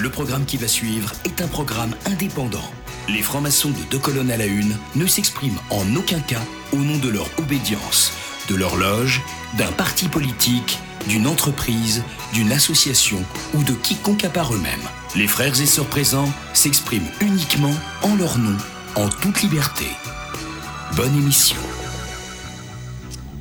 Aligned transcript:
Le 0.00 0.08
programme 0.08 0.46
qui 0.46 0.56
va 0.56 0.66
suivre 0.66 1.12
est 1.26 1.42
un 1.42 1.46
programme 1.46 1.94
indépendant. 2.06 2.64
Les 3.10 3.20
francs-maçons 3.20 3.68
de 3.68 3.90
deux 3.90 3.98
colonnes 3.98 4.30
à 4.30 4.38
la 4.38 4.46
une 4.46 4.74
ne 4.96 5.04
s'expriment 5.04 5.60
en 5.68 5.94
aucun 5.94 6.20
cas 6.20 6.40
au 6.72 6.78
nom 6.78 6.96
de 6.96 7.10
leur 7.10 7.26
obédience, 7.38 8.10
de 8.48 8.54
leur 8.54 8.76
loge, 8.76 9.20
d'un 9.58 9.70
parti 9.72 10.08
politique, 10.08 10.78
d'une 11.06 11.26
entreprise, 11.26 12.02
d'une 12.32 12.50
association 12.50 13.22
ou 13.52 13.62
de 13.62 13.74
quiconque 13.74 14.24
à 14.24 14.30
part 14.30 14.54
eux-mêmes. 14.54 14.88
Les 15.16 15.26
frères 15.26 15.60
et 15.60 15.66
sœurs 15.66 15.84
présents 15.84 16.32
s'expriment 16.54 17.10
uniquement 17.20 17.74
en 18.02 18.16
leur 18.16 18.38
nom, 18.38 18.56
en 18.96 19.10
toute 19.10 19.42
liberté. 19.42 19.84
Bonne 20.96 21.14
émission. 21.14 21.58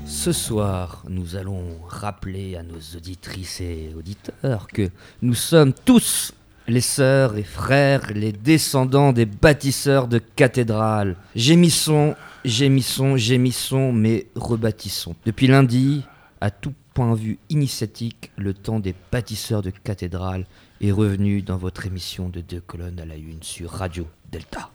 Ce 0.05 0.34
soir, 0.34 1.04
nous 1.07 1.38
allons 1.38 1.80
rappeler 1.88 2.57
à 2.57 2.64
nos 2.64 2.98
auditrices 2.98 3.62
et 3.62 3.94
auditeurs 3.98 4.68
que 4.68 4.89
nous 5.21 5.36
sommes 5.36 5.71
tous 5.86 6.34
les 6.70 6.82
sœurs 6.82 7.38
et 7.38 7.44
frères, 7.44 8.12
les 8.14 8.32
descendants 8.32 9.12
des 9.12 9.25
bâtisseurs 9.25 10.07
de 10.07 10.20
cathédrales. 10.20 11.16
Gémissons, 11.36 12.16
gémissons, 12.46 13.18
gémissons, 13.18 13.92
mais 13.92 14.28
rebâtissons. 14.36 15.16
Depuis 15.26 15.48
lundi, 15.48 16.04
à 16.42 16.52
tout 16.52 16.74
point 16.93 17.12
de 17.14 17.20
vue 17.20 17.40
initiatique, 17.50 18.32
le 18.38 18.54
temps 18.54 18.79
des 18.79 18.96
bâtisseurs 19.12 19.62
de 19.62 19.71
cathédrales 19.71 20.46
est 20.82 20.92
revenu 20.92 21.42
dans 21.42 21.57
votre 21.57 21.86
émission 21.86 22.29
de 22.29 22.42
deux 22.42 22.62
colonnes 22.62 23.00
à 23.00 23.06
la 23.06 23.15
une 23.15 23.43
sur 23.43 23.71
Radio 23.71 24.07
Delta. 24.32 24.70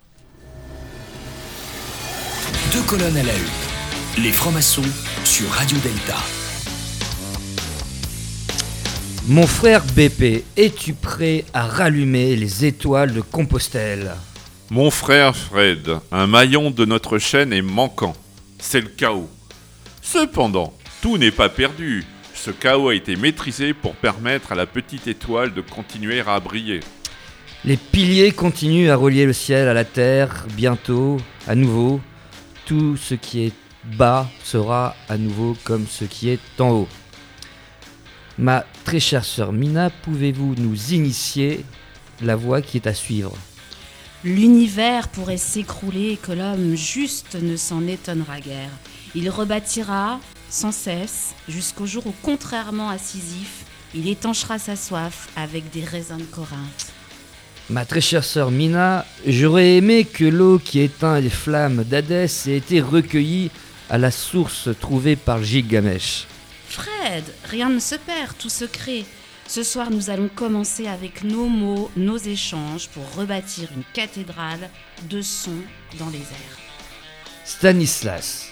Deux 2.72 2.82
colonnes 2.82 3.16
à 3.16 3.22
la 3.22 3.34
une. 3.34 4.22
Les 4.22 4.32
francs-maçons 4.32 4.82
sur 5.24 5.48
Radio 5.50 5.78
Delta. 5.78 6.43
Mon 9.26 9.46
frère 9.46 9.82
BP, 9.96 10.44
es-tu 10.54 10.92
prêt 10.92 11.46
à 11.54 11.66
rallumer 11.66 12.36
les 12.36 12.66
étoiles 12.66 13.14
de 13.14 13.22
Compostelle? 13.22 14.12
Mon 14.68 14.90
frère 14.90 15.34
Fred, 15.34 15.96
un 16.12 16.26
maillon 16.26 16.70
de 16.70 16.84
notre 16.84 17.16
chaîne 17.16 17.50
est 17.54 17.62
manquant. 17.62 18.12
C'est 18.58 18.82
le 18.82 18.88
chaos. 18.88 19.30
Cependant, 20.02 20.74
tout 21.00 21.16
n'est 21.16 21.30
pas 21.30 21.48
perdu. 21.48 22.04
Ce 22.34 22.50
chaos 22.50 22.90
a 22.90 22.94
été 22.94 23.16
maîtrisé 23.16 23.72
pour 23.72 23.94
permettre 23.94 24.52
à 24.52 24.56
la 24.56 24.66
petite 24.66 25.06
étoile 25.06 25.54
de 25.54 25.62
continuer 25.62 26.20
à 26.20 26.38
briller. 26.38 26.80
Les 27.64 27.78
piliers 27.78 28.32
continuent 28.32 28.90
à 28.90 28.96
relier 28.96 29.24
le 29.24 29.32
ciel 29.32 29.68
à 29.68 29.74
la 29.74 29.86
terre. 29.86 30.44
Bientôt, 30.54 31.16
à 31.46 31.54
nouveau, 31.54 31.98
tout 32.66 32.98
ce 32.98 33.14
qui 33.14 33.46
est 33.46 33.52
bas 33.96 34.28
sera 34.42 34.94
à 35.08 35.16
nouveau 35.16 35.56
comme 35.64 35.86
ce 35.88 36.04
qui 36.04 36.28
est 36.28 36.60
en 36.60 36.70
haut. 36.72 36.88
Ma 38.38 38.64
très 38.84 38.98
chère 38.98 39.24
sœur 39.24 39.52
Mina, 39.52 39.90
pouvez-vous 39.90 40.56
nous 40.58 40.92
initier 40.92 41.64
la 42.20 42.34
voie 42.34 42.62
qui 42.62 42.76
est 42.78 42.88
à 42.88 42.94
suivre? 42.94 43.36
L'univers 44.24 45.08
pourrait 45.08 45.36
s'écrouler 45.36 46.12
et 46.12 46.16
que 46.16 46.32
l'homme 46.32 46.74
juste 46.74 47.36
ne 47.40 47.56
s'en 47.56 47.86
étonnera 47.86 48.40
guère. 48.40 48.70
Il 49.14 49.30
rebâtira 49.30 50.18
sans 50.50 50.72
cesse 50.72 51.34
jusqu'au 51.48 51.86
jour 51.86 52.06
où, 52.06 52.14
contrairement 52.22 52.88
à 52.88 52.98
Sisyphe, 52.98 53.64
il 53.94 54.08
étanchera 54.08 54.58
sa 54.58 54.74
soif 54.74 55.28
avec 55.36 55.70
des 55.70 55.84
raisins 55.84 56.18
de 56.18 56.24
Corinthe. 56.24 56.92
Ma 57.70 57.84
très 57.84 58.00
chère 58.00 58.24
sœur 58.24 58.50
Mina, 58.50 59.06
j'aurais 59.26 59.76
aimé 59.76 60.04
que 60.04 60.24
l'eau 60.24 60.58
qui 60.58 60.80
éteint 60.80 61.20
les 61.20 61.30
flammes 61.30 61.84
d'Hadès 61.84 62.26
ait 62.48 62.56
été 62.56 62.80
recueillie 62.80 63.50
à 63.88 63.98
la 63.98 64.10
source 64.10 64.70
trouvée 64.80 65.14
par 65.14 65.42
Gilgamesh. 65.44 66.26
Fred, 66.74 67.22
rien 67.44 67.68
ne 67.68 67.78
se 67.78 67.94
perd, 67.94 68.36
tout 68.36 68.48
se 68.48 68.64
crée. 68.64 69.04
Ce 69.46 69.62
soir, 69.62 69.92
nous 69.92 70.10
allons 70.10 70.28
commencer 70.28 70.88
avec 70.88 71.22
nos 71.22 71.46
mots, 71.46 71.88
nos 71.96 72.16
échanges 72.16 72.88
pour 72.88 73.14
rebâtir 73.14 73.68
une 73.76 73.84
cathédrale 73.92 74.68
de 75.08 75.22
son 75.22 75.54
dans 76.00 76.08
les 76.08 76.18
airs. 76.18 76.58
Stanislas, 77.44 78.48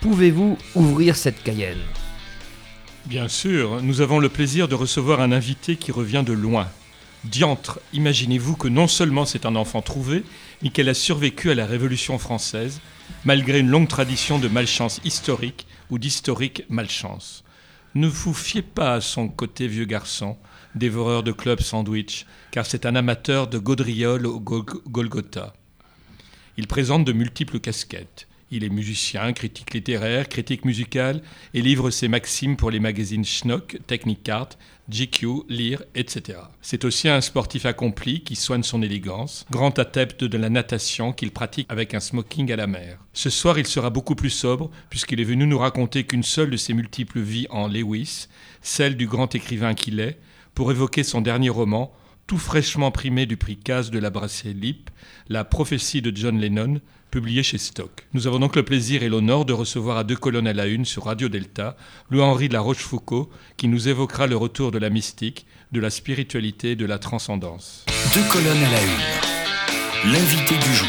pouvez-vous 0.00 0.56
ouvrir 0.74 1.16
cette 1.16 1.42
Cayenne? 1.42 1.82
Bien 3.04 3.28
sûr, 3.28 3.82
nous 3.82 4.00
avons 4.00 4.20
le 4.20 4.30
plaisir 4.30 4.68
de 4.68 4.74
recevoir 4.74 5.20
un 5.20 5.30
invité 5.30 5.76
qui 5.76 5.92
revient 5.92 6.24
de 6.24 6.32
loin. 6.32 6.70
Diantre, 7.24 7.78
imaginez-vous 7.92 8.56
que 8.56 8.68
non 8.68 8.88
seulement 8.88 9.26
c'est 9.26 9.44
un 9.44 9.54
enfant 9.54 9.82
trouvé, 9.82 10.24
mais 10.62 10.70
qu'elle 10.70 10.88
a 10.88 10.94
survécu 10.94 11.50
à 11.50 11.54
la 11.54 11.66
Révolution 11.66 12.18
française, 12.18 12.80
malgré 13.26 13.58
une 13.58 13.68
longue 13.68 13.88
tradition 13.88 14.38
de 14.38 14.48
malchance 14.48 14.98
historique 15.04 15.66
ou 15.90 15.98
d'historique 15.98 16.64
malchance. 16.70 17.42
Ne 17.96 18.08
vous 18.08 18.34
fiez 18.34 18.60
pas 18.60 18.92
à 18.92 19.00
son 19.00 19.26
côté 19.26 19.68
vieux 19.68 19.86
garçon, 19.86 20.36
dévoreur 20.74 21.22
de 21.22 21.32
club 21.32 21.60
sandwich, 21.62 22.26
car 22.50 22.66
c'est 22.66 22.84
un 22.84 22.94
amateur 22.94 23.46
de 23.48 23.56
gaudriole 23.56 24.26
au 24.26 24.38
Gol- 24.38 24.82
Golgotha. 24.86 25.54
Il 26.58 26.66
présente 26.66 27.06
de 27.06 27.14
multiples 27.14 27.58
casquettes. 27.58 28.28
Il 28.52 28.62
est 28.62 28.68
musicien, 28.68 29.32
critique 29.32 29.74
littéraire, 29.74 30.28
critique 30.28 30.64
musical 30.64 31.20
et 31.52 31.62
livre 31.62 31.90
ses 31.90 32.06
maximes 32.06 32.56
pour 32.56 32.70
les 32.70 32.78
magazines 32.78 33.24
Schnock, 33.24 33.78
Technicart, 33.88 34.50
GQ, 34.88 35.42
Lire, 35.48 35.82
etc. 35.96 36.38
C'est 36.62 36.84
aussi 36.84 37.08
un 37.08 37.20
sportif 37.20 37.66
accompli 37.66 38.22
qui 38.22 38.36
soigne 38.36 38.62
son 38.62 38.82
élégance, 38.82 39.46
grand 39.50 39.76
adepte 39.80 40.22
de 40.22 40.38
la 40.38 40.48
natation 40.48 41.12
qu'il 41.12 41.32
pratique 41.32 41.66
avec 41.68 41.92
un 41.92 41.98
smoking 41.98 42.52
à 42.52 42.56
la 42.56 42.68
mer. 42.68 42.98
Ce 43.12 43.30
soir, 43.30 43.58
il 43.58 43.66
sera 43.66 43.90
beaucoup 43.90 44.14
plus 44.14 44.30
sobre 44.30 44.70
puisqu'il 44.90 45.20
est 45.20 45.24
venu 45.24 45.44
nous 45.48 45.58
raconter 45.58 46.04
qu'une 46.04 46.22
seule 46.22 46.50
de 46.50 46.56
ses 46.56 46.72
multiples 46.72 47.20
vies 47.20 47.48
en 47.50 47.66
Lewis, 47.66 48.28
celle 48.62 48.96
du 48.96 49.08
grand 49.08 49.34
écrivain 49.34 49.74
qu'il 49.74 49.98
est, 49.98 50.20
pour 50.54 50.70
évoquer 50.70 51.02
son 51.02 51.20
dernier 51.20 51.50
roman, 51.50 51.92
tout 52.26 52.38
fraîchement 52.38 52.90
primé 52.90 53.26
du 53.26 53.36
prix 53.36 53.56
Case 53.56 53.90
de 53.90 53.98
la 53.98 54.10
Brasserie 54.10 54.54
Lip, 54.54 54.90
La 55.28 55.44
prophétie 55.44 56.02
de 56.02 56.14
John 56.14 56.38
Lennon, 56.38 56.80
publié 57.10 57.42
chez 57.44 57.58
Stock. 57.58 58.06
Nous 58.14 58.26
avons 58.26 58.40
donc 58.40 58.56
le 58.56 58.64
plaisir 58.64 59.04
et 59.04 59.08
l'honneur 59.08 59.44
de 59.44 59.52
recevoir 59.52 59.96
à 59.96 60.04
deux 60.04 60.16
colonnes 60.16 60.48
à 60.48 60.52
la 60.52 60.66
une 60.66 60.84
sur 60.84 61.04
Radio 61.04 61.28
Delta 61.28 61.76
Louis-Henri 62.10 62.48
de 62.48 62.54
la 62.54 62.60
Rochefoucauld 62.60 63.28
qui 63.56 63.68
nous 63.68 63.88
évoquera 63.88 64.26
le 64.26 64.36
retour 64.36 64.72
de 64.72 64.78
la 64.78 64.90
mystique, 64.90 65.46
de 65.70 65.80
la 65.80 65.90
spiritualité 65.90 66.72
et 66.72 66.76
de 66.76 66.84
la 66.84 66.98
transcendance. 66.98 67.86
Deux 68.12 68.24
colonnes 68.32 68.64
à 68.64 68.70
la 68.72 68.82
une. 68.82 70.12
L'invité 70.12 70.56
du 70.56 70.74
jour. 70.74 70.88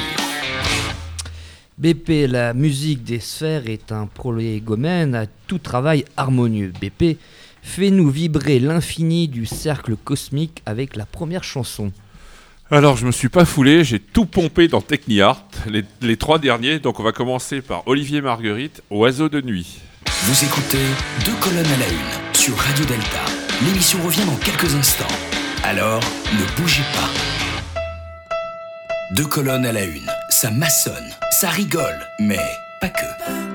BP, 1.78 2.28
la 2.28 2.56
musique 2.56 3.04
des 3.04 3.20
sphères 3.20 3.70
est 3.70 3.92
un 3.92 4.08
prolégomène 4.08 5.14
à 5.14 5.28
tout 5.46 5.60
travail 5.60 6.06
harmonieux. 6.18 6.74
BP, 6.82 7.20
fais-nous 7.68 8.10
vibrer 8.10 8.60
l'infini 8.60 9.28
du 9.28 9.46
cercle 9.46 9.96
cosmique 9.96 10.64
avec 10.66 10.96
la 10.96 11.06
première 11.06 11.44
chanson. 11.44 11.92
Alors, 12.72 12.98
je 12.98 13.06
me 13.06 13.12
suis 13.12 13.30
pas 13.30 13.46
foulé, 13.46 13.84
j'ai 13.84 14.00
tout 14.00 14.26
pompé 14.26 14.68
dans 14.68 14.82
TechniArt, 14.82 15.46
les, 15.70 15.84
les 16.02 16.18
trois 16.18 16.40
derniers, 16.40 16.80
donc 16.80 17.00
on 17.00 17.04
va 17.04 17.12
commencer 17.12 17.62
par 17.62 17.88
Olivier 17.88 18.22
Marguerite, 18.22 18.82
Oiseau 18.90 19.30
de 19.30 19.42
nuit. 19.42 19.80
Vous 20.24 20.44
écoutez 20.44 20.86
Deux 21.26 21.36
colonnes 21.40 21.66
à 21.66 21.78
la 21.78 21.88
une 21.88 22.36
sur 22.36 22.58
Radio 22.58 22.84
Delta. 22.86 23.24
L'émission 23.66 24.00
revient 24.04 24.26
dans 24.26 24.36
quelques 24.38 24.74
instants. 24.76 25.06
Alors, 25.64 26.02
ne 26.34 26.62
bougez 26.62 26.84
pas. 26.94 27.10
Deux 29.16 29.28
colonnes 29.28 29.66
à 29.66 29.72
la 29.72 29.86
une. 29.86 30.10
Ça 30.30 30.52
maçonne, 30.52 31.12
ça 31.32 31.50
rigole, 31.50 32.00
mais 32.20 32.40
pas 32.82 32.90
que. 32.90 33.47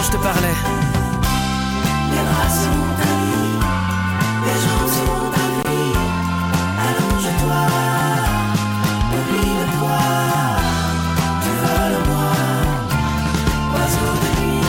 Dont 0.00 0.06
je 0.06 0.12
te 0.12 0.16
parlais. 0.22 0.56
Les 2.10 2.24
bras 2.28 2.48
sont 2.48 2.84
ta 2.98 3.10
vie, 3.20 3.58
les 4.46 4.58
gens 4.62 4.86
sont 4.96 5.24
ta 5.34 5.46
vie. 5.68 5.96
Allonge-toi, 6.86 7.62
oublie 9.16 9.54
le 9.60 9.66
poids. 9.78 10.16
Tu 11.42 11.50
voles 11.62 12.00
moi, 12.08 12.32
oiseau 13.74 14.12
de 14.22 14.30
nuit. 14.40 14.68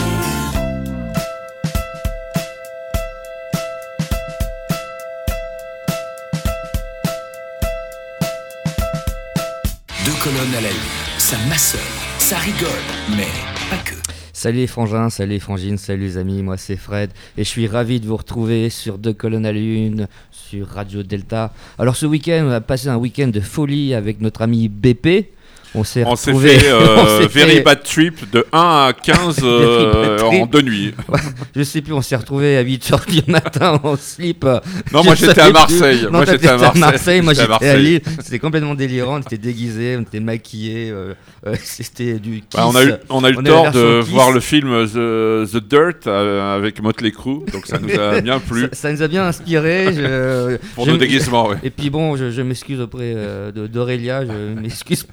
Deux 10.04 10.16
colonnes 10.22 10.54
à 10.56 10.60
la 10.60 10.70
une, 10.70 10.92
ça 11.18 11.36
masseur, 11.48 11.80
ça 12.18 12.36
rigole, 12.36 12.86
mais 13.16 13.32
pas 13.70 13.78
que. 13.84 14.01
Salut 14.42 14.58
les 14.58 14.66
frangins, 14.66 15.08
salut 15.08 15.30
les 15.34 15.38
frangines, 15.38 15.78
salut 15.78 16.02
les 16.02 16.16
amis, 16.16 16.42
moi 16.42 16.56
c'est 16.56 16.74
Fred 16.74 17.12
et 17.38 17.44
je 17.44 17.48
suis 17.48 17.68
ravi 17.68 18.00
de 18.00 18.08
vous 18.08 18.16
retrouver 18.16 18.70
sur 18.70 18.98
Deux 18.98 19.12
colonnes 19.12 19.46
à 19.46 19.52
l'une, 19.52 20.08
sur 20.32 20.66
Radio 20.66 21.04
Delta. 21.04 21.54
Alors 21.78 21.94
ce 21.94 22.06
week-end, 22.06 22.46
on 22.48 22.50
a 22.50 22.60
passé 22.60 22.88
un 22.88 22.96
week-end 22.96 23.28
de 23.28 23.38
folie 23.38 23.94
avec 23.94 24.20
notre 24.20 24.42
ami 24.42 24.68
BP. 24.68 25.28
On 25.74 25.84
s'est 25.84 26.04
fait, 26.34 26.68
euh, 26.70 27.26
Very 27.32 27.50
fait- 27.56 27.60
Bad 27.62 27.82
Trip 27.82 28.30
de 28.30 28.44
1 28.52 28.58
à 28.58 28.92
15 28.92 29.38
euh, 29.42 30.20
en 30.20 30.46
deux 30.46 30.60
nuits. 30.62 30.92
Je 31.56 31.62
sais 31.62 31.80
plus, 31.80 31.92
on 31.94 32.02
s'est 32.02 32.16
retrouvé 32.16 32.56
à 32.58 32.64
8h 32.64 33.10
du 33.10 33.30
matin 33.30 33.80
en 33.82 33.96
slip. 33.96 34.44
Non, 34.92 35.02
moi 35.02 35.14
j'étais 35.14 35.40
à 35.40 35.50
Marseille. 35.50 36.02
Non, 36.04 36.10
Moi 36.18 36.24
j'étais 36.26 36.48
à 36.48 36.56
Marseille. 36.74 37.22
moi 37.22 37.32
J'étais 37.34 37.68
à. 37.68 37.76
Lille. 37.76 38.00
C'était 38.22 38.38
complètement 38.38 38.74
délirant, 38.74 39.16
on 39.16 39.20
était 39.20 39.38
déguisés, 39.38 39.96
on 39.98 40.02
était 40.02 40.20
maquillés. 40.20 40.90
euh, 40.90 41.14
euh, 41.46 41.54
C'était 41.62 42.18
du 42.18 42.42
Bah, 42.54 42.66
on 42.68 42.76
a 42.76 42.84
eu, 42.84 42.92
on 43.08 43.24
a 43.24 43.30
eu 43.30 43.36
On 43.36 43.40
le 43.40 43.44
tort 43.44 43.70
de 43.72 44.00
Kiss. 44.02 44.10
voir 44.10 44.30
le 44.30 44.40
film 44.40 44.86
The, 44.86 45.50
The 45.52 45.56
Dirt 45.68 46.06
euh, 46.06 46.56
avec 46.56 46.82
Motley 46.82 47.10
Crue, 47.12 47.40
donc 47.52 47.66
ça 47.66 47.78
nous 47.78 47.98
a 47.98 48.20
bien 48.20 48.38
plu 48.40 48.62
Ça, 48.72 48.88
ça 48.88 48.92
nous 48.92 49.02
a 49.02 49.08
bien 49.08 49.24
inspiré. 49.26 49.86
je- 49.92 50.56
pour 50.74 50.86
nos 50.86 50.96
déguisements. 50.96 51.48
ouais. 51.48 51.56
Et 51.62 51.70
puis 51.70 51.88
bon, 51.90 52.16
je, 52.16 52.30
je 52.30 52.42
m'excuse 52.42 52.80
auprès 52.80 53.12
euh, 53.16 53.50
de- 53.52 53.66
d'Aurélia, 53.66 54.24
je 54.26 54.60
m'excuse 54.60 55.04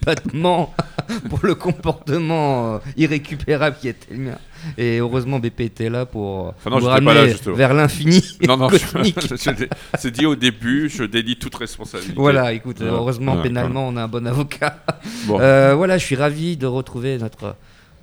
pour 1.30 1.40
le 1.44 1.56
comportement 1.56 2.75
euh, 2.75 2.80
irrécupérable 2.98 3.78
qui 3.80 3.88
était 3.88 4.13
le 4.13 4.19
mien. 4.19 4.38
Et 4.78 4.98
heureusement, 4.98 5.40
BP 5.40 5.62
était 5.62 5.90
là 5.90 6.06
pour 6.06 6.48
euh, 6.48 6.51
Enfin, 6.57 6.69
non, 6.69 6.80
nous 6.80 6.90
j'étais 6.90 7.06
pas 7.06 7.13
là, 7.13 7.22
ramener 7.22 7.36
vers 7.56 7.74
l'infini. 7.74 8.24
Non, 8.48 8.57
non, 8.57 8.69
c'est 9.98 10.12
dit 10.12 10.25
au 10.25 10.36
début, 10.36 10.90
je 10.90 11.04
délie 11.04 11.38
toute 11.38 11.56
responsabilité. 11.56 12.16
Voilà, 12.16 12.54
écoute, 12.54 12.81
heureusement, 12.81 13.42
pénalement, 13.42 13.88
on 13.88 13.96
a 13.96 14.04
un 14.04 14.07
bon 14.07 14.25
avocat. 14.25 14.84
Bon. 15.25 15.40
Euh, 15.40 15.75
voilà, 15.75 15.98
je 15.98 16.06
suis 16.06 16.16
ravi 16.16 16.57
de 16.57 16.66
retrouver 16.66 17.18
notre, 17.18 17.56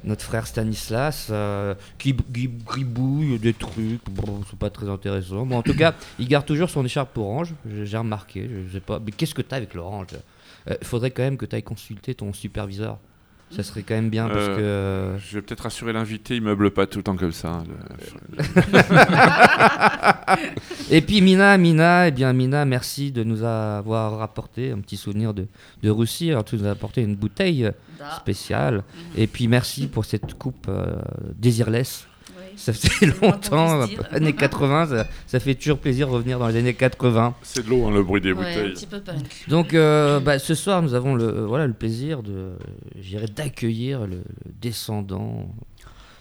notre 0.04 0.22
frère 0.22 0.46
Stanislas 0.46 1.28
euh, 1.30 1.74
qui, 1.98 2.14
gribouille 2.14 3.38
des 3.38 3.54
trucs. 3.54 4.08
Bon, 4.10 4.40
c'est 4.48 4.58
pas 4.58 4.70
très 4.70 4.88
intéressant. 4.88 5.46
Bon, 5.46 5.58
en 5.58 5.62
tout 5.62 5.74
cas, 5.78 5.94
il 6.18 6.28
garde 6.28 6.46
toujours 6.46 6.70
son 6.70 6.84
écharpe 6.84 7.16
orange. 7.18 7.52
J'ai 7.68 7.86
j'ai 7.86 7.98
remarqué, 7.98 8.48
je 8.68 8.74
sais 8.74 8.80
pas. 8.80 9.00
Mais 9.04 9.10
qu'est-ce 9.10 9.34
que 9.34 9.42
t'as 9.42 9.56
avec 9.56 9.74
l'orange? 9.74 10.08
Il 10.68 10.86
faudrait 10.86 11.10
quand 11.10 11.22
même 11.22 11.36
que 11.36 11.46
tu 11.46 11.54
ailles 11.56 11.62
consulter 11.62 12.14
ton 12.14 12.32
superviseur. 12.32 12.98
Ça 13.52 13.62
serait 13.62 13.84
quand 13.84 13.94
même 13.94 14.10
bien 14.10 14.26
parce 14.28 14.40
Euh, 14.48 14.56
que. 14.56 14.60
euh, 14.60 15.18
Je 15.18 15.36
vais 15.36 15.42
peut-être 15.42 15.60
rassurer 15.60 15.92
l'invité, 15.92 16.34
il 16.34 16.42
meuble 16.42 16.72
pas 16.72 16.88
tout 16.88 16.98
le 16.98 17.04
temps 17.04 17.14
comme 17.16 17.30
ça. 17.30 17.62
Le- 17.68 18.42
Et 20.90 21.00
puis 21.00 21.20
Mina, 21.20 21.56
Mina, 21.56 22.08
eh 22.08 22.10
bien 22.10 22.32
Mina, 22.32 22.64
merci 22.64 23.12
de 23.12 23.22
nous 23.22 23.42
avoir 23.44 24.18
rapporté 24.18 24.72
un 24.72 24.78
petit 24.80 24.96
souvenir 24.96 25.32
de, 25.34 25.46
de 25.82 25.90
Russie. 25.90 26.30
Alors 26.30 26.44
tu 26.44 26.56
nous 26.56 26.66
as 26.66 26.70
apporté 26.70 27.02
une 27.02 27.14
bouteille 27.16 27.70
Da. 27.98 28.10
spéciale. 28.16 28.82
Et 29.16 29.26
puis 29.28 29.46
merci 29.48 29.86
pour 29.86 30.04
cette 30.04 30.34
coupe 30.34 30.66
euh, 30.68 30.96
désirless. 31.36 32.06
Ça 32.56 32.72
fait 32.72 33.06
le 33.06 33.12
longtemps, 33.22 33.82
années 34.12 34.32
80, 34.32 34.86
ça, 34.86 35.06
ça 35.26 35.40
fait 35.40 35.54
toujours 35.54 35.78
plaisir 35.78 36.08
de 36.08 36.12
revenir 36.12 36.38
dans 36.38 36.48
les 36.48 36.56
années 36.56 36.74
80. 36.74 37.34
C'est 37.42 37.64
de 37.64 37.70
l'eau, 37.70 37.86
hein, 37.86 37.90
le 37.92 38.02
bruit 38.02 38.20
des 38.20 38.32
Ouais, 38.32 38.44
un 38.44 38.48
bouteilles. 38.56 38.72
petit 38.72 38.86
peu 38.86 39.00
punk. 39.00 39.44
Donc 39.48 39.74
euh, 39.74 40.20
bah, 40.20 40.38
ce 40.38 40.54
soir, 40.54 40.82
nous 40.82 40.94
avons 40.94 41.14
le, 41.14 41.44
voilà, 41.44 41.66
le 41.66 41.72
plaisir 41.74 42.22
de, 42.22 42.52
d'accueillir 43.36 44.00
le, 44.06 44.16
le 44.16 44.22
descendant 44.60 45.46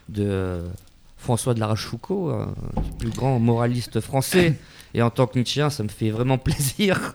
de 0.09 0.59
François 1.17 1.53
de 1.53 1.59
la 1.59 1.67
Rochefoucauld, 1.67 2.31
un 2.33 2.81
des 2.81 2.89
plus 2.99 3.09
grand 3.09 3.39
moraliste 3.39 3.99
français. 4.01 4.55
Et 4.93 5.01
en 5.01 5.09
tant 5.09 5.27
que 5.27 5.37
Nietzschéen, 5.37 5.69
ça 5.69 5.83
me 5.83 5.89
fait 5.89 6.09
vraiment 6.09 6.37
plaisir 6.37 7.13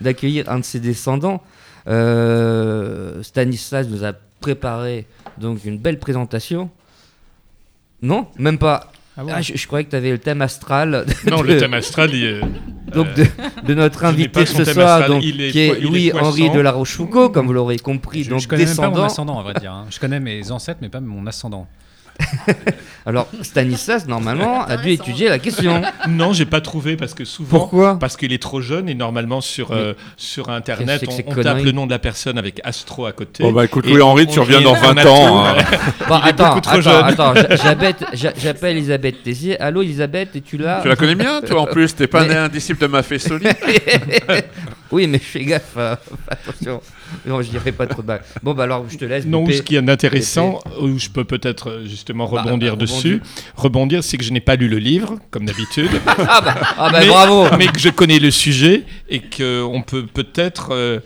d'accueillir 0.00 0.48
un 0.50 0.58
de 0.58 0.64
ses 0.64 0.80
descendants. 0.80 1.42
Euh, 1.88 3.22
Stanislas 3.22 3.86
nous 3.88 4.04
a 4.04 4.12
préparé 4.40 5.06
donc 5.38 5.64
une 5.64 5.78
belle 5.78 5.98
présentation. 5.98 6.70
Non, 8.02 8.28
même 8.38 8.58
pas. 8.58 8.92
Ah 9.18 9.22
bon 9.24 9.30
Ah, 9.34 9.40
je, 9.40 9.54
je 9.56 9.66
croyais 9.66 9.84
que 9.84 9.90
tu 9.90 9.96
avais 9.96 10.10
le 10.10 10.18
thème 10.18 10.42
astral. 10.42 11.06
Non, 11.30 11.40
de- 11.42 11.46
le 11.48 11.56
thème 11.58 11.74
astral, 11.74 12.10
il 12.14 12.24
est- 12.24 12.40
donc 12.92 13.06
Euh, 13.18 13.24
de, 13.24 13.66
de 13.66 13.74
notre 13.74 14.04
invité 14.04 14.44
ce 14.46 14.64
soir, 14.64 14.88
astral, 14.98 15.10
donc, 15.10 15.24
il 15.24 15.40
est 15.40 15.50
qui 15.50 15.58
est 15.60 15.80
Louis-Henri 15.80 16.50
de 16.50 16.60
la 16.60 16.70
Rochefoucauld, 16.72 17.32
comme 17.32 17.46
vous 17.46 17.52
l'aurez 17.52 17.78
compris, 17.78 18.22
Je, 18.24 18.30
donc 18.30 18.40
je 18.40 18.48
connais 18.48 18.64
même 18.66 18.76
pas 18.76 18.88
mon 18.90 19.02
ascendant, 19.02 19.38
à 19.40 19.42
vrai 19.42 19.54
dire. 19.54 19.72
hein. 19.72 19.86
Je 19.90 19.98
connais 19.98 20.20
mes 20.20 20.50
ancêtres, 20.50 20.78
mais 20.82 20.88
pas 20.88 21.00
mon 21.00 21.26
ascendant. 21.26 21.66
Alors 23.06 23.28
Stanislas, 23.42 24.06
normalement, 24.08 24.64
a 24.64 24.76
dû 24.76 24.90
étudier 24.90 25.28
la 25.28 25.38
question. 25.38 25.80
Non, 26.08 26.32
j'ai 26.32 26.44
pas 26.44 26.60
trouvé 26.60 26.96
parce 26.96 27.14
que 27.14 27.24
souvent. 27.24 27.58
Pourquoi 27.58 27.98
Parce 28.00 28.16
qu'il 28.16 28.32
est 28.32 28.42
trop 28.42 28.60
jeune 28.60 28.88
et 28.88 28.94
normalement 28.94 29.40
sur, 29.40 29.70
euh, 29.70 29.92
sur 30.16 30.48
internet 30.50 31.04
on, 31.08 31.34
tape 31.42 31.62
le 31.62 31.70
nom 31.70 31.86
de 31.86 31.92
la 31.92 32.00
personne 32.00 32.36
avec 32.36 32.60
astro 32.64 33.06
à 33.06 33.12
côté. 33.12 33.44
Bon, 33.44 33.52
bah 33.52 33.64
écoute, 33.64 33.86
Et 33.86 33.90
Louis-Henri, 33.92 34.26
tu 34.26 34.40
on- 34.40 34.42
reviens 34.42 34.60
dans 34.60 34.72
on 34.72 34.92
20 34.92 34.96
a 34.98 35.08
ans. 35.08 35.44
hein. 35.46 35.54
Bon, 36.08 36.18
il 36.22 36.26
est 36.26 36.30
attends, 36.30 36.48
beaucoup 36.48 36.60
trop 36.62 36.72
attends, 36.78 36.80
jeune. 36.82 37.04
attends, 37.04 37.34
j'a- 37.34 37.56
j'appelle- 37.56 37.94
j'a- 38.12 38.32
j'appelle 38.36 38.76
Elisabeth 38.76 39.22
Tézier. 39.22 39.60
Allô 39.60 39.82
Elisabeth, 39.82 40.34
es-tu 40.34 40.56
là? 40.58 40.80
Tu 40.82 40.88
la 40.88 40.96
connais 40.96 41.14
bien, 41.14 41.40
toi, 41.42 41.60
en 41.60 41.66
plus 41.66 41.94
T'es 41.94 42.08
pas 42.08 42.22
Mais- 42.22 42.30
né 42.30 42.36
un 42.36 42.48
disciple 42.48 42.80
de 42.82 42.86
Maffesoli 42.88 43.46
Oui, 44.92 45.06
mais 45.06 45.18
fais 45.18 45.44
gaffe, 45.44 45.74
euh, 45.76 45.96
attention. 46.28 46.80
Non, 47.26 47.42
je 47.42 47.50
dirais 47.50 47.72
pas 47.72 47.86
trop 47.86 48.02
de 48.02 48.06
mal. 48.06 48.22
Bon, 48.42 48.54
bah 48.54 48.64
alors 48.64 48.88
je 48.88 48.96
te 48.96 49.04
laisse. 49.04 49.26
Non, 49.26 49.46
ce 49.50 49.62
qui 49.62 49.76
est 49.76 49.88
intéressant, 49.88 50.60
où 50.80 50.98
je 50.98 51.08
peux 51.08 51.24
peut-être 51.24 51.70
euh, 51.70 51.86
justement 51.86 52.28
Bah, 52.30 52.42
rebondir 52.42 52.76
bah, 52.76 52.82
dessus, 52.82 53.20
rebondir, 53.56 54.04
c'est 54.04 54.16
que 54.16 54.24
je 54.24 54.32
n'ai 54.32 54.40
pas 54.40 54.56
lu 54.56 54.68
le 54.68 54.78
livre, 54.78 55.18
comme 55.30 55.46
d'habitude, 55.46 55.90
Ah 56.06 56.40
bah, 56.40 56.54
ah 56.78 56.90
bah, 56.90 57.00
mais, 57.00 57.08
bravo 57.08 57.46
mais 57.58 57.66
que 57.66 57.78
je 57.78 57.88
connais 57.88 58.18
le 58.18 58.30
sujet 58.30 58.84
et 59.08 59.20
qu'on 59.20 59.82
peut 59.86 60.06
peut-être, 60.06 60.68
euh, 60.72 61.00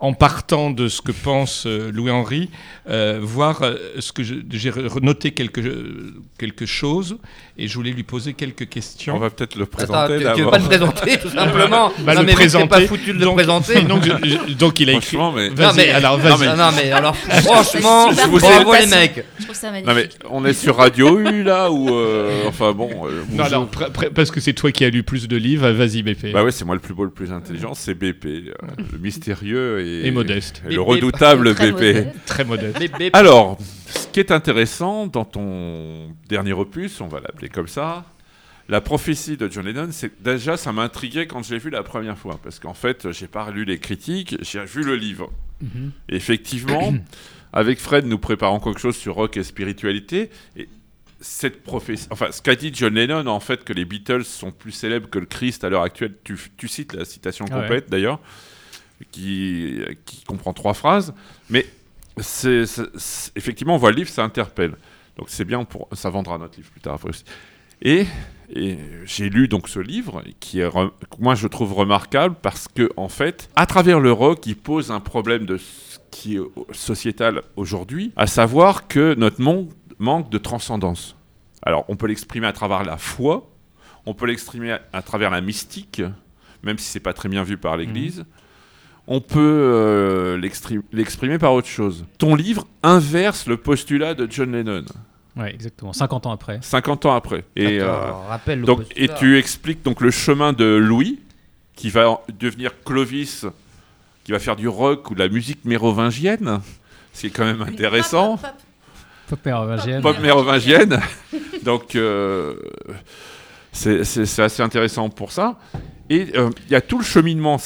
en 0.00 0.14
partant 0.14 0.70
de 0.70 0.88
ce 0.88 1.02
que 1.02 1.12
pense 1.12 1.64
euh, 1.66 1.90
Louis-Henri, 1.92 2.48
euh, 2.88 3.18
voir 3.22 3.62
euh, 3.62 3.74
ce 3.98 4.12
que 4.12 4.22
je- 4.22 4.36
j'ai 4.50 4.72
noté 5.02 5.32
quelque, 5.32 5.60
quelque 6.38 6.64
chose 6.66 7.18
et 7.58 7.68
je 7.68 7.74
voulais 7.74 7.90
lui 7.90 8.02
poser 8.02 8.32
quelques 8.32 8.66
questions. 8.68 9.14
On 9.16 9.18
va 9.18 9.28
peut-être 9.28 9.56
le 9.56 9.64
Attends, 9.64 9.76
présenter 9.76 10.18
tu, 10.18 10.24
tu 10.36 10.42
veux 10.42 10.50
pas 10.50 10.58
le 10.58 10.64
présenter 10.64 11.18
tout 11.18 11.28
simplement? 11.28 11.92
Bah, 12.00 12.14
Non 12.14 12.20
le 12.22 12.26
mais 12.26 12.32
t'es 12.32 12.36
pas 12.36 12.40
présenter. 12.40 12.86
foutu 12.86 13.12
de 13.12 13.18
le 13.18 13.24
donc, 13.26 13.34
présenter. 13.36 13.82
donc, 13.92 14.02
je- 14.04 14.28
je- 14.48 14.54
donc 14.54 14.80
il 14.80 14.88
a 14.88 14.92
écrit. 14.94 15.16
Franchement, 15.16 15.32
mais. 15.32 15.50
Non 15.50 15.72
mais 15.76 15.90
alors 15.90 16.16
non, 16.18 16.24
vas-y. 16.36 16.48
mais, 16.48 16.56
non, 16.56 16.68
mais 16.76 16.92
alors 16.92 17.16
franchement, 17.50 18.10
Super 18.12 18.28
bravo 18.64 18.74
les 18.74 18.86
mecs. 18.86 19.24
Je 19.38 19.44
trouve 19.44 19.54
ça 19.56 19.66
Non, 19.70 19.82
magnifique. 19.84 20.16
mais 20.22 20.26
on 20.30 20.44
est 20.46 20.52
sur 20.54 20.76
Radio 20.76 21.18
U 21.20 21.42
là 21.42 21.70
ou. 21.70 21.90
euh, 21.94 22.44
enfin 22.48 22.72
bon. 22.72 22.88
euh, 23.06 23.22
Non, 23.32 23.44
alors, 23.44 23.66
pr- 23.66 23.90
pr- 23.92 24.10
parce 24.14 24.30
que 24.30 24.40
c'est 24.40 24.54
toi 24.54 24.72
qui 24.72 24.84
as 24.84 24.88
lu 24.90 25.02
plus 25.02 25.28
de 25.28 25.36
livres, 25.36 25.68
vas-y 25.70 26.02
BP. 26.02 26.32
Bah 26.32 26.42
ouais, 26.42 26.52
c'est 26.52 26.64
moi 26.64 26.74
le 26.74 26.80
plus 26.80 26.94
beau, 26.94 27.04
le 27.04 27.10
plus 27.10 27.32
intelligent, 27.32 27.74
c'est 27.74 27.94
BP, 27.94 28.24
euh, 28.26 28.52
le 28.92 28.98
mystérieux 28.98 29.80
et, 29.80 29.89
Et 30.04 30.10
modeste. 30.10 30.62
et 30.68 30.74
le 30.74 30.80
redoutable 30.80 31.54
Très 31.54 31.70
BP. 31.72 31.74
modeste. 31.74 32.08
Très 32.26 32.44
modeste. 32.44 32.78
Alors, 33.12 33.58
ce 33.86 34.06
qui 34.08 34.20
est 34.20 34.30
intéressant 34.30 35.06
dans 35.06 35.24
ton 35.24 36.14
dernier 36.28 36.52
opus, 36.52 37.00
on 37.00 37.08
va 37.08 37.20
l'appeler 37.20 37.48
comme 37.48 37.68
ça, 37.68 38.04
la 38.68 38.80
prophétie 38.80 39.36
de 39.36 39.48
John 39.50 39.66
Lennon, 39.66 39.88
c'est 39.90 40.22
déjà 40.22 40.56
ça 40.56 40.72
m'a 40.72 40.82
intrigué 40.82 41.26
quand 41.26 41.42
je 41.42 41.54
l'ai 41.54 41.58
vu 41.58 41.70
la 41.70 41.82
première 41.82 42.16
fois, 42.16 42.38
parce 42.42 42.60
qu'en 42.60 42.74
fait, 42.74 43.10
j'ai 43.10 43.26
pas 43.26 43.50
lu 43.50 43.64
les 43.64 43.78
critiques, 43.78 44.36
j'ai 44.42 44.64
vu 44.64 44.84
le 44.84 44.94
livre. 44.96 45.30
Mhm. 45.60 45.90
Et 46.08 46.16
effectivement, 46.16 46.94
avec 47.52 47.80
Fred, 47.80 48.06
nous 48.06 48.18
préparons 48.18 48.60
quelque 48.60 48.80
chose 48.80 48.96
sur 48.96 49.14
rock 49.16 49.36
et 49.36 49.42
spiritualité, 49.42 50.30
et 50.56 50.68
cette 51.20 51.62
prophétie, 51.64 52.06
enfin, 52.10 52.28
ce 52.30 52.40
qu'a 52.40 52.54
dit 52.54 52.70
John 52.72 52.94
Lennon, 52.94 53.26
en 53.26 53.40
fait, 53.40 53.64
que 53.64 53.72
les 53.72 53.84
Beatles 53.84 54.24
sont 54.24 54.52
plus 54.52 54.72
célèbres 54.72 55.10
que 55.10 55.18
le 55.18 55.26
Christ 55.26 55.64
à 55.64 55.68
l'heure 55.68 55.82
actuelle, 55.82 56.14
tu, 56.24 56.38
tu 56.56 56.68
cites 56.68 56.94
la 56.94 57.04
citation 57.04 57.44
Ah 57.50 57.56
ouais. 57.56 57.60
complète 57.62 57.90
d'ailleurs, 57.90 58.20
qui, 59.10 59.80
comprend 60.26 60.52
trois 60.52 60.74
phrases, 60.74 61.14
mais 61.48 61.66
c'est, 62.18 62.64
effectivement, 63.36 63.74
on 63.74 63.78
voit 63.78 63.90
le 63.90 63.96
livre, 63.96 64.10
ça 64.10 64.22
interpelle. 64.24 64.76
Donc 65.16 65.28
c'est 65.28 65.44
bien, 65.44 65.64
pour, 65.64 65.88
ça 65.92 66.10
vendra 66.10 66.38
notre 66.38 66.56
livre 66.56 66.70
plus 66.70 66.80
tard. 66.80 66.98
aussi. 67.04 67.24
Et 67.82 68.06
j'ai 69.04 69.30
lu 69.30 69.48
donc 69.48 69.68
ce 69.68 69.78
livre 69.78 70.22
qui 70.40 70.60
est, 70.60 70.68
moi 71.18 71.34
je 71.34 71.46
trouve 71.46 71.72
remarquable 71.72 72.34
parce 72.42 72.68
que 72.68 72.90
en 72.96 73.08
fait, 73.08 73.48
à 73.56 73.66
travers 73.66 74.00
le 74.00 74.12
rock, 74.12 74.44
il 74.46 74.56
pose 74.56 74.90
un 74.90 75.00
problème 75.00 75.46
de 75.46 75.56
ce 75.56 75.98
qui 76.10 76.36
est 76.36 76.40
sociétal 76.72 77.42
aujourd'hui, 77.56 78.12
à 78.16 78.26
savoir 78.26 78.88
que 78.88 79.14
notre 79.14 79.40
monde 79.40 79.70
manque 79.98 80.30
de 80.30 80.38
transcendance. 80.38 81.16
Alors, 81.62 81.84
on 81.88 81.96
peut 81.96 82.06
l'exprimer 82.06 82.46
à 82.46 82.52
travers 82.52 82.82
la 82.82 82.96
foi, 82.96 83.48
on 84.06 84.14
peut 84.14 84.26
l'exprimer 84.26 84.76
à, 84.92 85.02
travers 85.02 85.30
la 85.30 85.40
mystique, 85.40 86.02
même 86.62 86.78
si 86.78 86.86
c'est 86.86 87.00
pas 87.00 87.12
très 87.12 87.28
bien 87.28 87.42
vu 87.42 87.56
par 87.56 87.76
l'Église. 87.76 88.24
On 89.12 89.20
peut 89.20 89.38
euh, 89.40 90.38
l'exprimer 90.92 91.38
par 91.38 91.52
autre 91.52 91.66
chose. 91.66 92.04
Ton 92.18 92.36
livre 92.36 92.64
inverse 92.84 93.46
le 93.48 93.56
postulat 93.56 94.14
de 94.14 94.26
John 94.30 94.52
Lennon, 94.52 94.84
Ouais, 95.36 95.52
exactement. 95.52 95.92
50 95.92 96.26
ans 96.26 96.32
après. 96.32 96.58
50 96.62 97.06
ans 97.06 97.14
après. 97.14 97.44
Et, 97.56 97.80
Attends, 97.80 97.88
euh, 97.92 98.12
rappelle 98.28 98.60
le 98.60 98.66
donc, 98.66 98.82
et 98.94 99.08
postulat. 99.08 99.14
tu 99.14 99.38
expliques 99.38 99.82
donc 99.82 100.00
le 100.00 100.12
chemin 100.12 100.52
de 100.52 100.64
Louis, 100.64 101.18
qui 101.74 101.90
va 101.90 102.10
en- 102.10 102.20
devenir 102.38 102.70
Clovis, 102.84 103.46
qui 104.22 104.30
va 104.30 104.38
faire 104.38 104.54
du 104.54 104.68
rock 104.68 105.10
ou 105.10 105.14
de 105.14 105.18
la 105.20 105.28
musique 105.28 105.64
mérovingienne, 105.64 106.60
ce 107.12 107.22
qui 107.22 107.26
est 107.26 107.30
quand 107.30 107.44
même 107.44 107.62
intéressant. 107.62 108.36
Pop, 108.36 108.50
pop, 108.50 108.54
Pop 109.38 109.46
mérovingienne. 109.46 110.02
Pop 110.02 110.20
mérovingienne. 110.20 111.00
donc, 111.64 111.96
euh, 111.96 112.54
c'est 113.72 114.00
assez 114.40 114.62
intéressant 114.62 115.08
pour 115.08 115.32
ça. 115.32 115.58
Et 116.08 116.28
euh, 116.36 116.50
il 116.66 116.72
y 116.72 116.76
a 116.76 116.80
tout 116.80 116.98
le 116.98 117.04
cheminement. 117.04 117.58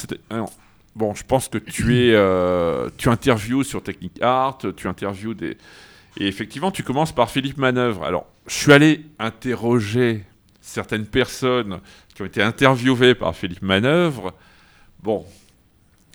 Bon, 0.96 1.14
je 1.14 1.24
pense 1.24 1.48
que 1.48 1.58
tu 1.58 1.96
es, 1.98 2.14
euh, 2.14 2.88
tu 2.96 3.08
interviews 3.08 3.64
sur 3.64 3.82
Technic 3.82 4.22
Art, 4.22 4.58
tu 4.76 4.86
interviews 4.86 5.34
des, 5.34 5.56
et 6.18 6.28
effectivement, 6.28 6.70
tu 6.70 6.82
commences 6.82 7.12
par 7.12 7.30
Philippe 7.30 7.58
Manœuvre. 7.58 8.04
Alors, 8.04 8.26
je 8.46 8.54
suis 8.54 8.72
allé 8.72 9.04
interroger 9.18 10.24
certaines 10.60 11.06
personnes 11.06 11.80
qui 12.14 12.22
ont 12.22 12.26
été 12.26 12.42
interviewées 12.42 13.14
par 13.14 13.34
Philippe 13.34 13.62
Manœuvre. 13.62 14.32
Bon, 15.02 15.26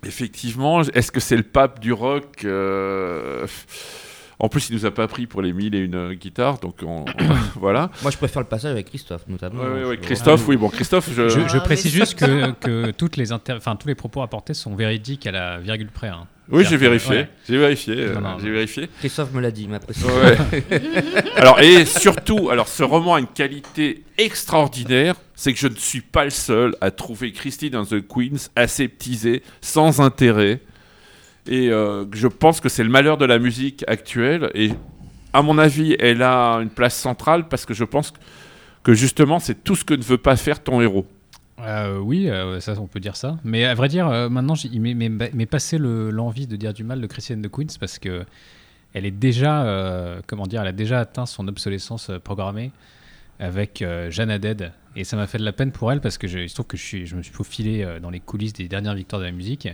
effectivement, 0.05 0.81
est-ce 0.81 1.11
que 1.11 1.19
c'est 1.19 1.37
le 1.37 1.43
pape 1.43 1.79
du 1.79 1.91
rock 1.91 2.45
Euh, 2.45 3.45
En 4.41 4.47
plus, 4.47 4.69
il 4.69 4.75
nous 4.75 4.85
a 4.85 4.91
pas 4.91 5.07
pris 5.07 5.27
pour 5.27 5.41
les 5.41 5.51
mille 5.51 5.75
et 5.75 5.79
une 5.79 5.95
euh, 5.95 6.13
guitares, 6.13 6.59
donc 6.59 6.75
on- 6.85 7.03
voilà. 7.55 7.91
Moi, 8.01 8.11
je 8.11 8.17
préfère 8.17 8.41
le 8.41 8.47
passage 8.47 8.71
avec 8.71 8.87
Christophe, 8.87 9.23
notamment. 9.27 9.61
Ouais, 9.63 9.69
ouais, 9.69 9.83
ouais, 9.85 9.95
Je- 9.97 10.01
Christophe, 10.01 10.47
oui, 10.47 10.55
bon, 10.55 10.69
Christophe, 10.69 11.09
je... 11.13 11.27
Je, 11.27 11.39
je 11.47 11.57
Ah, 11.57 11.59
précise 11.59 11.91
juste 11.91 12.15
que, 12.17 12.51
que 12.61 12.91
toutes 12.91 13.17
les 13.17 13.31
inter- 13.33 13.55
enfin, 13.57 13.75
tous 13.75 13.87
les 13.89 13.95
propos 13.95 14.21
apportés 14.21 14.53
sont 14.53 14.75
véridiques 14.75 15.27
à 15.27 15.31
la 15.31 15.59
virgule 15.59 15.89
près. 15.93 16.07
hein. 16.07 16.25
oui, 16.49 16.63
j'ai 16.67 16.77
vérifié, 16.77 17.15
ouais. 17.17 17.29
j'ai 17.49 17.57
vérifié, 17.57 17.95
euh, 17.97 18.15
j'ai 18.41 18.49
vérifié. 18.49 18.89
Christophe 18.99 19.33
me 19.33 19.41
l'a 19.41 19.51
dit, 19.51 19.63
il 19.63 19.69
m'a 19.69 19.79
précisé. 19.79 20.07
Ouais. 20.07 20.63
alors, 21.35 21.59
et 21.59 21.83
surtout, 21.85 22.49
alors, 22.49 22.69
ce 22.69 22.83
roman 22.83 23.15
a 23.15 23.19
une 23.19 23.27
qualité 23.27 24.03
extraordinaire, 24.17 25.15
c'est 25.35 25.51
que 25.53 25.59
je 25.59 25.67
ne 25.67 25.75
suis 25.75 26.01
pas 26.01 26.23
le 26.23 26.29
seul 26.29 26.75
à 26.81 26.91
trouver 26.91 27.33
Christine 27.33 27.75
and 27.75 27.83
the 27.85 28.01
Queens 28.07 28.47
aseptisée, 28.55 29.43
sans 29.61 29.99
intérêt, 30.01 30.61
et 31.47 31.69
euh, 31.69 32.05
je 32.13 32.27
pense 32.27 32.59
que 32.61 32.69
c'est 32.69 32.83
le 32.83 32.89
malheur 32.89 33.17
de 33.17 33.25
la 33.25 33.39
musique 33.39 33.83
actuelle, 33.87 34.51
et 34.53 34.71
à 35.33 35.41
mon 35.41 35.57
avis, 35.57 35.95
elle 35.99 36.21
a 36.23 36.55
une 36.57 36.69
place 36.69 36.95
centrale 36.95 37.47
parce 37.47 37.65
que 37.65 37.73
je 37.73 37.83
pense 37.83 38.13
que 38.83 38.93
justement, 38.93 39.39
c'est 39.39 39.63
tout 39.63 39.75
ce 39.75 39.83
que 39.85 39.93
ne 39.93 40.01
veut 40.03 40.17
pas 40.17 40.35
faire 40.35 40.63
ton 40.63 40.81
héros. 40.81 41.05
Euh, 41.61 41.99
oui, 41.99 42.29
euh, 42.29 42.59
ça 42.61 42.73
on 42.79 42.87
peut 42.87 43.01
dire 43.01 43.15
ça. 43.17 43.37
Mais 43.43 43.65
à 43.65 43.73
vrai 43.75 43.89
dire, 43.89 44.07
maintenant, 44.29 44.55
il 44.55 44.79
m'est- 44.81 45.45
passé 45.45 45.77
le- 45.77 46.09
l'envie 46.09 46.47
de 46.47 46.55
dire 46.55 46.73
du 46.73 46.83
mal 46.85 47.01
de 47.01 47.07
Christiane 47.07 47.41
de 47.41 47.47
Queens 47.49 47.75
parce 47.79 47.99
que 47.99 48.23
elle 48.93 49.05
est 49.05 49.11
déjà, 49.11 50.17
comment 50.25 50.47
dire, 50.47 50.61
elle 50.61 50.67
a 50.69 50.71
déjà 50.71 50.99
atteint 51.01 51.25
son 51.27 51.47
obsolescence 51.47 52.09
programmée 52.23 52.71
avec 53.39 53.83
Jeanne 54.09 54.31
Haddad. 54.31 54.71
Et 54.95 55.03
ça 55.03 55.15
m'a 55.15 55.27
fait 55.27 55.37
de 55.37 55.43
la 55.45 55.51
peine 55.53 55.71
pour 55.71 55.91
elle 55.91 56.01
parce 56.01 56.17
que 56.17 56.27
je, 56.27 56.47
se 56.47 56.53
trouve 56.55 56.65
que 56.65 56.77
je, 56.77 56.83
suis, 56.83 57.05
je 57.05 57.15
me 57.15 57.21
suis 57.21 57.33
faufilé 57.33 57.85
dans 58.01 58.09
les 58.09 58.19
coulisses 58.19 58.53
des 58.53 58.67
dernières 58.67 58.95
victoires 58.95 59.19
de 59.19 59.25
la 59.27 59.31
musique. 59.31 59.67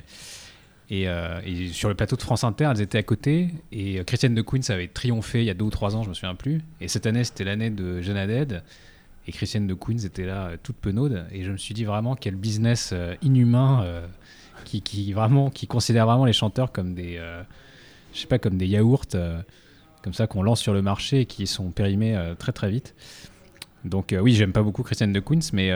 Et, 0.90 1.08
euh, 1.08 1.42
et 1.46 1.70
sur 1.70 1.90
le 1.90 1.96
plateau 1.96 2.16
de 2.16 2.22
France 2.22 2.44
Inter, 2.44 2.70
elles 2.72 2.82
étaient 2.82 2.98
à 2.98 3.04
côté. 3.04 3.50
Et 3.72 4.00
euh, 4.00 4.04
Christiane 4.04 4.36
de 4.36 4.42
Queens 4.42 4.70
avait 4.70 4.88
triomphé 4.88 5.40
il 5.40 5.46
y 5.46 5.50
a 5.50 5.54
deux 5.54 5.66
ou 5.66 5.70
trois 5.70 5.96
ans, 5.96 6.04
je 6.04 6.10
me 6.10 6.14
souviens 6.14 6.36
plus. 6.36 6.62
Et 6.80 6.88
cette 6.88 7.06
année, 7.06 7.24
c'était 7.24 7.44
l'année 7.44 7.70
de 7.70 8.02
Jeanne 8.02 8.18
Haddad. 8.18 8.64
Et 9.28 9.32
Christiane 9.32 9.66
de 9.66 9.74
Queens 9.74 10.06
était 10.06 10.26
là, 10.26 10.48
euh, 10.48 10.58
toute 10.62 10.76
penaude. 10.76 11.26
Et 11.32 11.44
je 11.44 11.52
me 11.52 11.58
suis 11.58 11.74
dit 11.74 11.86
vraiment 11.86 12.16
quel 12.16 12.36
business 12.36 12.94
inhumain 13.22 14.04
qui, 14.64 15.14
vraiment 15.14 15.50
qui 15.50 15.68
considère 15.68 16.06
vraiment 16.06 16.26
les 16.26 16.34
chanteurs 16.34 16.72
comme 16.72 16.94
des, 16.94 17.20
je 18.14 18.20
sais 18.20 18.28
pas, 18.28 18.40
comme 18.40 18.58
des 18.58 18.68
yaourts, 18.68 19.06
comme 20.04 20.14
ça 20.14 20.28
qu'on 20.28 20.44
lance 20.44 20.60
sur 20.60 20.74
le 20.74 20.82
marché 20.82 21.22
et 21.22 21.26
qui 21.26 21.48
sont 21.48 21.72
périmés 21.72 22.20
très 22.38 22.52
très 22.52 22.70
vite. 22.70 22.94
Donc 23.84 24.16
oui, 24.20 24.34
j'aime 24.34 24.52
pas 24.52 24.64
beaucoup 24.64 24.84
Christiane 24.84 25.14
de 25.14 25.20
Queens, 25.20 25.52
mais 25.54 25.72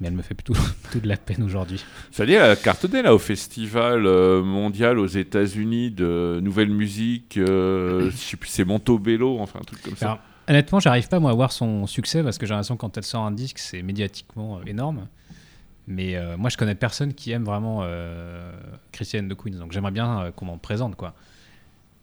mais 0.00 0.08
elle 0.08 0.14
me 0.14 0.22
fait 0.22 0.34
plutôt, 0.34 0.54
plutôt 0.82 1.00
de 1.00 1.08
la 1.08 1.16
peine 1.16 1.42
aujourd'hui. 1.42 1.84
C'est-à-dire, 2.10 2.42
elle 2.42 2.50
a 2.52 2.56
cartonné 2.56 3.02
là 3.02 3.14
au 3.14 3.18
festival 3.18 4.06
euh, 4.06 4.42
mondial 4.42 4.98
aux 4.98 5.06
États-Unis 5.06 5.90
de 5.90 6.40
nouvelle 6.42 6.70
musique, 6.70 7.36
euh, 7.36 8.10
je 8.10 8.16
sais 8.16 8.36
plus, 8.36 8.48
c'est 8.48 8.64
Montobello, 8.64 9.38
enfin 9.40 9.60
un 9.60 9.64
truc 9.64 9.82
comme 9.82 9.96
ça. 9.96 10.06
Alors, 10.06 10.18
honnêtement, 10.48 10.80
j'arrive 10.80 11.08
pas 11.08 11.20
moi 11.20 11.30
à 11.30 11.34
voir 11.34 11.52
son 11.52 11.86
succès 11.86 12.22
parce 12.22 12.38
que 12.38 12.46
j'ai 12.46 12.50
l'impression 12.54 12.76
que 12.76 12.80
quand 12.80 12.96
elle 12.96 13.04
sort 13.04 13.24
un 13.24 13.30
disque, 13.32 13.58
c'est 13.58 13.82
médiatiquement 13.82 14.58
euh, 14.58 14.62
énorme. 14.66 15.06
Mais 15.86 16.14
euh, 16.16 16.36
moi, 16.36 16.50
je 16.50 16.56
connais 16.56 16.74
personne 16.76 17.14
qui 17.14 17.32
aime 17.32 17.44
vraiment 17.44 17.80
euh, 17.82 18.52
Christiane 18.92 19.28
de 19.28 19.34
Queens, 19.34 19.58
donc 19.58 19.72
j'aimerais 19.72 19.90
bien 19.90 20.30
qu'on 20.36 20.44
m'en 20.46 20.58
présente 20.58 20.94
quoi. 20.96 21.14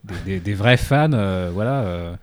Des, 0.03 0.13
des- 0.25 0.39
des 0.39 0.53
vrais 0.53 0.77
fans, 0.77 1.09
voilà. 1.53 2.17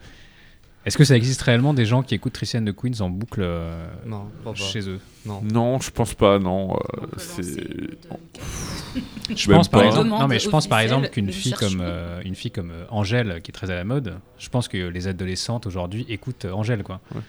Est-ce 0.86 0.98
que 0.98 1.04
ça 1.04 1.16
existe 1.16 1.40
réellement 1.42 1.72
des 1.72 1.86
gens 1.86 2.02
qui 2.02 2.14
écoutent 2.14 2.34
Christiane 2.34 2.64
de 2.64 2.72
Queens 2.72 3.00
en 3.00 3.08
boucle 3.08 3.40
euh, 3.42 3.86
Non, 4.06 4.26
chez 4.54 4.88
eux? 4.88 5.00
Non. 5.24 5.40
Non, 5.42 5.80
je 5.80 5.90
pense 5.90 6.14
pas, 6.14 6.38
non. 6.38 6.74
euh, 6.74 7.06
c'est... 7.16 7.40
lancer 7.42 8.20
Je 9.34 9.50
pense 9.50 9.68
par 9.68 9.80
pas. 9.80 9.86
exemple, 9.86 10.08
non 10.08 10.28
mais 10.28 10.38
je 10.38 10.48
pense 10.48 10.66
par 10.68 10.78
exemple 10.80 11.08
qu'une 11.08 11.32
fille 11.32 11.54
comme 11.54 11.80
euh, 11.80 12.20
une 12.24 12.34
fille 12.34 12.50
comme 12.50 12.70
euh, 12.70 12.84
Angèle 12.90 13.40
qui 13.42 13.50
est 13.50 13.54
très 13.54 13.70
à 13.70 13.74
la 13.74 13.82
mode, 13.84 14.18
je 14.38 14.48
pense 14.50 14.68
que 14.68 14.76
les 14.76 15.08
adolescentes 15.08 15.66
aujourd'hui 15.66 16.04
écoutent 16.08 16.44
euh, 16.44 16.52
Angèle 16.52 16.82
quoi. 16.84 17.00
Ouais. 17.14 17.20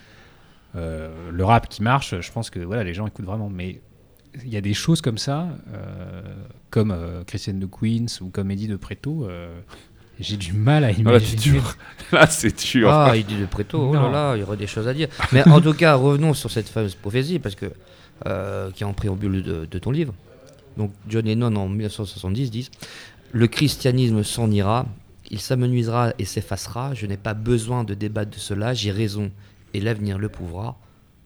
Euh, 0.76 1.30
le 1.32 1.44
rap 1.44 1.68
qui 1.68 1.82
marche, 1.82 2.20
je 2.20 2.32
pense 2.32 2.50
que 2.50 2.60
voilà 2.60 2.84
les 2.84 2.92
gens 2.94 3.06
écoutent 3.06 3.24
vraiment. 3.24 3.48
Mais 3.48 3.80
il 4.44 4.52
y 4.52 4.56
a 4.56 4.60
des 4.60 4.74
choses 4.74 5.00
comme 5.00 5.16
ça, 5.18 5.48
euh, 5.72 6.20
comme 6.70 6.90
euh, 6.90 7.24
Christiane 7.24 7.58
de 7.58 7.66
Queens 7.66 8.20
ou 8.20 8.28
comme 8.28 8.50
Eddie 8.50 8.68
de 8.68 8.76
Préto. 8.76 9.26
J'ai 10.20 10.36
du 10.36 10.52
mal 10.52 10.84
à 10.84 10.88
Ah, 10.88 10.90
là, 10.92 10.98
imaginer. 10.98 11.26
c'est 11.42 11.50
dur. 11.50 11.76
Là, 12.12 12.26
c'est 12.28 12.64
dur. 12.72 12.88
Ah, 12.90 13.16
il 13.16 13.26
dit 13.26 13.36
de 13.36 13.46
préto, 13.46 13.88
oh 13.90 13.92
là 13.94 14.00
Non. 14.00 14.10
là, 14.12 14.36
il 14.36 14.40
y 14.40 14.42
aurait 14.44 14.56
des 14.56 14.66
choses 14.68 14.86
à 14.86 14.94
dire. 14.94 15.08
Mais 15.32 15.46
en 15.48 15.60
tout 15.60 15.74
cas, 15.74 15.94
revenons 15.96 16.34
sur 16.34 16.50
cette 16.50 16.68
fameuse 16.68 16.94
prophétie, 16.94 17.38
parce 17.40 17.56
que, 17.56 17.66
euh, 18.26 18.70
qui 18.70 18.84
est 18.84 18.86
en 18.86 18.92
préambule 18.92 19.42
de, 19.42 19.66
de 19.66 19.78
ton 19.80 19.90
livre. 19.90 20.14
Donc, 20.76 20.92
John 21.08 21.24
Lennon 21.24 21.54
en 21.56 21.68
1970 21.68 22.50
dit 22.52 22.70
Le 23.32 23.46
christianisme 23.48 24.22
s'en 24.22 24.50
ira, 24.52 24.86
il 25.30 25.40
s'amenuisera 25.40 26.12
et 26.20 26.24
s'effacera. 26.24 26.94
Je 26.94 27.06
n'ai 27.06 27.16
pas 27.16 27.34
besoin 27.34 27.82
de 27.82 27.94
débattre 27.94 28.30
de 28.30 28.38
cela, 28.38 28.72
j'ai 28.72 28.92
raison 28.92 29.32
et 29.74 29.80
l'avenir 29.80 30.16
le 30.18 30.28
prouvera. 30.28 30.78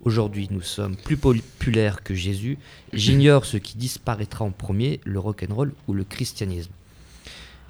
Aujourd'hui, 0.02 0.49
nous 0.50 0.62
sommes 0.62 0.97
plus 0.97 1.18
populaires 1.18 2.02
que 2.02 2.14
Jésus. 2.14 2.56
J'ignore 2.94 3.44
ce 3.44 3.59
qui 3.59 3.76
disparaîtra 3.76 4.47
en 4.47 4.50
premier, 4.50 4.99
le 5.04 5.18
rock'n'roll 5.18 5.75
ou 5.88 5.92
le 5.92 6.04
christianisme. 6.04 6.73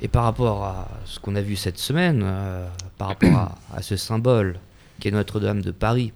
Et 0.02 0.08
par 0.08 0.24
rapport 0.24 0.64
à 0.64 0.88
ce 1.04 1.20
qu'on 1.20 1.36
a 1.36 1.42
vu 1.42 1.56
cette 1.56 1.78
semaine, 1.78 2.22
euh, 2.24 2.66
par 2.96 3.08
rapport 3.08 3.52
à, 3.74 3.82
ce 3.82 3.96
symbole 3.96 4.58
qui 4.98 5.08
est 5.08 5.10
Notre-Dame 5.10 5.60
de 5.60 5.70
Paris, 5.70 6.12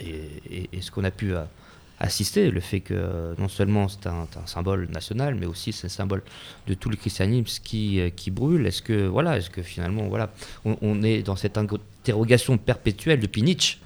et, 0.00 0.68
ce 0.80 0.90
qu'on 0.90 1.04
a 1.04 1.10
pu 1.10 1.34
euh, 1.34 1.42
assister, 2.00 2.50
le 2.50 2.60
fait 2.60 2.80
que 2.80 2.94
euh, 2.94 3.34
non 3.38 3.48
seulement 3.48 3.86
c'est 3.88 4.06
un, 4.08 4.26
symbole 4.46 4.88
national, 4.90 5.36
mais 5.36 5.46
aussi 5.46 5.72
c'est 5.72 5.86
un 5.86 5.90
symbole 5.90 6.22
de 6.66 6.74
tout 6.74 6.90
le 6.90 6.96
christianisme 6.96 7.62
qui, 7.62 8.30
brûle, 8.32 8.66
est-ce 8.66 8.82
que, 8.82 9.06
voilà, 9.06 9.38
est-ce 9.38 9.50
que 9.50 9.62
finalement, 9.62 10.08
voilà, 10.08 10.30
on, 10.64 10.76
on 10.82 11.02
est 11.02 11.22
dans 11.22 11.36
cette 11.36 11.56
interrogation 11.56 12.58
perpétuelle 12.58 13.20
depuis 13.20 13.42
Nietzsche, 13.42 13.78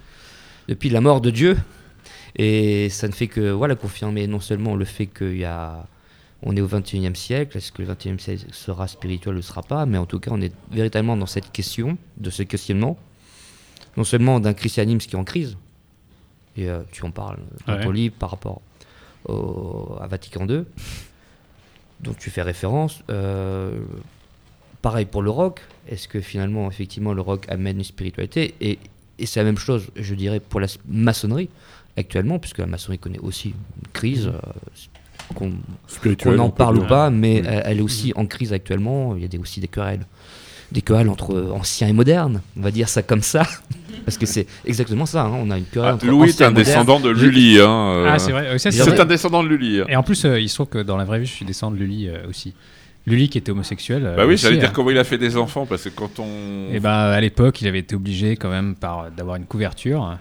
depuis 0.67 0.89
la 0.89 1.01
mort 1.01 1.21
de 1.21 1.29
Dieu, 1.29 1.57
et 2.35 2.89
ça 2.89 3.07
ne 3.07 3.13
fait 3.13 3.27
que 3.27 3.51
voilà, 3.51 3.75
confirmer 3.75 4.25
non 4.25 4.39
seulement 4.39 4.75
le 4.75 4.85
fait 4.85 5.05
qu'il 5.07 5.37
y 5.37 5.45
a 5.45 5.85
on 6.43 6.55
est 6.55 6.61
au 6.61 6.67
21e 6.67 7.15
siècle, 7.15 7.57
est-ce 7.57 7.71
que 7.71 7.81
le 7.81 7.87
21e 7.93 8.19
siècle 8.19 8.45
sera 8.51 8.87
spirituel 8.87 9.33
ou 9.33 9.37
ne 9.37 9.41
sera 9.41 9.61
pas 9.61 9.85
Mais 9.85 9.97
en 9.97 10.05
tout 10.05 10.19
cas, 10.19 10.31
on 10.33 10.39
est 10.41 10.53
véritablement 10.71 11.17
dans 11.17 11.25
cette 11.25 11.51
question, 11.51 11.97
de 12.17 12.29
ce 12.29 12.43
questionnement, 12.43 12.97
non 13.97 14.03
seulement 14.03 14.39
d'un 14.39 14.53
christianisme 14.53 14.99
qui 15.09 15.15
est 15.15 15.19
en 15.19 15.23
crise, 15.25 15.57
et 16.57 16.69
euh, 16.69 16.81
tu 16.91 17.03
en 17.03 17.11
parles 17.11 17.39
dans 17.67 17.73
Ouais. 17.75 17.83
ton 17.83 17.91
livre 17.91 18.15
par 18.17 18.31
rapport 18.31 18.61
au- 19.27 19.97
à 19.99 20.07
Vatican 20.07 20.47
II, 20.47 20.63
dont 22.01 22.13
tu 22.13 22.29
fais 22.29 22.41
référence. 22.41 23.03
euh, 23.09 23.79
pareil 24.81 25.05
pour 25.05 25.21
le 25.21 25.29
rock, 25.29 25.59
est-ce 25.89 26.07
que 26.07 26.21
finalement, 26.21 26.69
effectivement, 26.71 27.13
le 27.13 27.21
rock 27.21 27.45
amène 27.49 27.77
une 27.79 27.83
spiritualité 27.83 28.55
Et, 28.61 28.79
et 29.17 29.25
c'est 29.25 29.41
la 29.41 29.43
même 29.43 29.57
chose, 29.57 29.87
je 29.97 30.15
dirais, 30.15 30.39
pour 30.39 30.61
la 30.61 30.67
maçonnerie 30.87 31.49
actuellement, 31.97 32.39
puisque 32.39 32.59
la 32.59 32.65
maçonnerie 32.67 32.99
connaît 32.99 33.19
aussi 33.19 33.49
une 33.49 33.87
crise. 33.91 34.27
euh, 34.27 34.39
qu'on 35.35 35.51
qu'on 36.21 36.39
en 36.39 36.49
parle 36.49 36.77
ou 36.77 36.83
pas, 36.85 37.09
mais 37.09 37.41
Oui. 37.41 37.47
elle, 37.47 37.63
elle 37.65 37.77
est 37.79 37.81
aussi 37.81 38.13
en 38.15 38.25
crise 38.25 38.53
actuellement. 38.53 39.15
Il 39.15 39.21
y 39.21 39.25
a 39.25 39.27
des, 39.27 39.37
aussi 39.37 39.59
des 39.59 39.67
querelles. 39.67 40.05
Des 40.71 40.81
querelles 40.81 41.09
entre 41.09 41.49
anciens 41.51 41.87
et 41.87 41.93
modernes, 41.93 42.41
on 42.57 42.61
va 42.61 42.69
dire 42.71 42.89
ça 42.89 43.01
comme 43.01 43.23
ça. 43.23 43.43
Parce 44.05 44.17
que 44.19 44.25
c'est 44.25 44.45
exactement 44.65 45.05
ça, 45.05 45.23
hein, 45.23 45.31
on 45.33 45.49
a 45.51 45.57
une 45.57 45.65
querelle 45.65 45.89
Ah, 45.91 45.95
entre 45.95 46.05
Louis 46.07 46.29
est 46.29 46.41
un 46.41 46.51
descendant 46.51 46.99
de 46.99 47.09
Lully. 47.09 47.59
Hein, 47.59 48.05
Ah, 48.07 48.19
c'est 48.19 48.31
vrai. 48.31 48.57
ça, 48.59 48.71
C'est 48.71 48.99
un 48.99 49.05
descendant 49.05 49.43
de 49.43 49.47
Lully. 49.49 49.81
hein. 49.81 49.85
Et 49.89 49.95
en 49.95 50.03
plus, 50.03 50.25
euh, 50.25 50.39
il 50.39 50.47
se 50.47 50.55
trouve 50.55 50.67
que 50.67 50.77
dans 50.79 50.95
la 50.97 51.05
vraie 51.05 51.19
vie, 51.19 51.25
je 51.25 51.33
suis 51.33 51.45
descendant 51.45 51.75
de 51.75 51.79
Lully 51.81 52.07
euh, 52.07 52.27
aussi. 52.29 52.53
Lully 53.07 53.29
qui 53.29 53.39
était 53.39 53.51
homosexuel. 53.51 54.03
euh, 54.05 54.15
Bah 54.15 54.25
oui, 54.27 54.37
j'allais 54.37 54.57
dire 54.57 54.71
comment 54.73 54.91
il 54.91 54.97
a 54.99 55.03
fait 55.03 55.17
des 55.17 55.37
enfants, 55.37 55.65
parce 55.65 55.83
que 55.85 55.89
quand 55.89 56.19
on. 56.19 56.71
Et 56.71 56.79
ben 56.79 56.91
à 56.91 57.19
l'époque, 57.19 57.61
il 57.61 57.67
avait 57.67 57.79
été 57.79 57.95
obligé 57.95 58.35
quand 58.35 58.49
même 58.49 58.75
par 58.75 59.09
d'avoir 59.09 59.37
une 59.37 59.45
couverture. 59.45 60.17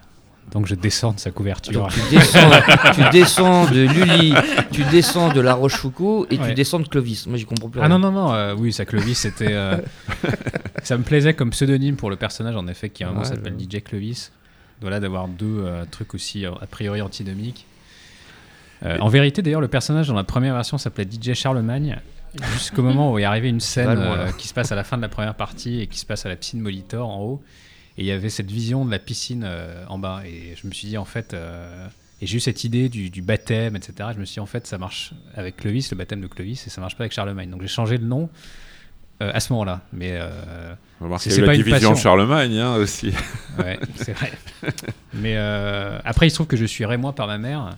Donc 0.53 0.67
je 0.67 0.75
descends 0.75 1.13
de 1.13 1.21
sa 1.21 1.31
couverture. 1.31 1.83
Donc, 1.83 1.93
tu, 1.93 2.01
descends, 2.17 2.51
tu 2.95 3.03
descends 3.13 3.65
de 3.71 3.81
Lully, 3.83 4.35
tu 4.73 4.83
descends 4.85 5.33
de 5.33 5.41
La 5.41 5.53
Rochefoucauld 5.55 6.27
et 6.33 6.39
tu 6.39 6.55
descends 6.55 6.81
de 6.81 6.89
Clovis. 6.89 7.27
Moi, 7.27 7.37
j'y 7.37 7.45
comprends 7.45 7.69
plus. 7.69 7.81
Ah 7.81 7.87
rien. 7.87 7.99
non, 7.99 8.11
non, 8.11 8.29
non, 8.29 8.33
euh, 8.35 8.55
oui, 8.57 8.73
ça 8.73 8.85
Clovis, 8.87 9.19
c'était. 9.19 9.53
euh, 9.53 9.77
ça 10.83 10.97
me 10.97 11.03
plaisait 11.03 11.35
comme 11.35 11.51
pseudonyme 11.51 11.97
pour 11.97 12.09
le 12.09 12.17
personnage, 12.17 12.57
en 12.57 12.67
effet, 12.67 12.89
qui 12.89 13.05
à 13.05 13.09
un 13.09 13.11
moment 13.13 13.25
s'appelle 13.25 13.55
je- 13.59 13.79
DJ 13.79 13.83
Clovis. 13.83 14.33
Voilà, 14.81 15.01
d'avoir 15.01 15.29
deux 15.29 15.59
euh, 15.65 15.85
trucs 15.91 16.15
aussi 16.15 16.47
a 16.47 16.53
priori 16.71 17.03
antinomiques. 17.03 17.67
En 19.01 19.09
vérité, 19.09 19.43
d'ailleurs, 19.43 19.61
le 19.61 19.67
personnage 19.69 20.07
dans 20.07 20.15
la 20.15 20.23
première 20.25 20.55
version 20.55 20.79
s'appelait 20.79 21.05
DJ 21.05 21.35
Charlemagne, 21.35 21.99
jusqu'au 22.53 22.83
moment 22.83 23.13
où 23.13 23.19
est 23.19 23.25
arrivée 23.25 23.49
une 23.49 23.59
scène 23.61 23.99
qui 24.39 24.47
se 24.47 24.55
passe 24.55 24.71
à 24.71 24.77
la 24.77 24.85
fin 24.85 24.97
de 24.97 25.03
la 25.03 25.09
première 25.09 25.35
partie 25.35 25.81
et 25.81 25.89
qui 25.89 25.99
se 25.99 26.07
passe 26.07 26.25
à 26.27 26.29
la 26.29 26.37
piscine 26.37 26.61
Molitor 26.61 27.09
en 27.09 27.21
haut. 27.23 27.43
Et 27.99 28.03
il 28.03 28.07
y 28.07 28.13
avait 28.13 28.31
cette 28.31 28.51
vision 28.51 28.85
de 28.87 28.91
la 28.91 28.99
piscine 29.01 29.43
euh, 29.45 29.85
en 29.89 29.99
bas. 29.99 30.23
Et 30.25 30.55
je 30.57 30.67
me 30.67 30.73
suis 30.73 30.89
dit, 30.89 30.97
en 30.97 31.05
fait. 31.05 31.35
euh, 31.35 31.87
et 32.23 32.27
j'ai 32.27 32.37
eu 32.39 32.41
cette 32.41 32.65
idée 32.65 32.89
du, 32.89 33.11
du 33.11 33.23
baptême, 33.23 33.77
etc. 33.77 34.11
Je 34.15 34.19
me 34.21 34.25
suis 34.25 34.35
dit, 34.35 34.41
en 34.41 34.47
fait, 34.47 34.67
ça 34.67 34.79
marche 34.79 35.13
avec 35.35 35.57
Clovis, 35.57 35.91
le 35.91 35.97
baptême 35.97 36.21
de 36.21 36.27
Clovis, 36.29 36.67
et 36.67 36.71
ça 36.71 36.81
marche 36.81 36.97
pas 36.97 37.03
avec 37.05 37.13
Charlemagne. 37.13 37.51
Donc 37.51 37.61
j'ai 37.63 37.69
changé 37.69 37.99
le 37.99 38.07
nom 38.07 38.31
euh, 39.21 39.31
à 39.35 39.41
ce 39.41 39.53
moment-là. 39.53 39.83
Mais 39.93 40.13
euh, 40.13 40.31
c'est- 41.19 41.31
pas 41.47 41.55
une 41.55 41.63
division 41.65 41.91
passion. 41.91 42.03
Charlemagne 42.03 42.57
hein, 42.59 42.75
aussi. 42.77 43.13
ouais, 43.59 43.79
c'est 43.97 44.13
vrai. 44.15 44.33
Mais 45.15 45.35
euh, 45.37 45.99
après, 46.05 46.27
il 46.27 46.31
se 46.31 46.37
trouve 46.37 46.47
que 46.49 46.57
je 46.57 46.65
suis 46.65 46.85
rémois 46.85 47.13
par 47.15 47.27
ma 47.27 47.39
mère. 47.39 47.77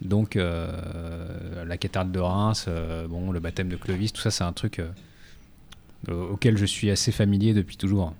Donc 0.00 0.34
la 0.36 1.76
cathédrale 1.76 2.10
de 2.12 2.18
Reims, 2.20 2.66
bon, 3.08 3.30
le 3.32 3.40
baptême 3.40 3.68
de 3.68 3.76
Clovis, 3.76 4.12
tout 4.12 4.22
ça, 4.22 4.30
c'est 4.30 4.44
un 4.44 4.52
truc 4.52 4.80
au- 6.08 6.12
auquel 6.32 6.56
je 6.56 6.64
suis 6.64 6.90
assez 6.90 7.12
familier 7.12 7.52
depuis 7.54 7.76
toujours. 7.76 8.14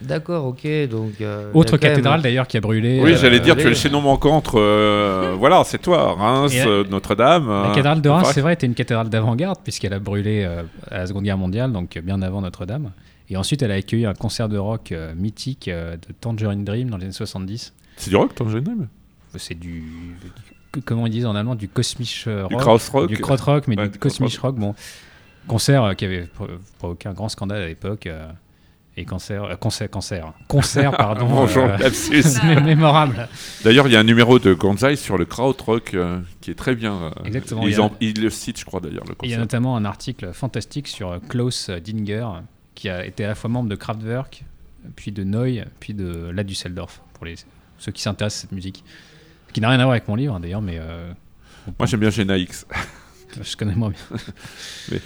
D'accord, 0.00 0.44
ok. 0.46 0.66
Donc, 0.90 1.20
euh, 1.20 1.50
Autre 1.54 1.76
cathédrale 1.78 2.20
d'ailleurs 2.20 2.46
qui 2.46 2.56
a 2.58 2.60
brûlé. 2.60 3.00
Oui, 3.02 3.12
euh, 3.12 3.16
j'allais 3.16 3.40
dire, 3.40 3.56
tu 3.56 3.62
es 3.62 3.68
le 3.70 3.74
chaînon 3.74 4.02
manquant 4.02 4.36
entre. 4.36 4.60
euh, 4.60 5.34
voilà, 5.38 5.62
c'est 5.64 5.78
toi, 5.78 6.12
Reims, 6.14 6.52
euh, 6.54 6.84
Notre-Dame. 6.90 7.48
La 7.48 7.68
cathédrale 7.70 8.02
de 8.02 8.08
Reims, 8.08 8.28
c'est 8.34 8.40
vrai, 8.42 8.52
était 8.54 8.66
une 8.66 8.74
cathédrale 8.74 9.08
d'avant-garde, 9.08 9.58
puisqu'elle 9.64 9.94
a 9.94 9.98
brûlé 9.98 10.44
euh, 10.44 10.62
à 10.90 10.98
la 10.98 11.06
Seconde 11.06 11.24
Guerre 11.24 11.38
mondiale, 11.38 11.72
donc 11.72 11.98
bien 11.98 12.20
avant 12.20 12.42
Notre-Dame. 12.42 12.92
Et 13.30 13.36
ensuite, 13.36 13.62
elle 13.62 13.72
a 13.72 13.74
accueilli 13.76 14.04
un 14.06 14.14
concert 14.14 14.48
de 14.48 14.58
rock 14.58 14.92
euh, 14.92 15.14
mythique 15.16 15.68
euh, 15.68 15.96
de 15.96 16.12
Tangerine 16.20 16.64
Dream 16.64 16.90
dans 16.90 16.96
les 16.98 17.04
années 17.04 17.12
70. 17.12 17.72
C'est 17.96 18.10
du 18.10 18.16
rock, 18.16 18.34
Tangerine 18.34 18.64
Dream 18.64 18.88
C'est 19.36 19.58
du. 19.58 19.80
du- 19.80 20.82
Comment 20.84 21.06
ils 21.06 21.10
disent 21.10 21.24
en 21.24 21.34
allemand 21.34 21.54
Du 21.54 21.68
cosmic 21.68 22.24
rock. 22.26 22.50
Du 22.50 22.56
krautrock. 22.56 23.08
Du 23.08 23.16
krautrock, 23.16 23.66
mais 23.66 23.78
Ouais, 23.78 23.84
du 23.86 23.92
du 23.92 23.98
cosmic 23.98 24.36
rock. 24.38 24.56
Bon, 24.56 24.74
concert 25.48 25.82
euh, 25.84 25.94
qui 25.94 26.04
avait 26.04 26.22
pro- 26.26 26.46
provoqué 26.78 27.08
un 27.08 27.14
grand 27.14 27.30
scandale 27.30 27.62
à 27.62 27.66
l'époque. 27.66 28.06
euh, 28.06 28.26
et 28.98 29.04
cancer, 29.04 29.44
euh, 29.44 29.56
concert, 29.56 29.90
cancer, 29.90 30.32
concert, 30.48 30.90
pardon. 30.96 31.26
Bonjour, 31.28 31.64
euh, 31.64 32.60
mémorable. 32.64 33.28
D'ailleurs, 33.64 33.86
il 33.88 33.92
y 33.92 33.96
a 33.96 34.00
un 34.00 34.04
numéro 34.04 34.38
de 34.38 34.54
Gonzai 34.54 34.96
sur 34.96 35.18
le 35.18 35.24
krautrock 35.26 35.92
euh, 35.94 36.20
qui 36.40 36.50
est 36.50 36.54
très 36.54 36.74
bien. 36.74 36.94
euh, 36.94 37.10
Exactement, 37.24 37.62
Ils, 37.62 37.68
il 37.70 37.72
y 37.72 37.76
a- 37.76 37.82
en- 37.82 37.92
ils 38.00 38.20
le 38.20 38.30
citent, 38.30 38.58
je 38.58 38.64
crois, 38.64 38.80
d'ailleurs, 38.80 39.04
il 39.22 39.30
y 39.30 39.34
a 39.34 39.38
notamment 39.38 39.76
un 39.76 39.84
article 39.84 40.32
fantastique 40.32 40.88
sur 40.88 41.10
euh, 41.12 41.18
Klaus 41.28 41.68
Dinger, 41.70 42.26
qui 42.74 42.88
a 42.88 43.04
été 43.04 43.24
à 43.24 43.28
la 43.28 43.34
fois 43.34 43.50
membre 43.50 43.68
de 43.68 43.76
Kraftwerk, 43.76 44.44
puis 44.96 45.12
de 45.12 45.24
Neu, 45.24 45.64
puis 45.80 45.94
de 45.94 46.30
La 46.34 46.42
Düsseldorf, 46.44 47.00
pour 47.14 47.26
les, 47.26 47.34
ceux 47.78 47.92
qui 47.92 48.00
s'intéressent 48.02 48.40
à 48.40 48.42
cette 48.42 48.52
musique. 48.52 48.82
Qui 49.52 49.60
n'a 49.60 49.68
rien 49.70 49.78
à 49.80 49.84
voir 49.84 49.92
avec 49.92 50.06
mon 50.08 50.14
livre, 50.16 50.38
d'ailleurs, 50.40 50.60
mais 50.62 50.78
Moi, 51.78 51.86
j'aime 51.86 52.00
bien 52.00 52.10
Gena 52.10 52.36
X. 52.38 52.66
je 53.42 53.56
connais 53.56 53.74
moins 53.74 53.90
bien. 53.90 54.18
Euh, 54.92 54.98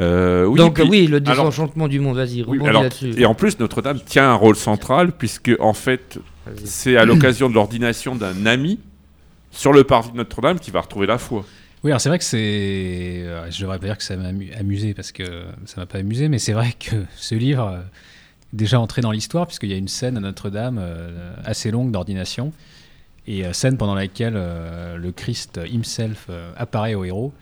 oui, 0.00 0.58
Donc, 0.58 0.74
puis- 0.80 0.88
oui, 0.88 1.06
le 1.06 1.16
alors- 1.18 1.28
désenchantement 1.46 1.88
du 1.88 2.00
monde, 2.00 2.16
vas-y, 2.16 2.42
Oui, 2.46 2.58
là-dessus. 2.62 3.12
et 3.18 3.24
en 3.26 3.34
plus, 3.34 3.58
Notre-Dame 3.58 4.00
tient 4.04 4.30
un 4.30 4.34
rôle 4.34 4.56
central, 4.56 5.12
puisque, 5.12 5.50
en 5.60 5.72
fait, 5.72 6.18
c'est 6.64 6.96
à 6.96 7.04
l'occasion 7.04 7.48
de 7.48 7.54
l'ordination 7.54 8.14
d'un 8.14 8.46
ami 8.46 8.78
sur 9.50 9.72
le 9.72 9.84
parvis 9.84 10.10
de 10.12 10.16
Notre-Dame 10.16 10.58
qui 10.60 10.70
va 10.70 10.80
retrouver 10.82 11.06
la 11.06 11.18
foi. 11.18 11.44
Oui, 11.84 11.90
alors 11.90 12.00
c'est 12.00 12.08
vrai 12.08 12.18
que 12.18 12.24
c'est. 12.24 12.38
euh, 12.40 13.50
Je 13.50 13.60
devrais 13.60 13.78
pas 13.78 13.86
dire 13.86 13.96
que 13.98 14.02
ça 14.02 14.16
m'a 14.16 14.28
amu- 14.28 14.50
amusé 14.58 14.92
parce 14.92 15.12
que 15.12 15.44
ça 15.66 15.80
m'a 15.80 15.86
pas 15.86 15.98
amusé, 15.98 16.28
mais 16.28 16.38
c'est 16.38 16.52
vrai 16.52 16.72
que 16.78 16.96
ce 17.16 17.34
livre 17.34 17.66
euh, 17.68 17.78
est 17.78 18.56
déjà 18.56 18.80
entré 18.80 19.02
dans 19.02 19.12
l'histoire 19.12 19.46
puisqu'il 19.46 19.70
y 19.70 19.74
a 19.74 19.76
une 19.76 19.86
scène 19.88 20.16
à 20.16 20.20
Notre-Dame 20.20 20.78
euh, 20.80 21.32
assez 21.44 21.70
longue 21.70 21.92
d'ordination 21.92 22.52
et 23.28 23.44
euh, 23.46 23.52
scène 23.52 23.76
pendant 23.76 23.94
laquelle 23.94 24.34
euh, 24.36 24.96
le 24.96 25.12
Christ 25.12 25.60
himself 25.70 26.26
euh, 26.28 26.50
apparaît 26.56 26.94
au 26.94 27.04
héros 27.04 27.32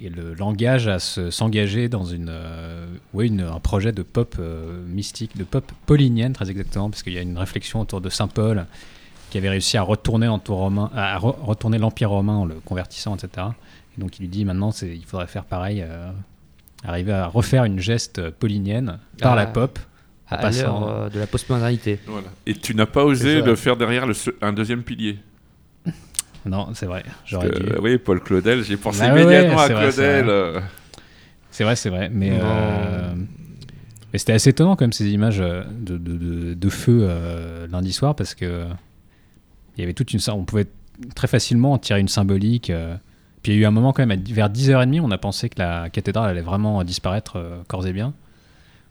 et 0.00 0.08
le 0.08 0.34
l'engage 0.34 0.88
à 0.88 0.98
se- 0.98 1.30
s'engager 1.30 1.88
dans 1.88 2.04
une, 2.04 2.28
euh, 2.30 2.86
ouais, 3.12 3.26
une- 3.26 3.42
un 3.42 3.60
projet 3.60 3.92
de 3.92 4.02
pop 4.02 4.36
euh, 4.38 4.82
mystique, 4.86 5.36
de 5.36 5.44
pop 5.44 5.70
paulinienne 5.86 6.32
très 6.32 6.50
exactement, 6.50 6.90
parce 6.90 7.02
qu'il 7.02 7.12
y 7.12 7.18
a 7.18 7.22
une 7.22 7.36
réflexion 7.38 7.80
autour 7.80 8.00
de 8.00 8.08
Saint 8.08 8.28
Paul 8.28 8.66
qui 9.30 9.38
avait 9.38 9.50
réussi 9.50 9.76
à 9.76 9.82
retourner 9.82 10.26
l'Empire 10.26 10.54
romain, 10.56 10.90
à 10.94 11.16
re- 11.18 11.36
retourner 11.40 11.78
l'Empire 11.78 12.10
romain 12.10 12.36
en 12.36 12.44
le 12.44 12.54
convertissant, 12.64 13.14
etc. 13.16 13.48
Et 13.96 14.00
donc 14.00 14.18
il 14.18 14.22
lui 14.22 14.28
dit 14.28 14.44
maintenant 14.44 14.70
il 14.82 15.04
faudrait 15.04 15.26
faire 15.26 15.44
pareil, 15.44 15.82
euh, 15.86 16.10
arriver 16.84 17.12
à 17.12 17.26
refaire 17.26 17.64
une 17.64 17.78
geste 17.78 18.30
paulinienne 18.30 18.98
par 19.20 19.32
Ah. 19.32 19.36
la 19.36 19.46
pop. 19.46 19.78
en 20.32 20.36
à 20.36 20.38
passant- 20.38 21.08
de 21.12 21.18
la 21.18 21.26
postmodernité. 21.26 21.98
Voilà. 22.06 22.28
Et 22.46 22.54
tu 22.54 22.76
n'as 22.76 22.86
pas 22.86 23.04
osé 23.04 23.42
le 23.42 23.56
faire 23.56 23.76
derrière 23.76 24.06
le 24.06 24.14
un 24.42 24.52
deuxième 24.52 24.84
pilier. 24.84 25.18
Non, 26.46 26.68
c'est 26.74 26.86
vrai, 26.86 27.02
j'aurais 27.26 27.50
que, 27.50 27.58
dû. 27.58 27.72
oui, 27.82 27.98
Paul 27.98 28.20
Claudel, 28.20 28.62
j'ai 28.64 28.76
pensé 28.76 29.00
Bah 29.00 29.08
immédiatement 29.08 29.56
ouais, 29.56 29.62
à 29.64 29.68
vrai, 29.68 29.90
Claudel. 29.92 30.24
vrai. 30.24 30.62
C'est 31.50 31.64
vrai, 31.64 31.76
c'est 31.76 31.90
vrai. 31.90 32.08
Mais, 32.12 32.30
euh, 32.32 33.14
mais 34.12 34.18
c'était 34.18 34.32
assez 34.32 34.50
étonnant 34.50 34.76
quand 34.76 34.84
même 34.84 34.92
ces 34.92 35.08
images 35.10 35.40
euh, 35.40 35.64
de, 35.80 35.98
de, 35.98 36.16
de- 36.16 36.54
de 36.54 36.68
feu 36.70 37.00
euh, 37.02 37.66
lundi 37.68 37.92
soir 37.92 38.14
parce 38.16 38.34
que 38.34 38.64
il 39.76 39.80
y 39.80 39.84
avait 39.84 39.92
toute 39.94 40.12
une. 40.12 40.20
On 40.32 40.44
pouvait 40.44 40.66
très 41.14 41.28
facilement 41.28 41.72
en 41.72 41.78
tirer 41.78 42.00
une 42.00 42.08
symbolique. 42.08 42.70
euh. 42.70 42.96
Puis 43.42 43.52
il 43.52 43.56
y 43.56 43.58
a 43.58 43.62
eu 43.62 43.64
un 43.66 43.70
moment 43.70 43.92
quand 43.94 44.04
même, 44.06 44.20
vers 44.22 44.50
10h30, 44.50 45.00
on 45.00 45.10
a 45.10 45.18
pensé 45.18 45.48
que 45.48 45.58
la 45.58 45.88
cathédrale 45.88 46.28
allait 46.30 46.42
vraiment 46.42 46.84
disparaître 46.84 47.36
euh, 47.36 47.62
corps 47.68 47.86
et 47.86 47.92
bien. 47.92 48.12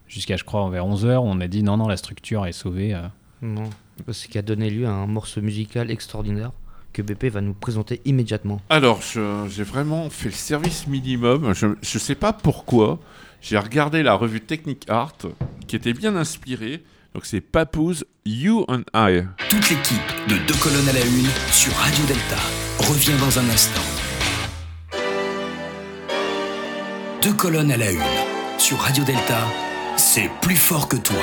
Jusqu'à, 0.08 0.38
je 0.38 0.44
crois, 0.44 0.68
vers 0.72 0.86
11h, 0.88 1.18
on 1.24 1.40
a 1.40 1.48
dit 1.48 1.62
non, 1.62 1.78
non, 1.78 1.88
la 1.88 1.98
structure 1.98 2.46
est 2.48 2.52
sauvée. 2.52 2.96
euh. 2.96 3.02
Non, 3.44 3.70
ce 4.12 4.28
qui 4.28 4.38
a 4.38 4.42
donné 4.42 4.70
lieu 4.72 4.88
à 4.88 4.92
un 4.92 5.06
morceau 5.06 5.42
musical 5.42 5.92
extraordinaire 5.92 6.52
que 7.02 7.14
BP 7.14 7.32
va 7.32 7.42
nous 7.42 7.54
présenter 7.54 8.02
immédiatement. 8.06 8.60
Alors, 8.70 9.02
je- 9.02 9.48
j'ai 9.50 9.64
vraiment 9.64 10.10
fait 10.10 10.30
le 10.30 10.34
service 10.36 10.88
minimum. 10.88 11.54
Je 11.54 11.68
ne 11.68 11.76
sais 12.00 12.16
pas 12.16 12.34
pourquoi. 12.34 13.00
J'ai 13.42 13.58
regardé 13.58 14.04
la 14.04 14.16
revue 14.16 14.42
Technic 14.42 14.90
Art, 14.90 15.16
qui 15.68 15.76
était 15.78 15.94
bien 15.94 16.16
inspirée. 16.16 16.84
Donc, 17.14 17.26
c'est 17.26 17.42
Papouze, 17.42 18.04
You 18.26 18.66
and 18.68 18.82
I. 18.94 19.24
Toute 19.50 19.70
l'équipe 19.70 19.98
de 20.28 20.36
Deux 20.46 20.60
colonnes 20.62 20.90
à 20.90 20.94
la 20.94 21.00
une 21.06 21.26
sur 21.52 21.74
Radio 21.74 22.06
Delta 22.06 22.38
revient 22.80 23.18
dans 23.20 23.40
un 23.40 23.50
instant. 23.50 23.82
Deux 27.24 27.34
colonnes 27.34 27.72
à 27.72 27.78
la 27.78 27.92
une 27.92 28.02
sur 28.58 28.78
Radio 28.78 29.04
Delta, 29.04 29.48
c'est 29.98 30.30
plus 30.42 30.56
fort 30.56 30.88
que 30.88 30.98
toi. 30.98 31.16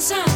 sunshine. 0.00 0.29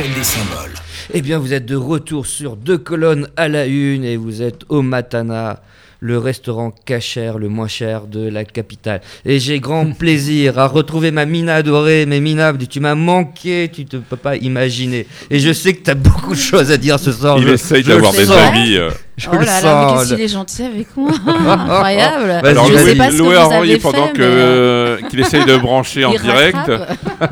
L'appel 0.00 0.14
des 0.14 0.24
symboles. 0.24 0.74
Eh 1.12 1.22
bien, 1.22 1.38
vous 1.38 1.52
êtes 1.52 1.66
de 1.66 1.76
retour 1.76 2.26
sur 2.26 2.56
deux 2.56 2.78
colonnes 2.78 3.28
à 3.36 3.48
la 3.48 3.66
une 3.66 4.04
et 4.04 4.16
vous 4.16 4.42
êtes 4.42 4.62
au 4.68 4.82
Matana, 4.82 5.60
le 5.98 6.18
restaurant 6.18 6.72
cachère 6.86 7.36
le 7.38 7.48
moins 7.48 7.68
cher 7.68 8.06
de 8.06 8.26
la 8.28 8.44
capitale. 8.44 9.00
Et 9.26 9.38
j'ai 9.40 9.58
grand 9.60 9.90
plaisir 9.98 10.58
à 10.58 10.66
retrouver 10.66 11.10
ma 11.10 11.26
Mina 11.26 11.56
adorée. 11.56 12.06
Mais 12.06 12.20
Mina, 12.20 12.52
tu 12.68 12.80
m'as 12.80 12.94
manqué, 12.94 13.70
tu 13.72 13.84
te 13.86 13.96
peux 13.96 14.16
pas 14.16 14.36
imaginer. 14.36 15.06
Et 15.30 15.40
je 15.40 15.52
sais 15.52 15.74
que 15.74 15.82
tu 15.84 15.90
as 15.90 15.94
beaucoup 15.94 16.34
de 16.34 16.38
choses 16.40 16.70
à 16.70 16.76
dire 16.76 16.98
ce 16.98 17.12
soir. 17.12 17.36
Il 17.38 17.48
je- 17.48 17.52
essaye 17.54 17.82
d'avoir 17.82 18.12
des 18.12 18.30
amis. 18.30 18.76
euh. 18.76 18.90
Je 19.16 19.28
oh 19.30 19.36
le 19.36 19.44
là 19.44 19.60
là, 19.60 19.60
mais 19.60 19.60
sens. 19.60 19.98
qu'est-ce 20.00 20.14
qu'il 20.14 20.24
est 20.24 20.28
gentil 20.28 20.62
avec 20.62 20.96
moi 20.96 21.10
Incroyable 21.26 22.30
Alors, 22.42 22.66
Je 22.72 22.76
sais 22.78 22.94
pas 22.94 23.10
ce 23.10 23.16
que 23.18 23.22
Louis 23.22 23.34
vous 23.34 23.52
avez 23.52 23.76
pendant 23.78 24.06
fait, 24.06 24.12
que, 24.14 24.22
euh, 24.22 24.96
qu'il 25.10 25.20
essaye 25.20 25.44
de 25.44 25.56
brancher 25.56 26.04
en 26.04 26.12
il 26.12 26.20
direct, 26.20 26.56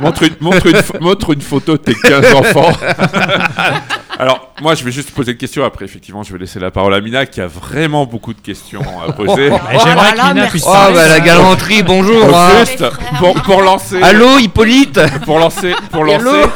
montre 0.01 0.25
une, 0.25 0.35
montre, 0.41 0.67
une, 0.67 0.77
pho- 0.77 1.01
montre 1.01 1.33
une 1.33 1.41
photo 1.41 1.73
de 1.73 1.83
tes 1.83 1.95
15 1.95 2.35
enfants. 2.35 2.73
Alors, 4.21 4.53
moi, 4.61 4.75
je 4.75 4.83
vais 4.83 4.91
juste 4.91 5.13
poser 5.13 5.31
une 5.33 5.39
question. 5.39 5.65
Après, 5.65 5.85
effectivement, 5.85 6.25
je 6.25 6.33
vais 6.33 6.41
laisser 6.41 6.59
la 6.59 6.73
parole 6.73 6.93
à 6.93 7.01
Mina, 7.01 7.25
qui 7.25 7.41
a 7.41 7.47
vraiment 7.47 8.05
beaucoup 8.05 8.35
de 8.35 8.41
questions 8.41 8.83
à 9.07 9.13
poser. 9.13 9.49
Bah, 9.49 9.61
Oh 9.75 9.79
J'aimerais 9.85 10.13
que 10.13 10.35
Mina 10.35 10.47
puisse 10.49 10.65
Oh, 10.67 10.73
bah 10.93 11.09
la 11.09 11.21
galanterie, 11.21 11.85
bonjour. 11.85 12.37
Hein. 12.37 12.65
juste, 12.65 12.85
pour, 13.19 13.35
pour 13.43 13.63
lancer, 13.63 14.03
Allô, 14.03 14.39
Hippolyte 14.39 15.01
pour 15.25 15.39
lancer, 15.39 15.73
pour 15.93 16.03
lancer, 16.05 16.49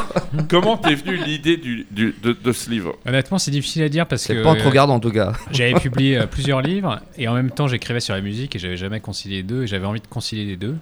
comment 0.49 0.75
t'es 0.75 0.93
venue 0.95 1.15
l'idée 1.15 1.55
du, 1.55 1.87
du- 1.89 2.13
de, 2.21 2.33
de 2.43 2.51
ce 2.51 2.69
livre? 2.69 2.95
Honnêtement, 3.07 3.37
c'est 3.37 3.51
difficile 3.51 3.83
à 3.83 3.89
dire 3.89 4.07
parce 4.07 4.27
que 4.27 4.33
C'est 4.35 4.43
pas 4.43 4.55
trop 4.55 4.67
regardant 4.69 4.95
en 4.95 4.99
tout 4.99 5.11
cas. 5.11 5.31
j'avais 5.51 5.73
publié 5.75 6.17
euh, 6.17 6.25
plusieurs 6.25 6.61
livres 6.61 6.99
et 7.17 7.29
en 7.29 7.33
même 7.33 7.49
temps 7.51 7.67
j'écrivais 7.67 8.01
sur 8.01 8.13
la 8.13 8.21
musique 8.21 8.55
et 8.57 8.59
j'avais 8.59 8.75
jamais 8.77 8.99
concilié 8.99 9.37
les 9.37 9.43
deux 9.43 9.63
et 9.63 9.67
j'avais 9.67 9.85
envie 9.85 10.01
de 10.01 10.07
concilier 10.07 10.43
les 10.45 10.57
deux. 10.57 10.75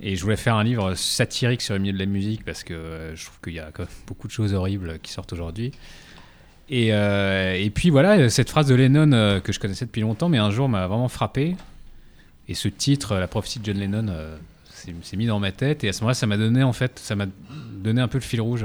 Et 0.00 0.16
je 0.16 0.22
voulais 0.22 0.36
faire 0.36 0.56
un 0.56 0.64
livre 0.64 0.94
satirique 0.94 1.60
sur 1.60 1.74
le 1.74 1.80
milieu 1.80 1.92
de 1.92 1.98
la 1.98 2.06
musique 2.06 2.44
parce 2.44 2.64
que 2.64 2.74
euh, 2.74 3.14
je 3.14 3.24
trouve 3.26 3.38
qu'il 3.44 3.54
y 3.54 3.60
a 3.60 3.70
beaucoup 4.06 4.26
de 4.26 4.32
choses 4.32 4.54
horribles 4.54 4.98
qui 5.00 5.12
sortent 5.12 5.32
aujourd'hui. 5.32 5.72
Et, 6.70 6.88
euh, 6.92 7.68
puis 7.74 7.90
voilà, 7.90 8.30
cette 8.30 8.48
phrase 8.48 8.66
de 8.66 8.74
Lennon 8.74 9.12
euh, 9.12 9.40
que 9.40 9.52
je 9.52 9.60
connaissais 9.60 9.84
depuis 9.84 10.00
longtemps, 10.00 10.28
mais 10.28 10.38
un 10.38 10.50
jour 10.50 10.68
m'a 10.68 10.86
vraiment 10.86 11.08
frappé. 11.08 11.56
Et 12.48 12.54
ce 12.54 12.68
titre, 12.68 13.16
La 13.16 13.28
prophétie 13.28 13.60
de 13.60 13.64
John 13.66 13.78
Lennon, 13.78 14.12
s'est 15.02 15.16
mis 15.16 15.26
dans 15.26 15.38
ma 15.38 15.52
tête. 15.52 15.84
Et 15.84 15.88
à 15.88 15.92
ce 15.92 16.00
moment-là, 16.00 16.14
ça 16.14 16.26
m'a 16.26 16.36
donné 16.36 16.62
en 16.62 16.72
fait, 16.72 17.12
donné 17.72 18.00
un 18.00 18.08
peu 18.08 18.18
le 18.18 18.24
fil 18.24 18.40
rouge. 18.40 18.64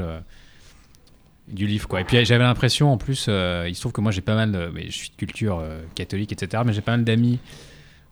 du 1.48 1.68
livre 1.68 1.88
quoi 1.88 2.02
et 2.02 2.04
puis 2.04 2.26
j'avais 2.26 2.44
l'impression 2.44 2.92
en 2.92 2.98
plus 2.98 3.28
il 3.28 3.74
se 3.74 3.80
trouve 3.80 3.94
que 3.94 4.02
moi 4.02 4.12
j'ai 4.12 4.20
pas 4.20 4.36
mal 4.36 4.70
mais 4.74 4.88
je 4.88 4.98
suis 4.98 5.10
de 5.12 5.16
culture 5.16 5.63
catholique 5.96 6.34
etc 6.34 6.63
mais 6.66 6.74
j'ai 6.74 6.82
pas 6.82 6.92
mal 6.92 7.06
d'amis 7.06 7.40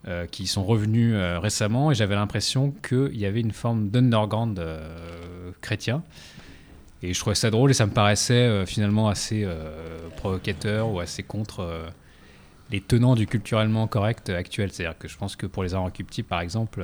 euh, 0.07 0.27
qui 0.27 0.45
sont 0.45 0.63
revenus 0.63 1.13
euh, 1.15 1.39
récemment 1.39 1.91
et 1.91 1.95
j'avais 1.95 2.13
l'impression 2.13 2.71
qu'il 2.87 3.17
y 3.17 3.25
avait 3.25 3.41
une 3.41 3.53
forme 3.53 3.89
d'underground 3.89 4.59
euh, 4.59 5.51
chrétien. 5.61 6.03
Et 7.01 7.13
je 7.13 7.19
trouvais 7.19 7.35
ça 7.35 7.49
drôle 7.49 7.71
et 7.71 7.73
ça 7.73 7.87
me 7.87 7.91
paraissait 7.91 8.65
finalement 8.65 9.09
assez 9.09 9.47
provocateur 10.15 10.89
ou 10.89 10.99
assez 10.99 11.21
contre 11.21 11.91
les 12.71 12.81
tenants 12.81 13.13
du 13.13 13.27
culturellement 13.27 13.85
correct 13.85 14.29
actuel. 14.29 14.71
C'est 14.71 14.85
à 14.85 14.89
dire 14.89 14.97
que 14.97 15.07
je 15.07 15.15
pense 15.15 15.35
que 15.35 15.45
pour 15.45 15.61
les 15.61 15.75
inrecuptibles 15.75 16.27
par 16.27 16.41
exemple 16.41 16.83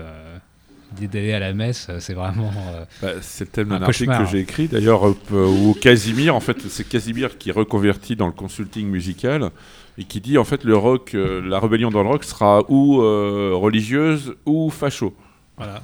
d'aller 0.99 1.33
à 1.33 1.39
la 1.39 1.53
messe 1.53 1.89
c'est 1.99 2.13
vraiment 2.13 2.51
euh, 2.73 2.85
Bah, 3.01 3.09
C'est 3.21 3.45
le 3.45 3.51
thème 3.51 3.71
Un 3.71 3.79
d'un 3.79 3.85
article 3.85 4.17
que 4.17 4.25
j'ai 4.25 4.39
écrit, 4.39 4.67
d'ailleurs, 4.67 5.03
où 5.31 5.75
Casimir, 5.79 6.35
en 6.35 6.39
fait, 6.39 6.57
c'est 6.69 6.87
Casimir 6.87 7.37
qui 7.37 7.49
est 7.49 7.53
reconverti 7.53 8.15
dans 8.15 8.27
le 8.27 8.33
consulting 8.33 8.87
musical 8.87 9.51
et 9.97 10.03
qui 10.05 10.21
dit, 10.21 10.37
en 10.37 10.43
fait, 10.43 10.63
le 10.63 10.75
rock, 10.77 11.13
euh, 11.15 11.41
la 11.41 11.59
rébellion 11.59 11.89
dans 11.89 12.01
le 12.03 12.09
rock 12.09 12.23
sera 12.23 12.63
ou 12.69 13.01
euh, 13.01 13.51
religieuse 13.53 14.35
ou 14.45 14.69
facho. 14.69 15.13
voilà 15.57 15.81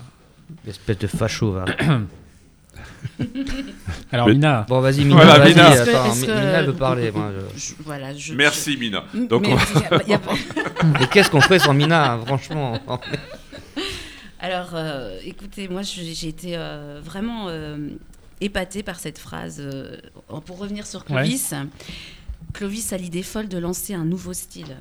Espèce 0.65 0.98
de 1.00 1.08
facho, 1.08 1.52
va. 1.52 1.65
alors 4.12 4.28
Mais- 4.28 4.34
Mina 4.34 4.65
Bon, 4.67 4.80
vas-y, 4.82 5.04
Mina, 5.04 5.15
Voilà, 5.15 5.39
vas-y. 5.39 5.50
Mina. 5.54 5.74
Est-ce 5.74 5.84
que- 5.84 5.89
Attends, 5.89 6.06
est-ce 6.12 6.22
Mi- 6.22 6.28
que- 6.28 6.32
Mina 6.32 6.63
veut 6.63 6.74
parler. 6.74 7.12
moi, 7.12 7.32
je- 7.56 7.60
Je- 7.60 7.74
voilà, 7.84 8.13
je, 8.15 8.34
Merci, 8.34 8.78
Mina. 8.78 9.04
je- 9.13 9.20
Donc, 9.26 9.41
mais 9.48 9.54
on- 9.54 9.80
y 9.80 9.84
a- 9.96 10.04
y 10.10 10.13
a 10.13 10.20
pas- 10.20 10.32
Mais 11.00 11.08
qu'est-ce 11.08 11.30
qu'on 11.30 11.41
ferait 11.41 11.60
sans 11.60 11.74
Mina, 11.74 12.13
hein, 12.13 12.20
franchement 12.26 12.80
Alors, 14.39 14.70
euh, 14.74 15.17
écoutez, 15.26 15.67
moi, 15.67 15.82
je- 15.82 16.02
j'ai 16.13 16.28
été 16.28 16.54
euh, 16.56 17.02
vraiment 17.04 17.46
euh, 17.50 17.89
épatée 18.39 18.84
par 18.84 19.00
cette 19.00 19.17
phrase. 19.17 19.60
euh, 19.60 19.98
pour 20.46 20.60
revenir 20.60 20.86
sur 20.86 21.04
Clovis, 21.06 21.54
Clovis 22.58 22.91
a 22.91 22.98
l'idée 22.98 23.22
folle 23.22 23.50
de 23.50 23.60
lancer 23.60 23.93
un 23.93 24.04
nouveau 24.04 24.34
style. 24.34 24.78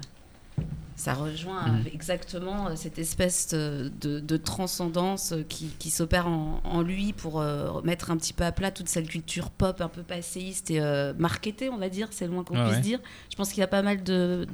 Ça 0.97 1.13
rejoint 1.15 1.69
Mhm. 1.69 1.85
exactement 1.93 2.69
euh, 2.69 2.73
cette 2.75 2.99
espèce 2.99 3.49
de, 3.49 3.91
de 4.01 4.37
transcendance 4.39 5.33
euh, 5.33 5.43
qui, 5.47 5.67
qui 5.79 5.91
s'opère 5.91 6.27
en, 6.27 6.61
en 6.65 6.81
lui 6.81 7.13
pour 7.13 7.39
euh, 7.41 7.83
mettre 7.83 8.11
un 8.11 8.17
petit 8.17 8.33
peu 8.33 8.45
à 8.45 8.51
plat 8.53 8.71
toute 8.71 8.89
cette 8.89 9.07
culture 9.09 9.51
pop 9.51 9.81
un 9.83 9.89
peu 9.89 10.03
passéiste 10.03 10.71
et 10.71 10.81
euh, 10.81 11.13
marketée, 11.19 11.69
on 11.69 11.77
va 11.77 11.91
dire, 11.91 12.09
c'est 12.13 12.25
le 12.27 12.33
moins 12.33 12.45
qu'on 12.45 12.57
Ah 12.57 12.65
puisse 12.65 12.77
ouais. 12.77 12.83
dire. 12.83 12.99
Je 13.31 13.37
pense 13.37 13.51
qu'il 13.51 13.59
y 13.61 13.63
a 13.63 13.67
pas 13.69 13.83
mal 13.83 14.03
de- 14.05 14.47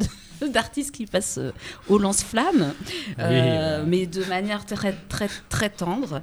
d'artistes 0.52 0.90
qui 0.92 1.06
passent 1.06 1.38
euh, 1.38 1.52
au 1.88 1.98
lance-flamme, 1.98 2.72
Oui. 3.18 3.86
mais 3.86 4.06
de 4.06 4.24
manière 4.24 4.66
très, 4.66 4.92
très, 5.08 5.28
très 5.48 5.70
tendre, 5.70 6.20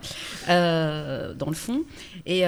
dans 0.47 1.47
le 1.49 1.55
fond. 1.55 1.83
Et 2.25 2.43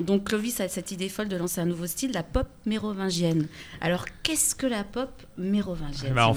donc 0.00 0.24
Clovis 0.24 0.60
a 0.60 0.68
cette 0.68 0.90
idée 0.92 1.08
folle 1.08 1.28
de 1.28 1.36
lancer 1.36 1.60
un 1.60 1.66
nouveau 1.66 1.86
style, 1.86 2.12
la 2.12 2.22
pop 2.22 2.46
mérovingienne. 2.66 3.46
Alors, 3.80 4.04
qu'est-ce 4.22 4.54
que 4.54 4.66
la 4.66 4.84
pop 4.84 5.10
mérovingienne 5.38 6.12
Bah, 6.14 6.28
en 6.28 6.34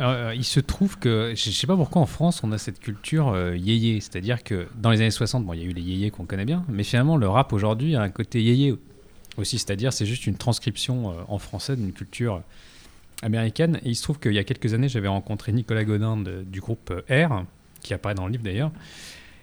euh, 0.00 0.32
il 0.34 0.44
se 0.44 0.60
trouve 0.60 0.98
que 0.98 1.32
je 1.36 1.44
je 1.44 1.50
sais 1.50 1.66
pas 1.66 1.76
pourquoi 1.76 2.02
en 2.02 2.06
France 2.06 2.42
on 2.42 2.52
a 2.52 2.58
cette 2.58 2.80
culture 2.80 3.28
euh, 3.28 3.56
yéyé, 3.56 4.00
c'est-à-dire 4.00 4.42
que 4.42 4.66
dans 4.76 4.90
les 4.90 5.00
années 5.00 5.10
60, 5.10 5.44
bon, 5.44 5.52
il 5.52 5.60
y 5.60 5.62
a 5.62 5.66
eu 5.66 5.72
les 5.72 5.82
yéyés 5.82 6.10
qu'on 6.10 6.24
connaît 6.24 6.44
bien, 6.44 6.64
mais 6.68 6.84
finalement 6.84 7.16
le 7.16 7.28
rap 7.28 7.52
aujourd'hui 7.52 7.96
a 7.96 8.02
un 8.02 8.10
côté 8.10 8.42
yéyé 8.42 8.74
aussi, 9.36 9.58
c'est-à-dire 9.58 9.92
c'est 9.92 10.06
juste 10.06 10.26
une 10.26 10.36
transcription 10.36 11.10
euh, 11.10 11.14
en 11.28 11.38
français 11.38 11.76
d'une 11.76 11.92
culture 11.92 12.42
américaine. 13.22 13.80
Il 13.84 13.96
se 13.96 14.02
trouve 14.02 14.18
qu'il 14.18 14.32
y 14.32 14.38
a 14.38 14.44
quelques 14.44 14.74
années, 14.74 14.88
j'avais 14.88 15.08
rencontré 15.08 15.52
Nicolas 15.52 15.84
Godin 15.84 16.16
du 16.16 16.60
groupe 16.60 16.90
euh, 16.90 17.26
R, 17.26 17.44
qui 17.82 17.94
apparaît 17.94 18.14
dans 18.14 18.26
le 18.26 18.32
livre 18.32 18.44
d'ailleurs. 18.44 18.70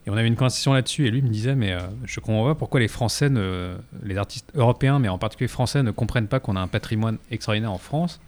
Et 0.08 0.10
on 0.10 0.18
avait 0.18 0.28
une 0.28 0.36
conversation 0.36 0.74
là-dessus, 0.74 1.06
et 1.06 1.12
lui 1.12 1.22
me 1.22 1.30
disait, 1.30 1.56
mais 1.56 1.74
euh, 1.74 1.80
je 2.06 2.20
comprends 2.20 2.46
pas 2.46 2.56
pourquoi 2.56 2.80
les 2.80 2.88
Français, 2.88 3.30
ne, 3.30 3.76
les 4.04 4.18
artistes 4.18 4.52
européens, 4.56 5.00
mais 5.00 5.10
en 5.10 5.20
particulier 5.20 5.48
français, 5.48 5.84
ne 5.84 5.92
comprennent 5.92 6.28
pas 6.28 6.40
qu'on 6.40 6.56
a 6.56 6.60
un 6.60 6.68
patrimoine 6.68 7.18
extraordinaire 7.30 7.72
en 7.72 7.78
France 7.78 8.20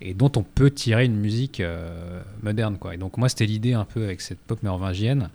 et 0.00 0.14
dont 0.14 0.30
on 0.36 0.42
peut 0.42 0.70
tirer 0.70 1.04
une 1.06 1.16
musique 1.16 1.60
euh, 1.60 2.22
moderne. 2.42 2.76
Quoi. 2.78 2.94
Et 2.94 2.98
donc 2.98 3.16
moi, 3.16 3.28
c'était 3.28 3.46
l'idée 3.46 3.72
un 3.72 3.84
peu 3.84 4.04
avec 4.04 4.20
cette 4.20 4.38
pop 4.40 4.62
mérovingienne, 4.62 5.30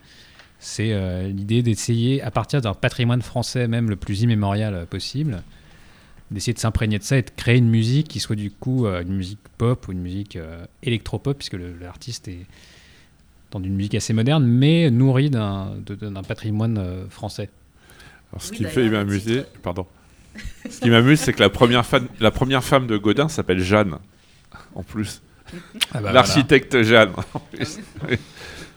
c'est 0.60 0.93
euh, 0.93 1.28
l'idée 1.28 1.63
d'essayer, 1.63 2.21
à 2.21 2.30
partir 2.30 2.62
d'un 2.62 2.74
patrimoine 2.76 3.21
français, 3.24 3.67
même 3.67 3.89
le 3.89 3.95
plus 3.95 4.21
immémorial 4.21 4.74
euh, 4.76 4.86
possible, 4.86 5.41
d'essayer 6.30 6.54
de 6.54 6.60
s'imprégner 6.60 7.00
de 7.00 7.04
ça 7.04 7.17
et 7.17 7.24
de 7.24 7.32
créer 7.36 7.58
une 7.58 7.69
musique 7.69 8.08
qui 8.08 8.19
soit 8.19 8.36
du 8.36 8.52
coup 8.52 8.86
euh, 8.86 9.02
une 9.02 9.15
musique 9.15 9.39
pop 9.58 9.88
ou 9.88 9.91
une 9.91 10.02
musique 10.02 10.36
euh, 10.36 10.63
électropop, 10.84 11.38
puisque 11.38 11.58
l'artiste 11.82 12.28
est 12.28 12.45
dans 13.50 13.62
une 13.62 13.74
musique 13.76 13.95
assez 13.95 14.13
moderne, 14.13 14.45
mais 14.45 14.91
nourrie 14.91 15.30
d'un 15.32 15.74
de- 15.86 15.95
d'un 15.95 16.24
patrimoine 16.24 16.78
euh, 16.78 17.10
français. 17.10 17.50
Alors, 18.32 18.41
ce 18.43 18.52
Oui, 18.52 18.58
qui 18.58 18.63
me 18.63 18.69
fait 18.69 18.88
m'amuser, 18.89 19.41
pardon. 19.63 19.86
Ce 20.69 20.80
qui 20.80 20.89
m'amuse, 20.89 21.19
c'est 21.19 21.34
que 21.34 21.41
la 21.41 21.50
première, 21.50 21.86
fan- 21.86 22.08
la 22.21 22.32
première 22.32 22.63
femme 22.63 22.88
de 22.88 22.95
Godin 22.97 23.28
s'appelle 23.28 23.60
Jeanne, 23.60 23.97
en 24.75 24.83
plus. 24.83 25.21
Ah 25.93 25.99
bah 26.01 26.11
L'architecte 26.11 26.81
Jeanne, 26.83 27.11
en 27.33 27.39
plus. 27.39 27.79
Oui. 28.09 28.17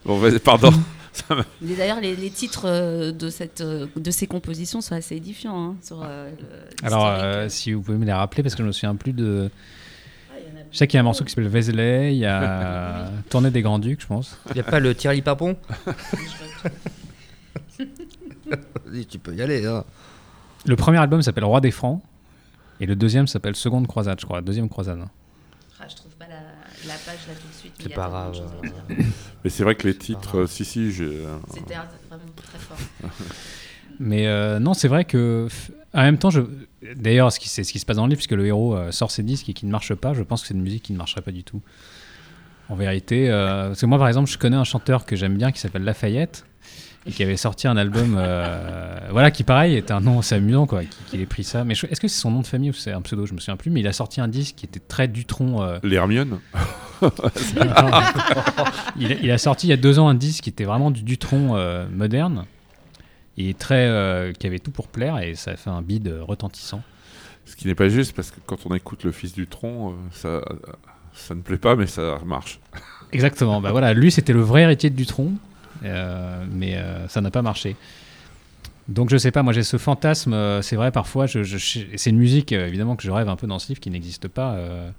Bon, 0.04 0.18
vas-y, 0.18 0.38
pardon. 0.38 0.70
D'ailleurs, 1.62 1.98
les, 2.00 2.14
les 2.14 2.28
titres 2.28 2.66
euh, 2.66 3.10
de, 3.10 3.30
cette, 3.30 3.62
euh, 3.62 3.86
de 3.96 4.10
ces 4.10 4.26
compositions 4.26 4.82
sont 4.82 4.94
assez 4.94 5.16
édifiants. 5.16 5.70
hein, 5.70 5.76
sur, 5.82 6.02
euh, 6.04 6.30
Alors, 6.82 7.06
euh, 7.06 7.48
si 7.48 7.72
vous 7.72 7.80
pouvez 7.80 7.96
me 7.96 8.04
les 8.04 8.12
rappeler, 8.12 8.42
parce 8.42 8.54
que 8.54 8.62
je 8.62 8.66
me 8.66 8.72
souviens 8.72 8.94
plus 8.96 9.14
de. 9.14 9.48
Ah, 10.30 10.34
il 10.38 10.52
y 10.52 10.52
en 10.54 10.60
a 10.60 10.64
Je 10.70 10.76
sais 10.76 10.86
qu'il 10.86 10.96
y 10.96 10.98
a 10.98 11.00
un 11.00 11.04
morceau 11.04 11.24
qui 11.24 11.30
s'appelle 11.30 11.48
Vézelay, 11.48 12.12
il 12.14 12.18
y 12.18 12.26
a 12.26 13.08
Tournée 13.30 13.50
des 13.50 13.62
Grands 13.62 13.78
Ducs, 13.78 14.02
je 14.02 14.06
pense. 14.06 14.36
Il 14.50 14.54
n'y 14.54 14.60
a 14.60 14.64
pas 14.64 14.78
le 14.80 14.94
Thierry 14.94 15.22
Papon 15.22 15.56
Vas-y, 18.84 19.06
Tu 19.06 19.18
peux 19.18 19.34
y 19.34 19.40
aller. 19.42 19.64
Hein. 19.64 19.84
Le 20.66 20.76
premier 20.76 20.98
album 20.98 21.22
s'appelle 21.22 21.44
Roi 21.44 21.60
des 21.62 21.70
Francs, 21.70 22.02
et 22.80 22.86
le 22.86 22.96
deuxième 22.96 23.26
s'appelle 23.26 23.56
Seconde 23.56 23.86
Croisade, 23.86 24.20
je 24.20 24.26
crois, 24.26 24.40
deuxième 24.42 24.68
croisade. 24.68 24.98
Ah, 25.00 25.06
pas 25.06 25.10
la, 26.86 26.92
la 26.94 26.98
page 26.98 27.18
là 27.28 27.34
tout 27.34 27.48
de 27.48 27.54
suite. 27.54 27.72
mais 27.78 27.84
C'est 27.88 27.94
pas 27.94 28.08
grave. 28.08 28.40
Mais 29.44 29.50
c'est 29.50 29.62
vrai 29.62 29.74
que 29.74 29.86
les 29.86 29.96
titres, 29.96 30.46
si, 30.46 30.64
si, 30.64 30.90
j'ai. 30.92 31.04
euh, 31.04 31.36
C'était 31.52 31.74
un- 31.74 31.86
vraiment 32.08 32.24
très 32.36 32.58
fort. 32.58 32.78
Mais 34.00 34.26
euh, 34.26 34.58
non, 34.58 34.74
c'est 34.74 34.88
vrai 34.88 35.04
que. 35.04 35.48
En 35.92 36.02
même 36.02 36.18
temps, 36.18 36.30
je... 36.30 36.40
d'ailleurs, 36.96 37.30
ce 37.32 37.38
qui, 37.38 37.48
c'est 37.48 37.62
ce 37.62 37.72
qui 37.72 37.78
se 37.78 37.86
passe 37.86 37.96
dans 37.96 38.04
le 38.06 38.10
livre, 38.10 38.18
puisque 38.18 38.32
le 38.32 38.46
héros 38.46 38.74
euh, 38.74 38.90
sort 38.90 39.10
ses 39.10 39.22
disques 39.22 39.48
et 39.48 39.52
qui 39.52 39.66
ne 39.66 39.70
marche 39.70 39.94
pas, 39.94 40.12
je 40.14 40.22
pense 40.22 40.42
que 40.42 40.48
c'est 40.48 40.54
une 40.54 40.62
musique 40.62 40.82
qui 40.82 40.92
ne 40.92 40.98
marcherait 40.98 41.20
pas 41.22 41.30
du 41.30 41.44
tout. 41.44 41.60
En 42.68 42.74
vérité, 42.76 43.30
euh, 43.30 43.68
parce 43.68 43.80
que 43.82 43.86
moi, 43.86 43.98
par 43.98 44.08
exemple, 44.08 44.28
je 44.30 44.38
connais 44.38 44.56
un 44.56 44.64
chanteur 44.64 45.04
que 45.06 45.14
j'aime 45.16 45.36
bien 45.36 45.52
qui 45.52 45.60
s'appelle 45.60 45.84
Lafayette 45.84 46.44
et 47.06 47.10
qui 47.12 47.22
avait 47.22 47.36
sorti 47.36 47.66
un 47.68 47.76
album, 47.76 48.16
euh, 48.18 48.96
voilà, 49.10 49.30
qui 49.30 49.44
pareil 49.44 49.76
était 49.76 49.92
un 49.92 50.00
nom 50.00 50.20
assez 50.20 50.34
amusant, 50.36 50.66
quoi, 50.66 50.82
qui- 50.84 50.88
qu'il 51.10 51.20
ait 51.20 51.26
pris 51.26 51.44
ça. 51.44 51.62
Mais 51.64 51.74
est-ce 51.74 52.00
que 52.00 52.08
c'est 52.08 52.20
son 52.20 52.30
nom 52.30 52.40
de 52.40 52.46
famille 52.46 52.70
ou 52.70 52.72
c'est 52.72 52.92
un 52.92 53.02
pseudo? 53.02 53.26
Je 53.26 53.34
me 53.34 53.38
souviens 53.40 53.56
plus. 53.56 53.70
Mais 53.70 53.80
il 53.80 53.86
a 53.88 53.92
sorti 53.92 54.20
un 54.22 54.28
disque 54.28 54.54
qui 54.56 54.64
était 54.66 54.80
très 54.80 55.06
Dutron. 55.08 55.62
euh, 55.62 55.78
L'Hermione 55.82 56.38
il, 58.96 59.12
a, 59.12 59.16
il 59.22 59.30
a 59.30 59.38
sorti 59.38 59.66
il 59.66 59.70
y 59.70 59.72
a 59.72 59.76
deux 59.76 59.98
ans 59.98 60.08
un 60.08 60.14
disque 60.14 60.44
qui 60.44 60.50
était 60.50 60.64
vraiment 60.64 60.90
du 60.90 61.02
Dutron 61.02 61.56
euh, 61.56 61.86
moderne. 61.90 62.44
et 63.36 63.52
très, 63.54 63.86
euh, 63.88 64.32
qui 64.32 64.46
avait 64.46 64.58
tout 64.60 64.70
pour 64.70 64.88
plaire, 64.88 65.18
et 65.18 65.34
ça 65.34 65.52
a 65.52 65.56
fait 65.56 65.70
un 65.70 65.82
bid 65.82 66.08
euh, 66.08 66.22
retentissant. 66.22 66.82
Ce 67.46 67.56
qui 67.56 67.66
n'est 67.66 67.74
pas 67.74 67.88
juste 67.88 68.14
parce 68.16 68.30
que 68.30 68.36
quand 68.46 68.64
on 68.64 68.74
écoute 68.74 69.04
le 69.04 69.12
fils 69.12 69.32
du 69.34 69.46
tronc, 69.46 69.90
euh, 69.90 69.94
ça, 70.12 70.40
ça 71.12 71.34
ne 71.34 71.40
plaît 71.42 71.58
pas, 71.58 71.76
mais 71.76 71.86
ça 71.86 72.18
marche. 72.24 72.60
Exactement. 73.12 73.60
bah 73.60 73.70
voilà, 73.72 73.92
lui 73.92 74.10
c'était 74.10 74.32
le 74.32 74.40
vrai 74.40 74.62
héritier 74.62 74.88
de 74.90 74.96
Dutronc, 74.96 75.32
euh, 75.32 75.32
mais 75.82 76.76
euh, 76.76 77.06
ça 77.08 77.20
n'a 77.20 77.30
pas 77.30 77.42
marché. 77.42 77.76
Donc 78.88 79.08
je 79.10 79.16
sais 79.16 79.30
pas, 79.30 79.42
moi 79.42 79.52
j'ai 79.54 79.62
ce 79.62 79.78
fantasme, 79.78 80.34
euh, 80.34 80.60
c'est 80.60 80.76
vrai 80.76 80.90
parfois, 80.92 81.26
je, 81.26 81.42
je- 81.42 81.78
et 81.92 81.96
c'est 81.98 82.10
une 82.10 82.18
musique 82.18 82.52
euh, 82.52 82.66
évidemment 82.68 82.96
que 82.96 83.02
je 83.02 83.10
rêve 83.10 83.28
un 83.30 83.36
peu 83.36 83.46
dans 83.46 83.58
ce 83.58 83.68
livre 83.68 83.80
qui 83.80 83.90
n'existe 83.90 84.28
pas. 84.28 84.52
euh, 84.54 84.90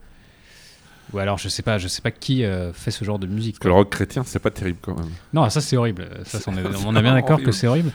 ou 1.13 1.19
alors 1.19 1.37
je 1.37 1.49
sais 1.49 1.61
pas, 1.61 1.77
je 1.77 1.87
sais 1.87 2.01
pas 2.01 2.09
qui 2.09 2.43
euh, 2.43 2.73
fait 2.73 2.89
ce 2.89 3.05
genre 3.05 3.19
de 3.19 3.27
musique. 3.27 3.55
Parce 3.55 3.59
que 3.63 3.67
le 3.67 3.73
rock 3.75 3.91
chrétien, 3.91 4.23
c'est 4.25 4.39
pas 4.39 4.49
terrible 4.49 4.79
quand 4.81 4.97
même. 4.97 5.11
Non, 5.33 5.47
ça 5.51 5.61
c'est 5.61 5.77
horrible. 5.77 6.07
Ça, 6.25 6.39
on, 6.47 6.57
est, 6.57 6.63
on 6.85 6.95
est 6.95 7.01
bien 7.03 7.13
d'accord 7.21 7.41
que 7.43 7.51
c'est 7.51 7.67
horrible. 7.67 7.91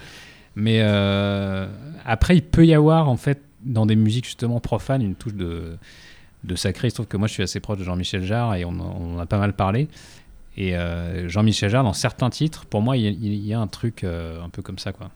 Mais 0.54 0.78
euh, 0.82 1.66
après, 2.06 2.36
il 2.36 2.42
peut 2.42 2.64
y 2.66 2.72
avoir 2.74 3.08
en 3.08 3.16
fait 3.16 3.40
dans 3.64 3.84
des 3.84 3.96
musiques 3.96 4.26
justement 4.26 4.60
profanes 4.60 5.02
une 5.02 5.16
touche 5.16 5.34
de, 5.34 5.76
de 6.44 6.54
sacré. 6.54 6.86
Il 6.86 6.90
se 6.92 6.94
trouve 6.96 7.08
que 7.08 7.16
moi 7.16 7.26
je 7.26 7.32
suis 7.32 7.42
assez 7.42 7.58
proche 7.58 7.78
de 7.78 7.84
Jean-Michel 7.84 8.22
Jarre 8.22 8.54
et 8.54 8.64
on, 8.64 8.70
on 8.80 9.16
en 9.16 9.18
a 9.18 9.26
pas 9.26 9.38
mal 9.38 9.54
parlé. 9.54 9.88
Et 10.62 10.76
euh, 10.76 11.26
Jean-Michel 11.28 11.70
Jarre, 11.70 11.84
dans 11.84 11.94
certains 11.94 12.28
titres, 12.28 12.66
pour 12.66 12.82
moi, 12.82 12.96
il 12.98 13.02
y 13.04 13.06
a, 13.06 13.10
il 13.10 13.46
y 13.46 13.54
a 13.54 13.58
un 13.60 13.66
truc 13.66 14.04
euh, 14.04 14.42
un 14.44 14.50
peu 14.50 14.60
comme 14.60 14.78
ça, 14.78 14.92
quoi. 14.92 15.10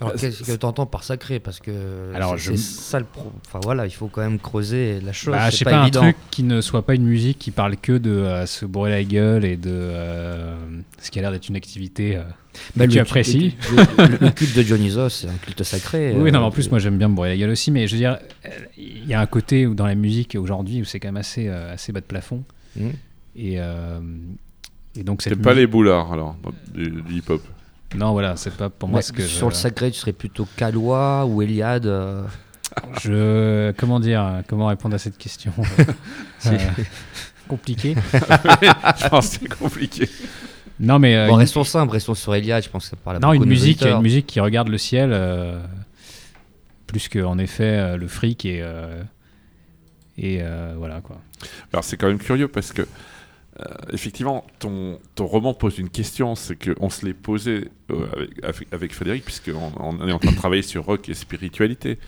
Alors, 0.00 0.12
Bah, 0.12 0.18
qu'est-ce 0.20 0.44
que 0.44 0.56
tu 0.56 0.64
entends 0.64 0.86
par 0.86 1.02
sacré? 1.02 1.40
Parce 1.40 1.58
que 1.58 1.72
Alors, 2.14 2.38
c'est 2.38 2.52
je- 2.52 2.56
ça 2.56 3.00
le 3.00 3.04
pro. 3.04 3.32
Enfin 3.44 3.58
voilà, 3.64 3.84
il 3.84 3.90
faut 3.90 4.06
quand 4.06 4.20
même 4.20 4.38
creuser 4.38 5.00
la 5.00 5.12
chose. 5.12 5.34
Bah, 5.34 5.50
je 5.50 5.56
sais 5.56 5.64
pas, 5.64 5.72
pas, 5.72 5.82
évident. 5.82 6.02
un 6.02 6.12
truc 6.12 6.16
qui 6.30 6.44
ne 6.44 6.60
soit 6.60 6.86
pas 6.86 6.94
une 6.94 7.02
musique 7.02 7.36
qui 7.40 7.50
parle 7.50 7.76
que 7.76 7.98
de 7.98 8.10
euh, 8.12 8.46
se 8.46 8.64
bourrer 8.64 8.90
la 8.92 9.02
gueule 9.02 9.44
et 9.44 9.56
de 9.56 9.70
euh, 9.72 10.54
ce 11.02 11.10
qui 11.10 11.18
a 11.18 11.22
l'air 11.22 11.32
d'être 11.32 11.48
une 11.48 11.56
activité. 11.56 12.14
euh, 12.16 12.22
Bah, 12.76 12.86
que 12.86 12.92
tu 12.92 12.96
le- 12.98 13.02
apprécies. 13.02 13.56
Le, 13.72 14.06
le- 14.06 14.18
le 14.20 14.30
culte 14.30 14.56
de 14.56 14.62
Dionysos, 14.62 15.08
c'est 15.08 15.26
un 15.28 15.34
culte 15.42 15.64
sacré. 15.64 16.12
Oui, 16.16 16.30
non, 16.30 16.38
mais 16.38 16.44
euh, 16.44 16.48
en 16.48 16.50
plus, 16.52 16.70
moi 16.70 16.78
j'aime 16.78 16.96
bien 16.96 17.08
me 17.08 17.14
bourrer 17.16 17.30
la 17.30 17.36
gueule 17.36 17.50
aussi, 17.50 17.72
mais 17.72 17.88
je 17.88 17.94
veux 17.94 17.98
dire, 17.98 18.18
euh, 18.46 18.50
il 18.76 19.04
y 19.08 19.14
a 19.14 19.20
un 19.20 19.26
côté 19.26 19.66
où 19.66 19.74
dans 19.74 19.86
la 19.86 19.96
musique 19.96 20.36
aujourd'hui 20.38 20.80
où 20.80 20.84
c'est 20.84 21.00
quand 21.00 21.08
même 21.08 21.16
assez, 21.16 21.48
euh, 21.48 21.74
assez 21.74 21.90
bas 21.90 22.00
de 22.00 22.06
plafond. 22.06 22.44
Hmm. 22.76 22.90
Et, 23.40 23.54
euh, 23.60 24.00
et 24.96 25.04
donc, 25.04 25.22
C'est 25.22 25.36
pas 25.36 25.54
les 25.54 25.66
boulards 25.68 26.12
alors, 26.12 26.36
du, 26.74 26.90
du 26.90 27.14
hip-hop? 27.14 27.40
Non, 27.94 28.12
voilà, 28.12 28.34
c'est 28.36 28.54
pas 28.54 28.68
pour 28.68 28.88
moi 28.88 29.00
ce 29.00 29.12
que 29.12 29.22
sur 29.22 29.48
le 29.48 29.54
sacré, 29.54 29.90
tu 29.92 29.98
serais 29.98 30.12
plutôt 30.12 30.46
Calois 30.56 31.24
ou 31.24 31.40
Eliade. 31.40 31.86
euh, 31.86 32.24
je. 33.00 33.70
Comment 33.78 34.00
dire 34.00 34.42
Comment 34.48 34.66
répondre 34.66 34.94
à 34.94 34.98
cette 34.98 35.16
question? 35.18 35.52
Euh, 36.46 36.56
Compliqué. 37.48 37.94
Je 38.12 39.08
pense 39.08 39.30
que 39.38 39.38
c'est 39.40 39.58
compliqué. 39.58 40.08
Non, 40.78 40.98
mais. 40.98 41.16
euh, 41.16 41.26
Bon, 41.28 41.32
une- 41.34 41.38
restons 41.40 41.64
simples, 41.64 41.92
restons 41.92 42.14
sur 42.14 42.34
Eliade, 42.34 42.62
je 42.62 42.68
pense 42.68 42.84
que 42.84 42.90
ça 42.90 42.96
parle 43.02 43.18
Non, 43.20 43.32
une 43.32 43.44
musique, 43.46 43.82
une 43.82 44.02
musique 44.02 44.26
qui 44.26 44.38
regarde 44.38 44.68
le 44.68 44.78
ciel 44.78 45.10
euh, 45.12 45.58
plus 46.86 47.08
que 47.08 47.18
en 47.24 47.38
effet 47.38 47.64
euh, 47.64 47.96
le 47.96 48.06
fric 48.06 48.44
et 48.44 48.60
euh, 48.62 49.02
et 50.18 50.38
euh, 50.42 50.74
voilà 50.76 51.00
quoi. 51.00 51.20
Alors 51.72 51.82
c'est 51.84 51.96
quand 51.96 52.06
même 52.08 52.18
curieux 52.18 52.48
parce 52.48 52.72
que 52.72 52.82
euh, 52.82 52.86
effectivement 53.92 54.46
ton, 54.58 54.98
ton 55.14 55.26
roman 55.26 55.54
pose 55.54 55.78
une 55.78 55.88
question, 55.90 56.34
c'est 56.34 56.56
qu'on 56.56 56.90
se 56.90 57.04
l'est 57.04 57.12
posé 57.14 57.68
euh, 57.90 58.06
avec, 58.42 58.68
avec- 58.72 58.94
Frédéric 58.94 59.24
puisqu'on 59.24 59.72
on 59.78 60.06
est 60.08 60.12
en 60.12 60.18
train 60.18 60.30
de 60.32 60.36
travailler 60.36 60.62
sur 60.62 60.84
rock 60.84 61.08
et 61.08 61.14
spiritualité. 61.14 61.98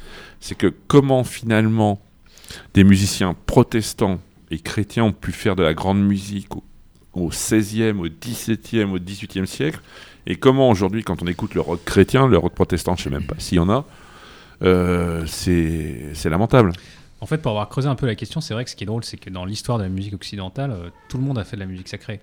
C'est 0.40 0.56
que 0.56 0.72
comment 0.86 1.24
finalement 1.24 2.00
des 2.74 2.84
musiciens 2.84 3.34
protestants 3.46 4.20
et 4.50 4.58
chrétiens 4.58 5.04
ont 5.04 5.12
pu 5.12 5.32
faire 5.32 5.56
de 5.56 5.62
la 5.62 5.74
grande 5.74 6.02
musique 6.02 6.54
au, 6.56 6.62
au 7.14 7.30
16e, 7.30 7.96
au 7.98 8.08
17e, 8.08 8.90
au 8.90 8.98
18e 8.98 9.46
siècle 9.46 9.80
et 10.26 10.36
comment 10.36 10.68
aujourd'hui 10.70 11.02
quand 11.02 11.22
on 11.22 11.26
écoute 11.26 11.54
le 11.54 11.60
rock 11.60 11.84
chrétien, 11.84 12.28
le 12.28 12.38
rock 12.38 12.54
protestant, 12.54 12.94
je 12.96 13.04
sais 13.04 13.10
même 13.10 13.24
pas 13.24 13.36
s'il 13.38 13.56
y 13.56 13.60
en 13.60 13.70
a, 13.70 13.84
euh, 14.62 15.24
c'est 15.26 16.28
lamentable. 16.28 16.72
En 17.20 17.26
fait, 17.26 17.38
pour 17.38 17.50
avoir 17.50 17.68
creusé 17.68 17.88
un 17.88 17.94
peu 17.94 18.06
la 18.06 18.14
question, 18.14 18.40
c'est 18.40 18.54
vrai 18.54 18.64
que 18.64 18.70
ce 18.70 18.76
qui 18.76 18.84
est 18.84 18.86
drôle, 18.86 19.04
c'est 19.04 19.16
que 19.18 19.28
dans 19.30 19.44
l'histoire 19.44 19.78
de 19.78 19.82
la 19.82 19.88
musique 19.90 20.14
occidentale, 20.14 20.70
euh, 20.70 20.90
tout 21.08 21.18
le 21.18 21.22
monde 21.24 21.38
a 21.38 21.44
fait 21.44 21.56
de 21.56 21.60
la 21.60 21.66
musique 21.66 21.88
sacrée. 21.88 22.20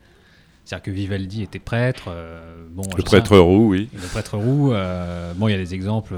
C'est-à-dire 0.65 0.83
que 0.83 0.91
Vivaldi 0.91 1.43
était 1.43 1.59
prêtre. 1.59 2.05
euh, 2.09 2.65
bon, 2.71 2.81
Le 2.95 3.01
sais 3.01 3.03
prêtre 3.03 3.37
roux, 3.37 3.69
oui. 3.69 3.89
Le 3.93 4.07
prêtre 4.07 4.37
roux, 4.37 4.73
euh, 4.73 5.33
bon, 5.35 5.47
il 5.47 5.51
y 5.51 5.55
a 5.55 5.57
des 5.57 5.73
exemples. 5.73 6.15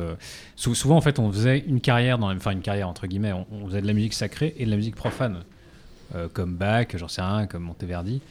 sou- 0.55 0.73
souvent, 0.75 0.95
en 0.97 1.01
fait, 1.01 1.19
on 1.19 1.31
faisait 1.31 1.59
une 1.67 1.81
carrière, 1.81 2.17
dans, 2.17 2.29
la- 2.29 2.35
enfin 2.35 2.51
une 2.51 2.61
carrière 2.61 2.87
entre 2.89 3.05
guillemets, 3.05 3.33
on, 3.33 3.45
on 3.51 3.67
faisait 3.67 3.81
de 3.81 3.87
la 3.87 3.93
musique 3.93 4.13
sacrée 4.13 4.55
et 4.57 4.65
de 4.65 4.71
la 4.71 4.75
musique 4.77 4.95
profane, 4.95 5.43
comme 6.33 6.55
Bach, 6.55 6.87
j'en 6.95 7.07
sais 7.07 7.21
rien, 7.21 7.45
comme 7.45 7.61
Monteverdi. 7.63 8.21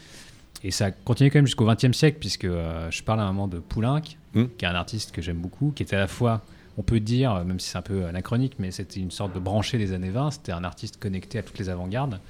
Et 0.65 0.73
ça 0.73 0.87
a 0.87 0.91
continué 0.91 1.31
quand 1.31 1.39
même 1.39 1.47
jusqu'au 1.47 1.67
XXe 1.67 1.93
siècle, 1.97 2.17
puisque 2.19 2.47
je 2.47 3.03
parle 3.05 3.21
à 3.21 3.25
un 3.25 3.33
moment 3.33 3.47
de 3.49 3.59
Poulenc, 3.61 4.01
Mm. 4.35 4.45
qui 4.59 4.65
est 4.65 4.69
un 4.69 4.75
artiste 4.75 5.13
que 5.13 5.23
j'aime 5.23 5.39
beaucoup, 5.39 5.73
qui 5.75 5.83
était 5.85 5.95
à 5.97 6.01
la 6.01 6.09
fois, 6.09 6.43
on 6.79 6.83
peut 6.83 7.01
dire, 7.01 7.35
euh, 7.35 7.45
même 7.45 7.61
si 7.61 7.69
c'est 7.69 7.79
un 7.79 7.83
peu 7.83 8.07
anachronique, 8.07 8.55
mais 8.59 8.71
c'était 8.71 9.01
une 9.01 9.11
sorte 9.11 9.35
de 9.35 9.41
branché 9.41 9.77
des 9.77 9.93
années 9.93 10.11
20, 10.11 10.31
c'était 10.31 10.53
un 10.53 10.65
artiste 10.65 10.99
connecté 10.99 11.39
à 11.39 11.43
toutes 11.43 11.59
les 11.59 11.69
avant-gardes. 11.69 12.21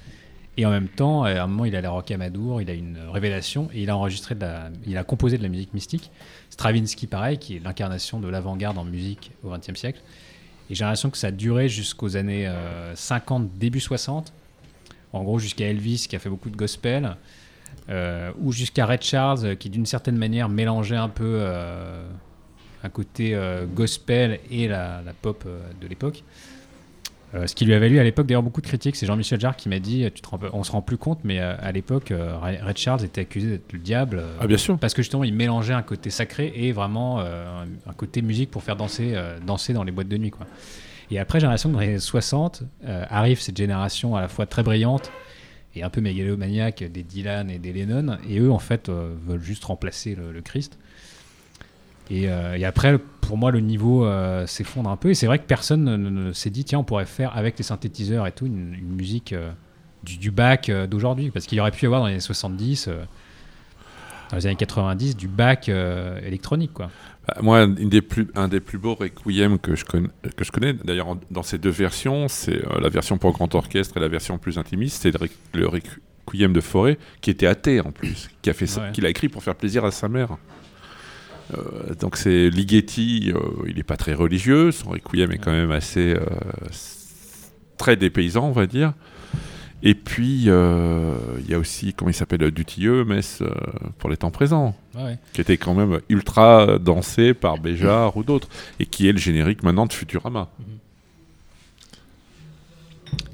Et 0.57 0.65
en 0.65 0.71
même 0.71 0.89
temps, 0.89 1.23
à 1.23 1.43
un 1.43 1.47
moment, 1.47 1.63
il 1.63 1.75
allait 1.75 1.87
à 1.87 1.91
Rocamadour, 1.91 2.61
il 2.61 2.69
a 2.69 2.73
une 2.73 2.97
révélation 3.13 3.69
et 3.73 3.83
il 3.83 3.89
a 3.89 3.95
enregistré 3.95 4.35
de 4.35 4.41
la, 4.41 4.69
il 4.85 4.97
a 4.97 5.05
composé 5.05 5.37
de 5.37 5.43
la 5.43 5.47
musique 5.47 5.73
mystique. 5.73 6.11
Stravinsky, 6.49 7.07
pareil, 7.07 7.37
qui 7.37 7.55
est 7.55 7.59
l'incarnation 7.59 8.19
de 8.19 8.27
l'avant-garde 8.27 8.77
en 8.77 8.83
musique 8.83 9.31
au 9.43 9.51
XXe 9.51 9.79
siècle. 9.79 10.01
Et 10.69 10.75
j'ai 10.75 10.83
l'impression 10.83 11.11
que 11.11 11.17
ça 11.17 11.27
a 11.27 11.31
duré 11.31 11.69
jusqu'aux 11.69 12.17
années 12.17 12.45
euh, 12.45 12.93
50, 12.95 13.57
début 13.57 13.79
60. 13.79 14.33
En 15.13 15.23
gros, 15.23 15.39
jusqu'à 15.39 15.67
Elvis, 15.67 16.07
qui 16.09 16.15
a 16.17 16.19
fait 16.19 16.29
beaucoup 16.29 16.49
de 16.49 16.57
gospel. 16.57 17.15
euh, 17.89 18.31
ou 18.39 18.51
jusqu'à 18.51 18.85
Red 18.85 19.01
Charles, 19.01 19.45
euh, 19.45 19.55
qui 19.55 19.69
d'une 19.69 19.85
certaine 19.85 20.17
manière 20.17 20.49
mélangeait 20.49 20.95
un 20.95 21.09
peu 21.09 21.37
euh, 21.39 22.07
un 22.83 22.89
côté 22.89 23.35
euh, 23.35 23.65
gospel 23.65 24.39
et 24.51 24.67
la, 24.67 25.01
la 25.05 25.13
pop 25.13 25.43
euh, 25.45 25.59
de 25.81 25.87
l'époque. 25.87 26.23
Euh, 27.35 27.45
ce 27.45 27.53
qui 27.53 27.65
lui 27.65 27.75
a 27.75 27.79
valu 27.79 27.99
à 27.99 28.03
l'époque 28.03 28.25
d'ailleurs 28.25 28.41
beaucoup 28.41 28.61
de 28.61 28.65
critiques, 28.65 28.95
c'est 28.95 29.05
Jean-Michel 29.05 29.39
Jarre 29.39 29.55
qui 29.55 29.69
m'a 29.69 29.77
dit, 29.77 30.09
tu 30.15 30.21
te 30.21 30.27
rends 30.27 30.39
on 30.51 30.63
se 30.63 30.71
rend 30.71 30.81
plus 30.81 30.97
compte, 30.97 31.19
mais 31.23 31.39
à 31.39 31.71
l'époque, 31.71 32.11
Red 32.11 32.77
Charles 32.77 33.05
était 33.05 33.21
accusé 33.21 33.49
d'être 33.49 33.71
le 33.71 33.77
diable. 33.77 34.23
Ah 34.39 34.47
bien 34.47 34.57
sûr. 34.57 34.79
parce 34.79 34.95
que 34.95 35.03
justement, 35.03 35.23
il 35.23 35.35
mélangeait 35.35 35.75
un 35.75 35.83
côté 35.83 36.09
sacré 36.09 36.51
et 36.55 36.71
vraiment 36.71 37.19
un, 37.19 37.67
un 37.85 37.93
côté 37.95 38.23
musique 38.23 38.49
pour 38.49 38.63
faire 38.63 38.75
danser, 38.75 39.15
danser 39.45 39.73
dans 39.73 39.83
les 39.83 39.91
boîtes 39.91 40.07
de 40.07 40.17
nuit. 40.17 40.31
Quoi. 40.31 40.47
Et 41.11 41.19
après, 41.19 41.39
j'ai 41.39 41.45
l'impression 41.45 41.69
que 41.69 41.73
dans 41.75 41.79
les 41.79 41.87
années 41.87 41.99
60, 41.99 42.63
euh, 42.85 43.05
arrive 43.09 43.39
cette 43.39 43.57
génération 43.57 44.15
à 44.15 44.21
la 44.21 44.27
fois 44.27 44.45
très 44.45 44.63
brillante 44.63 45.11
et 45.75 45.83
un 45.83 45.89
peu 45.89 46.01
mégalomaniaque 46.01 46.83
des 46.83 47.03
Dylan 47.03 47.49
et 47.49 47.57
des 47.57 47.73
Lennon. 47.73 48.17
Et 48.27 48.39
eux, 48.39 48.51
en 48.51 48.59
fait, 48.59 48.89
veulent 48.89 49.41
juste 49.41 49.65
remplacer 49.65 50.15
le, 50.15 50.31
le 50.31 50.41
Christ. 50.41 50.77
Et, 52.11 52.29
euh, 52.29 52.57
et 52.57 52.65
après, 52.65 52.97
pour 53.21 53.37
moi, 53.37 53.51
le 53.51 53.59
niveau 53.59 54.05
euh, 54.05 54.47
s'effondre 54.47 54.89
un 54.89 54.97
peu. 54.97 55.09
Et 55.11 55.13
c'est 55.13 55.27
vrai 55.27 55.37
que 55.39 55.45
personne 55.45 55.83
ne, 55.83 55.95
ne- 55.97 56.09
ne 56.09 56.31
s'est 56.33 56.49
dit, 56.49 56.63
tiens, 56.65 56.79
on 56.79 56.83
pourrait 56.83 57.05
faire 57.05 57.35
avec 57.37 57.57
les 57.57 57.63
synthétiseurs 57.63 58.25
et 58.25 58.31
tout 58.31 58.45
une, 58.47 58.73
une 58.73 58.95
musique 58.95 59.33
euh, 59.33 59.51
du, 60.03 60.17
du 60.17 60.31
bac 60.31 60.71
d'aujourd'hui. 60.89 61.29
Parce 61.31 61.45
qu'il 61.45 61.57
y 61.57 61.61
aurait 61.61 61.71
pu 61.71 61.83
y 61.83 61.85
avoir 61.85 62.01
dans 62.01 62.07
les 62.07 62.13
années 62.13 62.19
70, 62.21 62.87
euh, 62.87 63.03
dans 64.31 64.37
les 64.37 64.47
années 64.47 64.55
90, 64.55 65.15
du 65.15 65.27
bac 65.27 65.69
euh, 65.69 66.19
électronique. 66.25 66.73
Quoi. 66.73 66.89
Bah, 67.27 67.37
Moi, 67.41 67.61
une 67.63 67.89
des 67.89 68.01
plus, 68.01 68.27
un 68.35 68.47
des 68.47 68.59
plus 68.59 68.77
beaux 68.79 68.95
requiem 68.95 69.59
que 69.59 69.75
je 69.75 69.85
connais, 69.85 70.09
que 70.35 70.43
je 70.43 70.51
connais 70.51 70.73
d'ailleurs 70.73 71.15
dans 71.29 71.43
ces 71.43 71.57
deux 71.59 71.69
versions, 71.69 72.27
c'est 72.27 72.55
euh, 72.65 72.79
la 72.81 72.89
version 72.89 73.17
pour 73.19 73.31
grand 73.33 73.53
orchestre 73.55 73.97
et 73.97 73.99
la 73.99 74.07
version 74.07 74.37
plus 74.39 74.57
intimiste, 74.57 75.01
c'est 75.03 75.11
le, 75.11 75.19
requ- 75.25 75.37
le 75.53 75.67
requiem 75.67 76.53
de 76.53 76.61
Forêt, 76.61 76.97
qui 77.21 77.29
était 77.29 77.47
athée 77.47 77.81
en 77.81 77.91
plus, 77.91 78.29
qui 78.41 78.49
a 78.49 78.53
fait 78.53 78.67
ça, 78.67 78.81
Ouais. 78.81 78.91
qu'il 78.93 79.05
a 79.05 79.09
écrit 79.09 79.29
pour 79.29 79.43
faire 79.43 79.55
plaisir 79.55 79.85
à 79.85 79.91
sa 79.91 80.07
mère. 80.09 80.37
Euh, 81.57 81.95
donc 81.99 82.17
c'est 82.17 82.49
Ligeti, 82.49 83.31
euh, 83.33 83.39
il 83.67 83.75
n'est 83.75 83.83
pas 83.83 83.97
très 83.97 84.13
religieux, 84.13 84.71
son 84.71 84.89
requiem 84.91 85.31
est 85.31 85.37
quand 85.37 85.51
même 85.51 85.71
assez 85.71 86.13
euh, 86.13 86.19
très 87.77 87.95
dépaysant, 87.95 88.47
on 88.47 88.51
va 88.51 88.67
dire. 88.67 88.93
Et 89.81 89.95
puis 89.95 90.43
il 90.43 91.49
y 91.49 91.53
a 91.53 91.57
aussi 91.57 91.93
comment 91.93 92.11
il 92.11 92.13
s'appelle 92.13 92.51
Dutilleux, 92.51 93.05
Metz 93.05 93.41
pour 93.97 94.09
les 94.09 94.17
temps 94.17 94.31
présents 94.31 94.75
Ouais. 94.95 95.17
qui 95.31 95.39
était 95.39 95.55
quand 95.55 95.73
même 95.73 96.01
ultra 96.09 96.77
dansé 96.79 97.33
par 97.33 97.59
Béjar 97.59 98.17
ou 98.17 98.23
d'autres, 98.23 98.49
et 98.81 98.85
qui 98.85 99.07
est 99.07 99.13
le 99.13 99.17
générique 99.19 99.63
maintenant 99.63 99.85
de 99.85 99.93
Futurama. 99.93 100.49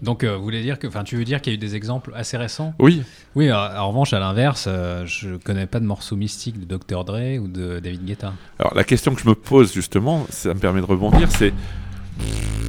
Donc, 0.02 0.24
euh, 0.24 0.36
vous 0.38 0.44
voulez 0.44 0.62
dire 0.62 0.78
que, 0.80 0.88
enfin, 0.88 1.04
tu 1.04 1.16
veux 1.18 1.24
dire 1.24 1.42
qu'il 1.42 1.52
y 1.54 1.56
a 1.56 1.58
eu 1.58 1.60
des 1.60 1.76
exemples 1.76 2.12
assez 2.16 2.38
récents? 2.38 2.74
Oui, 2.80 3.04
Oui, 3.36 3.50
euh, 3.50 3.56
en 3.80 3.90
revanche, 3.90 4.14
à 4.14 4.20
l'inverse, 4.20 4.66
euh, 4.68 5.06
je 5.06 5.36
connais 5.38 5.66
pas 5.66 5.80
de 5.80 5.86
morceaux 5.86 6.16
mystiques 6.16 6.60
de 6.60 6.78
Dr. 6.78 7.04
Dre 7.06 7.40
ou 7.42 7.48
de 7.48 7.80
David 7.80 8.06
Guetta. 8.06 8.34
alors 8.60 8.74
la 8.76 8.84
question 8.84 9.16
que 9.16 9.22
je 9.22 9.28
me 9.28 9.36
pose 9.36 9.74
justement, 9.74 10.26
ça 10.30 10.54
me 10.54 10.60
permet 10.60 10.82
de 10.82 10.86
rebondir, 10.86 11.32
c'est 11.32 11.54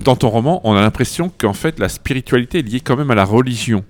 dans 0.05 0.16
ton 0.16 0.29
roman, 0.31 0.61
on 0.64 0.75
a 0.75 0.81
l'impression 0.81 1.31
qu'en 1.37 1.53
fait 1.53 1.79
la 1.79 1.88
spiritualité 1.88 2.61
est 2.61 2.62
liée 2.62 2.81
quand 2.81 2.97
même 2.97 3.11
à 3.11 3.14
la 3.14 3.25
religion, 3.25 3.85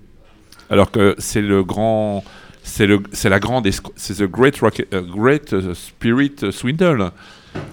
alors 0.71 0.91
que 0.91 1.15
c'est 1.19 1.43
le 1.43 1.63
grand, 1.63 2.25
c'est 2.63 2.87
le, 2.87 3.03
c'est 3.13 3.29
la 3.29 3.39
grande, 3.39 3.69
c'est 3.97 4.15
the 4.15 4.23
great, 4.31 4.59
euh, 4.93 5.03
great 5.03 5.55
spirit 5.75 6.35
swindle, 6.51 7.11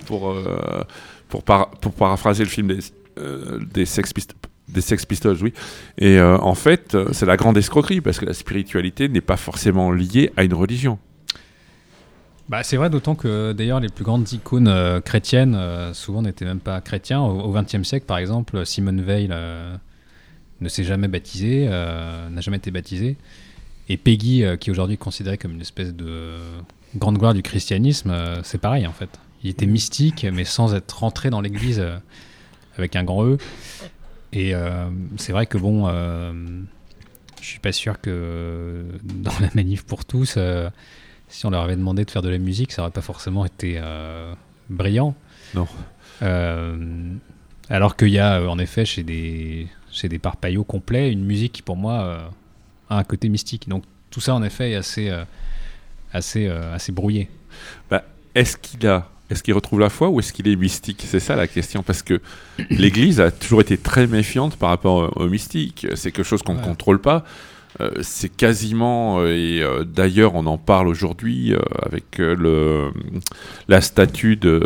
pour 0.06 0.30
euh, 0.32 0.84
pour, 1.30 1.44
para- 1.44 1.72
pour 1.82 1.94
paraphraser 1.94 2.44
le 2.44 2.50
film 2.50 2.68
des 2.68 2.80
des 3.74 3.86
Sex 3.86 4.12
Pistols. 4.14 4.36
Des 4.74 4.82
Sex 4.82 5.06
Pistols, 5.06 5.38
oui. 5.42 5.54
Et 5.98 6.18
euh, 6.18 6.38
en 6.38 6.56
fait, 6.56 6.96
euh, 6.96 7.10
c'est 7.12 7.26
la 7.26 7.38
grande 7.38 7.58
escroquerie 7.58 8.02
parce 8.02 8.20
que 8.20 8.26
la 8.26 8.34
spiritualité 8.34 9.08
n'est 9.10 9.22
pas 9.22 9.38
forcément 9.38 9.92
liée 9.92 10.32
à 10.36 10.44
une 10.44 10.54
religion. 10.54 11.00
Bah, 12.50 12.62
c'est 12.64 12.76
vrai, 12.76 12.90
d'autant 12.90 13.16
que 13.16 13.54
d'ailleurs 13.54 13.80
les 13.80 13.90
plus 13.90 14.04
grandes 14.04 14.30
icônes 14.32 14.68
euh, 14.68 15.00
chrétiennes, 15.00 15.56
euh, 15.56 15.94
souvent 15.94 16.22
n'étaient 16.22 16.46
même 16.46 16.60
pas 16.60 16.82
chrétiens. 16.82 17.22
Au 17.22 17.54
XXe 17.54 17.84
siècle, 17.84 18.06
par 18.06 18.18
exemple, 18.18 18.66
Simone 18.66 19.02
Veil 19.02 19.30
euh, 19.32 19.76
ne 20.60 20.70
s'est 20.70 20.84
jamais 20.84 21.08
baptisée, 21.08 21.68
euh, 21.70 22.30
n'a 22.30 22.42
jamais 22.42 22.58
été 22.58 22.70
baptisée. 22.70 23.16
Et 23.90 23.98
Peggy, 23.98 24.44
euh, 24.44 24.58
qui 24.58 24.72
aujourd'hui 24.72 24.96
est 24.96 24.98
considéré 24.98 25.38
comme 25.38 25.52
une 25.54 25.62
espèce 25.62 25.94
de 25.94 26.38
grande 26.96 27.18
gloire 27.18 27.34
du 27.34 27.42
christianisme, 27.42 28.12
euh, 28.12 28.42
c'est 28.44 28.60
pareil 28.60 28.88
en 28.88 28.94
fait. 28.94 29.10
Il 29.44 29.50
était 29.50 29.66
mystique, 29.66 30.26
mais 30.32 30.46
sans 30.46 30.74
être 30.74 31.00
rentré 31.00 31.30
dans 31.30 31.42
l'église 31.42 31.80
euh, 31.80 31.98
avec 32.78 32.96
un 32.96 33.04
grand 33.04 33.26
E. 33.26 33.38
Et 34.34 34.56
euh, 34.56 34.90
c'est 35.18 35.32
vrai 35.32 35.46
que 35.46 35.60
bon, 35.60 35.88
euh, 35.88 36.34
je 37.40 37.46
suis 37.46 37.60
pas 37.60 37.72
sûr 37.72 38.02
que 38.02 38.84
dans 39.04 39.32
la 39.40 39.50
manif 39.54 39.86
pour 39.86 40.06
tous, 40.06 40.36
euh, 40.38 40.70
si 41.30 41.46
on 41.46 41.52
leur 41.52 41.62
avait 41.62 41.76
demandé 41.76 42.04
de 42.04 42.12
faire 42.12 42.24
de 42.24 42.30
la 42.30 42.40
musique, 42.40 42.72
ça 42.72 42.82
aurait 42.82 42.92
pas 42.92 43.02
forcément 43.02 43.46
été 43.46 43.80
brillant. 44.70 45.16
Non. 45.54 45.68
Alors 47.70 47.96
qu'il 47.96 48.10
y 48.10 48.20
a 48.20 48.42
en 48.50 48.60
effet 48.60 48.86
chez 48.86 49.04
des 49.04 49.68
chez 49.92 50.10
des 50.10 50.20
parpaillots 50.20 50.64
complets 50.64 51.12
une 51.12 51.24
musique 51.24 51.54
qui 51.54 51.62
pour 51.62 51.78
moi 51.78 52.32
a 52.90 52.98
un 52.98 53.04
côté 53.04 53.30
mystique. 53.30 53.70
Donc 53.70 53.84
tout 54.10 54.20
ça 54.20 54.36
en 54.36 54.44
effet 54.44 54.72
est 54.72 54.76
assez 54.76 55.12
assez 56.12 56.48
assez 56.48 56.92
brouillé. 56.92 57.30
Bah, 57.90 58.04
est-ce 58.36 58.58
qu'il 58.58 58.86
a, 58.88 59.10
est-ce 59.30 59.42
qu'il 59.44 59.54
retrouve 59.54 59.80
la 59.80 59.90
foi 59.90 60.10
ou 60.10 60.20
est-ce 60.20 60.34
qu'il 60.34 60.48
est 60.48 60.56
mystique? 60.56 61.04
C'est 61.08 61.20
ça 61.20 61.36
la 61.36 61.48
question, 61.48 61.82
parce 61.84 62.04
que 62.04 62.22
l'Église 62.70 63.20
a 63.20 63.32
toujours 63.32 63.62
été 63.62 63.78
très 63.78 64.08
méfiante 64.08 64.58
par 64.58 64.70
rapport 64.70 65.12
au, 65.18 65.24
au 65.24 65.28
mystique. 65.30 65.88
C'est 65.96 66.12
quelque 66.12 66.26
chose 66.26 66.44
qu'on 66.44 66.54
ne 66.54 66.60
Ouais. 66.60 66.66
contrôle 66.66 67.00
pas. 67.00 67.24
Euh, 67.82 67.90
c'est 68.04 68.30
quasiment, 68.30 69.20
euh, 69.22 69.30
et 69.36 69.64
euh, 69.64 69.84
d'ailleurs 69.84 70.36
on 70.36 70.46
en 70.46 70.60
parle 70.60 70.88
aujourd'hui 70.88 71.56
avec 71.82 72.20
le, 72.20 72.92
la 73.68 73.82
statue 73.82 74.36
de, 74.36 74.62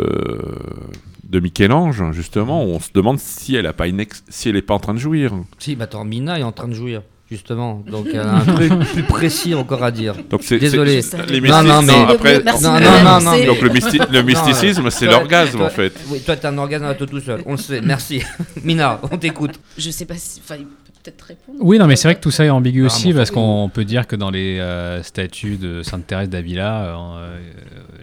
de 1.24 1.40
Michel-Ange, 1.40 2.12
justement, 2.12 2.62
on 2.64 2.78
se 2.80 2.90
demande 2.92 3.18
si 3.18 3.54
elle 3.54 3.64
n'est 3.64 3.72
pas, 3.72 3.86
si 4.28 4.50
elle 4.50 4.56
est 4.56 4.62
pas 4.62 4.74
en 4.74 4.78
train 4.78 4.92
de 4.92 4.98
jouir. 4.98 5.32
Si, 5.58 5.74
mais 5.76 5.84
attends, 5.84 6.04
Mina 6.04 6.38
est 6.38 6.42
en 6.42 6.52
train 6.52 6.68
de 6.68 6.74
jouir, 6.74 7.00
justement. 7.30 7.82
Donc, 7.90 8.06
a 8.14 8.36
un 8.36 8.40
truc 8.40 8.72
plus 8.92 9.02
précis 9.02 9.54
encore 9.54 9.82
à 9.84 9.90
dire. 9.90 10.14
Donc 10.30 10.42
c'est, 10.42 10.58
Désolé. 10.58 11.02
c'est- 11.02 11.16
Non, 11.18 11.24
les 11.28 11.40
non, 11.40 11.62
mystiques- 11.62 11.86
mais- 11.86 12.12
après, 12.14 12.42
Merci 12.44 12.64
non, 12.64 12.70
non, 12.72 12.78
me 12.80 12.84
non, 12.84 13.02
lancer. 13.04 13.24
non, 13.24 13.32
mais- 13.32 13.46
donc 13.46 13.60
le, 13.62 13.70
mysti- 13.70 14.10
le 14.10 14.22
mysticisme, 14.30 14.82
Non, 14.84 14.90
c'est 14.90 15.06
toi- 15.06 15.14
l'orgasme 15.18 15.58
toi- 15.58 15.66
en 15.66 15.70
fait. 15.70 15.92
Oui, 16.08 16.20
toi, 16.20 16.36
t'as 16.36 16.50
un 16.50 16.58
orgasme 16.58 16.84
à 16.84 16.94
toi 16.94 17.06
tout 17.06 17.20
seul. 17.20 17.42
On 17.46 17.52
le 17.52 17.58
sait. 17.58 17.80
Merci. 17.80 18.22
Mina, 18.64 19.00
on 19.10 19.16
t'écoute. 19.18 19.58
Je 19.76 19.90
sais 19.90 20.04
pas 20.06 20.14
si. 20.16 20.40
Enfin, 20.44 20.56
il 20.58 20.64
peut 20.66 20.72
peut-être 21.04 21.22
répondre. 21.22 21.58
Oui, 21.60 21.78
non, 21.78 21.86
mais 21.86 21.96
c'est 21.96 22.08
vrai 22.08 22.14
que 22.16 22.20
tout 22.20 22.30
ça 22.30 22.44
est 22.44 22.50
ambigu 22.50 22.82
Ah, 22.82 22.86
aussi, 22.86 23.12
bon, 23.12 23.18
parce 23.18 23.30
oui. 23.30 23.34
qu'on 23.36 23.70
peut 23.72 23.84
dire 23.84 24.06
que 24.06 24.16
dans 24.16 24.30
les 24.30 24.58
euh, 24.58 25.02
statues 25.02 25.56
de 25.56 25.82
Sainte 25.82 26.06
Thérèse 26.06 26.28
d'Avila, 26.28 26.82
euh, 26.82 26.94
euh, 27.18 27.38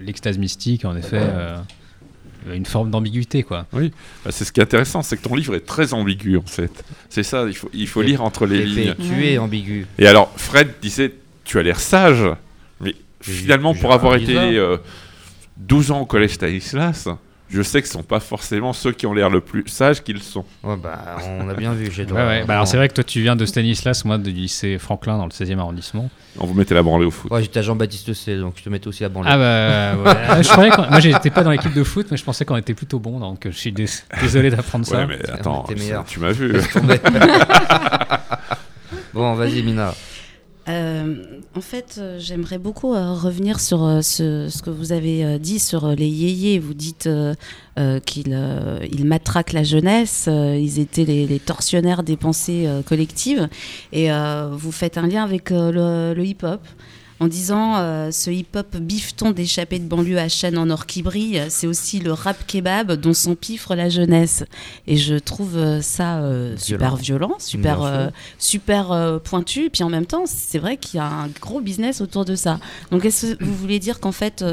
l'extase 0.01 0.37
mystique, 0.37 0.85
en 0.85 0.95
effet, 0.95 1.19
euh, 1.19 1.57
une 2.53 2.65
forme 2.65 2.91
d'ambiguïté, 2.91 3.43
quoi. 3.43 3.65
Bah, 3.73 3.79
c'est 4.29 4.45
ce 4.45 4.51
qui 4.51 4.59
est 4.59 4.63
intéressant, 4.63 5.01
c'est 5.01 5.17
que 5.17 5.23
ton 5.23 5.35
livre 5.35 5.55
est 5.55 5.65
très 5.65 5.93
ambigu 5.93 6.37
en 6.37 6.45
fait. 6.45 6.83
C'est 7.09 7.23
ça, 7.23 7.45
il 7.47 7.55
faut, 7.55 7.69
il 7.73 7.87
faut 7.87 8.01
lire 8.01 8.21
entre 8.23 8.45
les 8.45 8.65
lignes. 8.65 8.95
Tu 8.95 9.25
es 9.27 9.37
ambigu. 9.37 9.87
Et 9.97 10.07
alors, 10.07 10.31
Fred 10.35 10.75
disait, 10.81 11.13
tu 11.43 11.59
as 11.59 11.63
l'air 11.63 11.79
sage, 11.79 12.23
mais 12.81 12.95
finalement, 13.21 13.73
pour 13.73 13.93
avoir 13.93 14.15
été 14.15 14.35
euh, 14.37 14.77
12 15.57 15.91
ans 15.91 16.01
au 16.01 16.05
collège 16.05 16.31
Stanislas, 16.31 17.07
je 17.49 17.61
sais 17.61 17.81
que 17.81 17.87
ce 17.87 17.93
ne 17.97 18.01
sont 18.01 18.07
pas 18.07 18.19
forcément 18.19 18.73
ceux 18.73 18.91
qui 18.91 19.05
ont 19.05 19.13
l'air 19.13 19.29
le 19.29 19.39
plus 19.41 19.63
sages 19.67 20.03
qu'ils 20.03 20.21
sont. 20.21 20.45
Ouais, 20.63 20.75
bah, 20.75 21.17
on 21.39 21.47
a 21.49 21.53
bien 21.53 21.73
vu, 21.73 21.89
j'ai 21.91 22.05
Ouais, 22.05 22.11
ouais. 22.13 22.43
Bah, 22.45 22.55
alors 22.55 22.67
c'est 22.67 22.77
vrai 22.77 22.87
que 22.89 22.93
toi, 22.93 23.03
tu 23.03 23.21
viens 23.21 23.35
de 23.35 23.45
Stanislas, 23.45 24.03
moi, 24.05 24.17
du 24.17 24.31
lycée 24.31 24.77
Franklin, 24.77 25.17
dans 25.17 25.25
le 25.25 25.31
16e 25.31 25.59
arrondissement. 25.59 26.09
On 26.39 26.45
vous 26.45 26.53
mettait 26.53 26.73
la 26.75 26.83
branlée 26.83 27.05
au 27.05 27.11
foot. 27.11 27.31
Ouais, 27.31 27.41
j'étais 27.41 27.59
à 27.59 27.61
Jean-Baptiste 27.61 28.13
C, 28.13 28.37
donc 28.37 28.55
je 28.57 28.63
te 28.63 28.69
mettais 28.69 28.87
aussi 28.87 29.03
à 29.05 29.09
branler. 29.09 29.29
Ah 29.31 29.37
bah, 29.37 30.03
ouais. 30.11 30.17
Ah, 30.29 30.41
je 30.41 30.49
croyais 30.49 30.71
moi, 30.89 30.99
j'étais 30.99 31.29
pas 31.29 31.43
dans 31.43 31.51
l'équipe 31.51 31.73
de 31.73 31.83
foot, 31.83 32.07
mais 32.11 32.17
je 32.17 32.23
pensais 32.23 32.45
qu'on 32.45 32.57
était 32.57 32.73
plutôt 32.73 32.99
bon, 32.99 33.19
donc 33.19 33.41
je 33.45 33.51
suis 33.55 33.71
dés- 33.71 33.85
désolé 34.21 34.49
d'apprendre 34.49 34.85
ça. 34.85 34.97
Ouais, 34.97 35.05
mais 35.07 35.29
attends, 35.29 35.65
ça, 35.77 36.03
tu 36.07 36.19
m'as 36.19 36.31
vu. 36.31 36.53
Bon, 39.13 39.33
vas-y, 39.35 39.63
Mina. 39.63 39.93
Euh, 40.67 41.23
en 41.55 41.61
fait, 41.61 41.97
euh, 41.99 42.17
j'aimerais 42.19 42.57
beaucoup 42.57 42.95
euh, 42.95 43.13
revenir 43.13 43.59
sur 43.59 43.79
ce, 44.03 44.61
que 44.63 44.71
vous 44.71 44.91
avez 44.91 45.37
dit 45.39 45.59
sur 45.59 45.87
les 45.89 46.07
yéyés. 46.07 46.59
Vous 46.59 46.73
dites 46.73 47.09
qu'ils 48.05 48.39
ils 48.91 49.05
matraquent 49.05 49.53
la 49.53 49.63
jeunesse, 49.63 50.27
ils 50.27 50.79
étaient 50.79 51.05
les, 51.05 51.39
tortionnaires 51.39 52.03
des 52.03 52.17
pensées 52.17 52.67
collectives. 52.85 53.47
Et 53.93 54.09
vous 54.51 54.71
faites 54.71 54.97
un 54.97 55.07
lien 55.07 55.23
avec 55.23 55.49
le 55.51 56.23
hip-hop. 56.23 56.61
En 57.21 57.27
disant 57.27 57.77
euh, 57.77 58.11
ce 58.11 58.29
hip-hop 58.29 58.75
bifton 58.75 59.31
d'échappée 59.31 59.79
de 59.79 59.85
banlieue 59.85 60.19
à 60.19 60.27
chaîne 60.27 60.57
en 60.57 60.69
or 60.69 60.85
qui 60.85 61.01
brille, 61.01 61.41
c'est 61.47 61.65
aussi 61.65 61.99
le 61.99 62.11
rap 62.11 62.45
kebab 62.45 62.91
dont 62.91 63.13
s'empiffre 63.13 63.73
la 63.73 63.87
jeunesse. 63.87 64.43
Et 64.85 64.97
je 64.97 65.15
trouve 65.15 65.55
euh, 65.55 65.81
ça 65.81 66.17
euh, 66.17 66.57
super 66.57 66.97
violent, 66.97 67.35
super, 67.39 67.83
euh, 67.83 68.09
super 68.37 68.91
euh, 68.91 69.17
pointu. 69.17 69.67
Et 69.67 69.69
puis 69.69 69.83
en 69.83 69.89
même 69.89 70.05
temps, 70.05 70.23
c'est 70.25 70.59
vrai 70.59 70.75
qu'il 70.75 70.97
y 70.97 70.99
a 71.01 71.07
un 71.07 71.29
gros 71.39 71.61
business 71.61 72.01
autour 72.01 72.25
de 72.25 72.35
ça. 72.35 72.59
Donc 72.91 73.05
est-ce 73.05 73.35
que 73.35 73.43
vous 73.45 73.55
voulez 73.55 73.79
dire 73.79 74.01
qu'en 74.01 74.11
fait, 74.11 74.43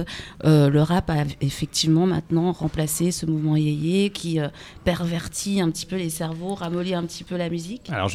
le 0.45 0.81
rap 0.83 1.11
a 1.11 1.25
effectivement 1.41 2.07
maintenant 2.07 2.53
remplacé 2.53 3.11
ce 3.11 3.27
mouvement 3.27 3.57
yéyé 3.57 4.11
qui 4.11 4.39
euh, 4.39 4.47
pervertit 4.85 5.61
un 5.61 5.71
petit 5.71 5.87
peu 5.87 5.97
les 5.97 6.11
cerveaux, 6.11 6.55
ramollit 6.55 6.95
un 6.95 7.03
petit 7.05 7.25
peu 7.25 7.37
la 7.37 7.49
musique? 7.49 7.91
Alors, 7.91 8.11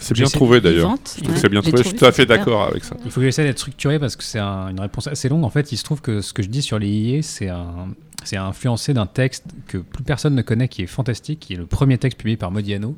C'est 0.00 0.14
bien 0.14 0.28
trouvé 0.28 0.62
d'ailleurs. 0.62 0.96
Je 0.96 1.04
trouve 1.04 1.26
que 1.26 1.32
ouais. 1.32 1.38
c'est 1.38 1.48
bien 1.50 1.60
trouvé. 1.60 1.82
Je 1.82 1.88
suis 1.88 1.96
tout 1.98 2.06
à 2.06 2.12
fait 2.12 2.24
d'accord 2.24 2.62
avec 2.62 2.82
ça. 2.84 2.96
Il 3.04 3.10
faut 3.10 3.20
que 3.20 3.26
j'essaie 3.26 3.44
d'être 3.44 3.65
structuré 3.66 3.98
parce 3.98 4.14
que 4.16 4.22
c'est 4.22 4.38
un- 4.38 4.68
une 4.68 4.80
réponse 4.80 5.06
assez 5.08 5.28
longue. 5.28 5.44
En 5.44 5.50
fait, 5.50 5.72
il 5.72 5.76
se 5.76 5.82
trouve 5.84 6.00
que 6.00 6.20
ce 6.20 6.32
que 6.32 6.42
je 6.42 6.48
dis 6.48 6.62
sur 6.62 6.78
les 6.78 6.88
yéyés, 6.88 7.22
c'est 7.22 7.48
un- 7.48 7.88
c'est 8.24 8.36
influencé 8.36 8.94
d'un 8.94 9.06
texte 9.06 9.44
que 9.66 9.78
plus 9.78 10.02
personne 10.04 10.34
ne 10.34 10.42
connaît, 10.42 10.68
qui 10.68 10.82
est 10.82 10.86
fantastique, 10.86 11.40
qui 11.40 11.54
est 11.54 11.56
le 11.56 11.66
premier 11.66 11.98
texte 11.98 12.18
publié 12.18 12.36
par 12.36 12.50
Modiano 12.50 12.96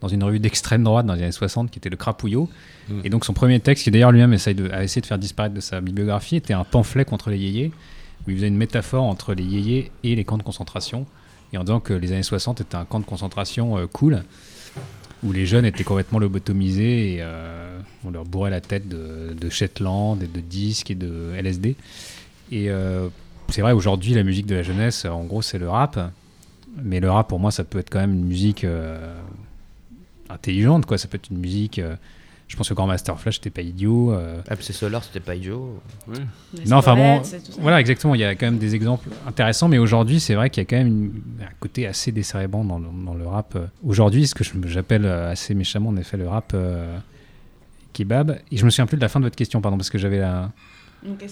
dans 0.00 0.08
une 0.08 0.22
revue 0.24 0.40
d'extrême 0.40 0.82
droite 0.82 1.06
dans 1.06 1.14
les 1.14 1.22
années 1.22 1.32
60, 1.32 1.70
qui 1.70 1.78
était 1.78 1.90
le 1.90 1.96
Crapouillot. 1.96 2.48
Mm. 2.88 3.00
Et 3.04 3.10
donc 3.10 3.24
son 3.24 3.32
premier 3.34 3.60
texte, 3.60 3.84
qui 3.84 3.90
d'ailleurs 3.90 4.12
lui-même 4.12 4.30
de, 4.34 4.70
a 4.70 4.82
essayé 4.82 5.00
de 5.00 5.06
faire 5.06 5.18
disparaître 5.18 5.54
de 5.54 5.60
sa 5.60 5.80
bibliographie, 5.80 6.36
était 6.36 6.54
un 6.54 6.64
pamphlet 6.64 7.04
contre 7.04 7.30
les 7.30 7.38
yéyés, 7.38 7.70
où 8.26 8.30
il 8.30 8.36
faisait 8.36 8.48
une 8.48 8.56
métaphore 8.56 9.04
entre 9.04 9.34
les 9.34 9.44
yéyés 9.44 9.90
et 10.04 10.14
les 10.16 10.24
camps 10.24 10.38
de 10.38 10.42
concentration, 10.42 11.06
et 11.52 11.58
en 11.58 11.64
disant 11.64 11.80
que 11.80 11.92
les 11.92 12.12
années 12.12 12.22
60 12.22 12.60
étaient 12.60 12.76
un 12.76 12.84
camp 12.84 13.00
de 13.00 13.04
concentration 13.04 13.76
euh, 13.78 13.86
cool, 13.86 14.22
où 15.22 15.32
les 15.32 15.46
jeunes 15.46 15.64
étaient 15.64 15.84
complètement 15.84 16.18
lobotomisés 16.18 17.14
et 17.14 17.18
euh, 17.20 17.78
on 18.04 18.10
leur 18.10 18.24
bourrait 18.24 18.50
la 18.50 18.60
tête 18.60 18.88
de, 18.88 19.34
de 19.38 19.50
Shetland 19.50 20.22
et 20.22 20.26
de 20.26 20.40
disques 20.40 20.90
et 20.90 20.94
de 20.94 21.32
LSD. 21.36 21.76
Et 22.52 22.70
euh, 22.70 23.08
c'est 23.48 23.60
vrai, 23.60 23.72
aujourd'hui, 23.72 24.14
la 24.14 24.22
musique 24.22 24.46
de 24.46 24.54
la 24.54 24.62
jeunesse, 24.62 25.04
en 25.04 25.24
gros, 25.24 25.42
c'est 25.42 25.58
le 25.58 25.68
rap. 25.68 26.12
Mais 26.82 27.00
le 27.00 27.10
rap, 27.10 27.28
pour 27.28 27.40
moi, 27.40 27.50
ça 27.50 27.64
peut 27.64 27.78
être 27.78 27.90
quand 27.90 28.00
même 28.00 28.14
une 28.14 28.24
musique 28.24 28.64
euh, 28.64 29.14
intelligente, 30.28 30.86
quoi. 30.86 30.98
Ça 30.98 31.08
peut 31.08 31.16
être 31.16 31.30
une 31.30 31.38
musique. 31.38 31.80
Je 32.50 32.56
pense 32.56 32.68
que 32.68 32.74
Grand 32.74 32.88
Master 32.88 33.16
Flash, 33.20 33.36
c'était 33.36 33.50
pas 33.50 33.62
idiot. 33.62 34.12
euh, 34.12 34.42
MC 34.50 34.72
Solar, 34.72 35.04
c'était 35.04 35.20
pas 35.20 35.36
idiot. 35.36 35.80
Les 36.52 36.64
non, 36.68 36.78
enfin 36.78 36.96
bon, 36.96 37.22
voilà, 37.60 37.78
exactement. 37.80 38.16
Il 38.16 38.20
y 38.20 38.24
a 38.24 38.34
quand 38.34 38.46
même 38.46 38.58
des 38.58 38.74
exemples 38.74 39.08
intéressants, 39.24 39.68
mais 39.68 39.78
aujourd'hui, 39.78 40.18
c'est 40.18 40.34
vrai 40.34 40.50
qu'il 40.50 40.60
y 40.60 40.66
a 40.66 40.68
quand 40.68 40.76
même 40.78 40.88
une- 40.88 41.22
un 41.42 41.52
côté 41.60 41.86
assez 41.86 42.10
décérébrant 42.10 42.64
dans 42.64 42.80
le, 42.80 42.86
dans 43.06 43.14
le 43.14 43.24
rap. 43.24 43.54
euh, 43.54 43.66
Aujourd'hui, 43.86 44.26
ce 44.26 44.34
que 44.34 44.42
j'appelle 44.66 45.04
euh, 45.04 45.30
assez 45.30 45.54
méchamment, 45.54 45.90
en 45.90 45.96
effet, 45.96 46.16
le 46.16 46.26
rap 46.26 46.50
euh, 46.54 46.98
kebab. 47.92 48.38
Et 48.50 48.56
je 48.56 48.64
me 48.64 48.70
souviens 48.70 48.86
plus 48.86 48.96
de 48.96 49.02
la 49.02 49.08
fin 49.08 49.20
de 49.20 49.26
votre 49.26 49.36
question, 49.36 49.60
pardon, 49.60 49.76
parce 49.76 49.90
que 49.90 49.98
j'avais 49.98 50.18
la. 50.18 50.50
Donc, 51.06 51.24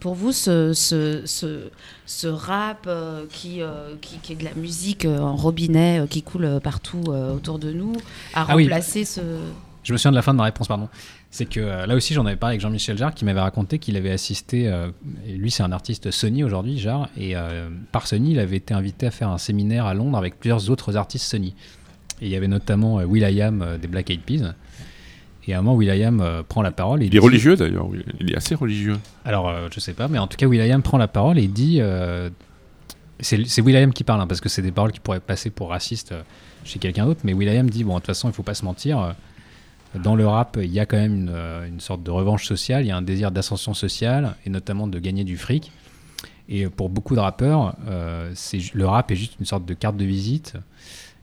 pour 0.00 0.14
vous, 0.14 0.30
ce, 0.32 0.72
ce, 0.72 1.22
ce, 1.26 1.68
ce 2.06 2.26
rap 2.28 2.84
euh, 2.86 3.24
qui, 3.28 3.60
euh, 3.60 3.94
qui, 4.00 4.18
qui 4.18 4.32
est 4.34 4.36
de 4.36 4.44
la 4.44 4.54
musique 4.54 5.04
euh, 5.04 5.18
en 5.18 5.34
robinet 5.36 5.98
euh, 6.00 6.06
qui 6.06 6.22
coule 6.22 6.60
partout 6.62 7.02
euh, 7.08 7.34
autour 7.34 7.58
de 7.58 7.72
nous 7.72 7.92
a 8.34 8.46
Ah 8.48 8.56
oui. 8.56 8.62
remplacé 8.64 9.04
ce. 9.04 9.20
Je 9.82 9.92
me 9.92 9.98
souviens 9.98 10.10
de 10.10 10.16
la 10.16 10.22
fin 10.22 10.32
de 10.32 10.36
ma 10.38 10.44
réponse, 10.44 10.68
pardon. 10.68 10.88
C'est 11.30 11.46
que 11.46 11.60
euh, 11.60 11.86
là 11.86 11.94
aussi, 11.94 12.12
j'en 12.12 12.26
avais 12.26 12.36
parlé 12.36 12.54
avec 12.54 12.60
Jean-Michel 12.60 12.98
Jarre 12.98 13.14
qui 13.14 13.24
m'avait 13.24 13.40
raconté 13.40 13.78
qu'il 13.78 13.96
avait 13.96 14.10
assisté. 14.10 14.68
euh, 14.68 14.90
et 15.26 15.32
lui, 15.32 15.50
c'est 15.50 15.62
un 15.62 15.72
artiste 15.72 16.10
Sony 16.10 16.44
aujourd'hui, 16.44 16.78
Jarre. 16.78 17.08
Et 17.16 17.34
euh, 17.36 17.68
par 17.92 18.06
Sony, 18.06 18.32
il 18.32 18.38
avait 18.40 18.56
été 18.58 18.74
invité 18.74 19.06
à 19.06 19.10
faire 19.10 19.30
un 19.30 19.38
séminaire 19.38 19.86
à 19.86 19.94
Londres 19.94 20.18
avec 20.18 20.38
plusieurs 20.38 20.68
autres 20.70 20.96
artistes 20.96 21.24
Sony. 21.24 21.54
Et 22.20 22.26
il 22.26 22.28
y 22.28 22.36
avait 22.36 22.48
notamment 22.48 22.98
euh, 23.00 23.04
Will.i.am 23.04 23.78
des 23.80 23.88
Black 23.88 24.10
Eyed 24.10 24.20
Peas. 24.20 24.54
Et 25.48 25.54
à 25.54 25.58
un 25.58 25.62
moment, 25.62 25.76
Will.i.am 25.76 26.20
euh, 26.20 26.42
prend 26.46 26.60
la 26.60 26.72
parole. 26.72 27.02
et 27.02 27.06
Il 27.06 27.08
est 27.08 27.10
dit- 27.10 27.18
religieux 27.18 27.56
d'ailleurs, 27.56 27.88
il 28.20 28.32
est 28.32 28.36
assez 28.36 28.54
religieux. 28.54 28.98
Alors, 29.24 29.50
je 29.72 29.80
sais 29.80 29.94
pas, 29.94 30.08
mais 30.08 30.18
en 30.18 30.26
tout 30.26 30.36
cas, 30.36 30.46
Will.i.am 30.46 30.82
prend 30.82 30.98
la 30.98 31.08
parole 31.08 31.38
et 31.38 31.48
dit. 31.48 31.80
c'est 33.20 33.46
c'est 33.46 33.62
Will.i.am 33.62 33.92
qui 33.94 34.04
parle, 34.04 34.20
hein, 34.20 34.26
parce 34.26 34.40
que 34.42 34.48
c'est 34.50 34.62
des 34.62 34.72
paroles 34.72 34.92
qui 34.92 35.00
pourraient 35.00 35.20
passer 35.20 35.48
pour 35.50 35.70
racistes 35.70 36.14
chez 36.64 36.78
quelqu'un 36.78 37.06
d'autre, 37.06 37.20
mais 37.24 37.32
Will.i.am 37.32 37.70
dit 37.70 37.84
bon, 37.84 37.94
de 37.94 37.98
toute 38.00 38.06
façon, 38.08 38.28
il 38.28 38.34
faut 38.34 38.42
pas 38.42 38.54
se 38.54 38.64
mentir. 38.64 39.14
Dans 39.98 40.14
le 40.14 40.26
rap, 40.26 40.58
il 40.60 40.72
y 40.72 40.78
a 40.78 40.86
quand 40.86 40.96
même 40.96 41.14
une, 41.14 41.30
euh, 41.30 41.66
une 41.66 41.80
sorte 41.80 42.02
de 42.02 42.10
revanche 42.10 42.46
sociale, 42.46 42.84
il 42.84 42.88
y 42.88 42.90
a 42.90 42.96
un 42.96 43.02
désir 43.02 43.32
d'ascension 43.32 43.74
sociale, 43.74 44.36
et 44.46 44.50
notamment 44.50 44.86
de 44.86 44.98
gagner 44.98 45.24
du 45.24 45.36
fric. 45.36 45.72
Et 46.48 46.68
pour 46.68 46.90
beaucoup 46.90 47.14
de 47.14 47.20
rappeurs, 47.20 47.76
euh, 47.88 48.32
le 48.74 48.86
rap 48.86 49.10
est 49.10 49.16
juste 49.16 49.36
une 49.38 49.46
sorte 49.46 49.64
de 49.64 49.74
carte 49.74 49.96
de 49.96 50.04
visite. 50.04 50.54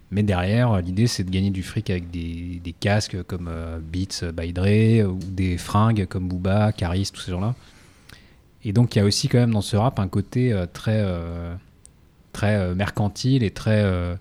Mais 0.09 0.23
derrière, 0.23 0.81
l'idée, 0.81 1.07
c'est 1.07 1.25
de 1.25 1.29
gagner 1.29 1.49
du 1.49 1.63
fric 1.63 1.89
avec 1.89 2.09
des, 2.09 2.75
casques 2.79 3.21
comme 3.23 3.49
euh, 3.49 3.79
Beats 3.81 4.31
by 4.33 4.53
Dre, 4.53 5.09
ou 5.09 5.19
des 5.21 5.57
fringues 5.57 6.05
comme 6.05 6.27
Booba, 6.27 6.71
Caris, 6.71 7.09
tous 7.13 7.21
ces 7.21 7.31
gens-là. 7.31 7.55
Et 8.63 8.73
donc 8.73 8.95
il 8.95 8.99
y 8.99 9.01
a 9.01 9.05
aussi 9.05 9.29
quand 9.29 9.37
même 9.37 9.53
dans 9.53 9.61
ce 9.61 9.77
rap 9.77 9.99
un 9.99 10.07
côté 10.07 10.53
très, 10.73 11.05
très 12.33 12.75
mercantile 12.75 13.43
et 13.43 13.51
très, 13.51 14.17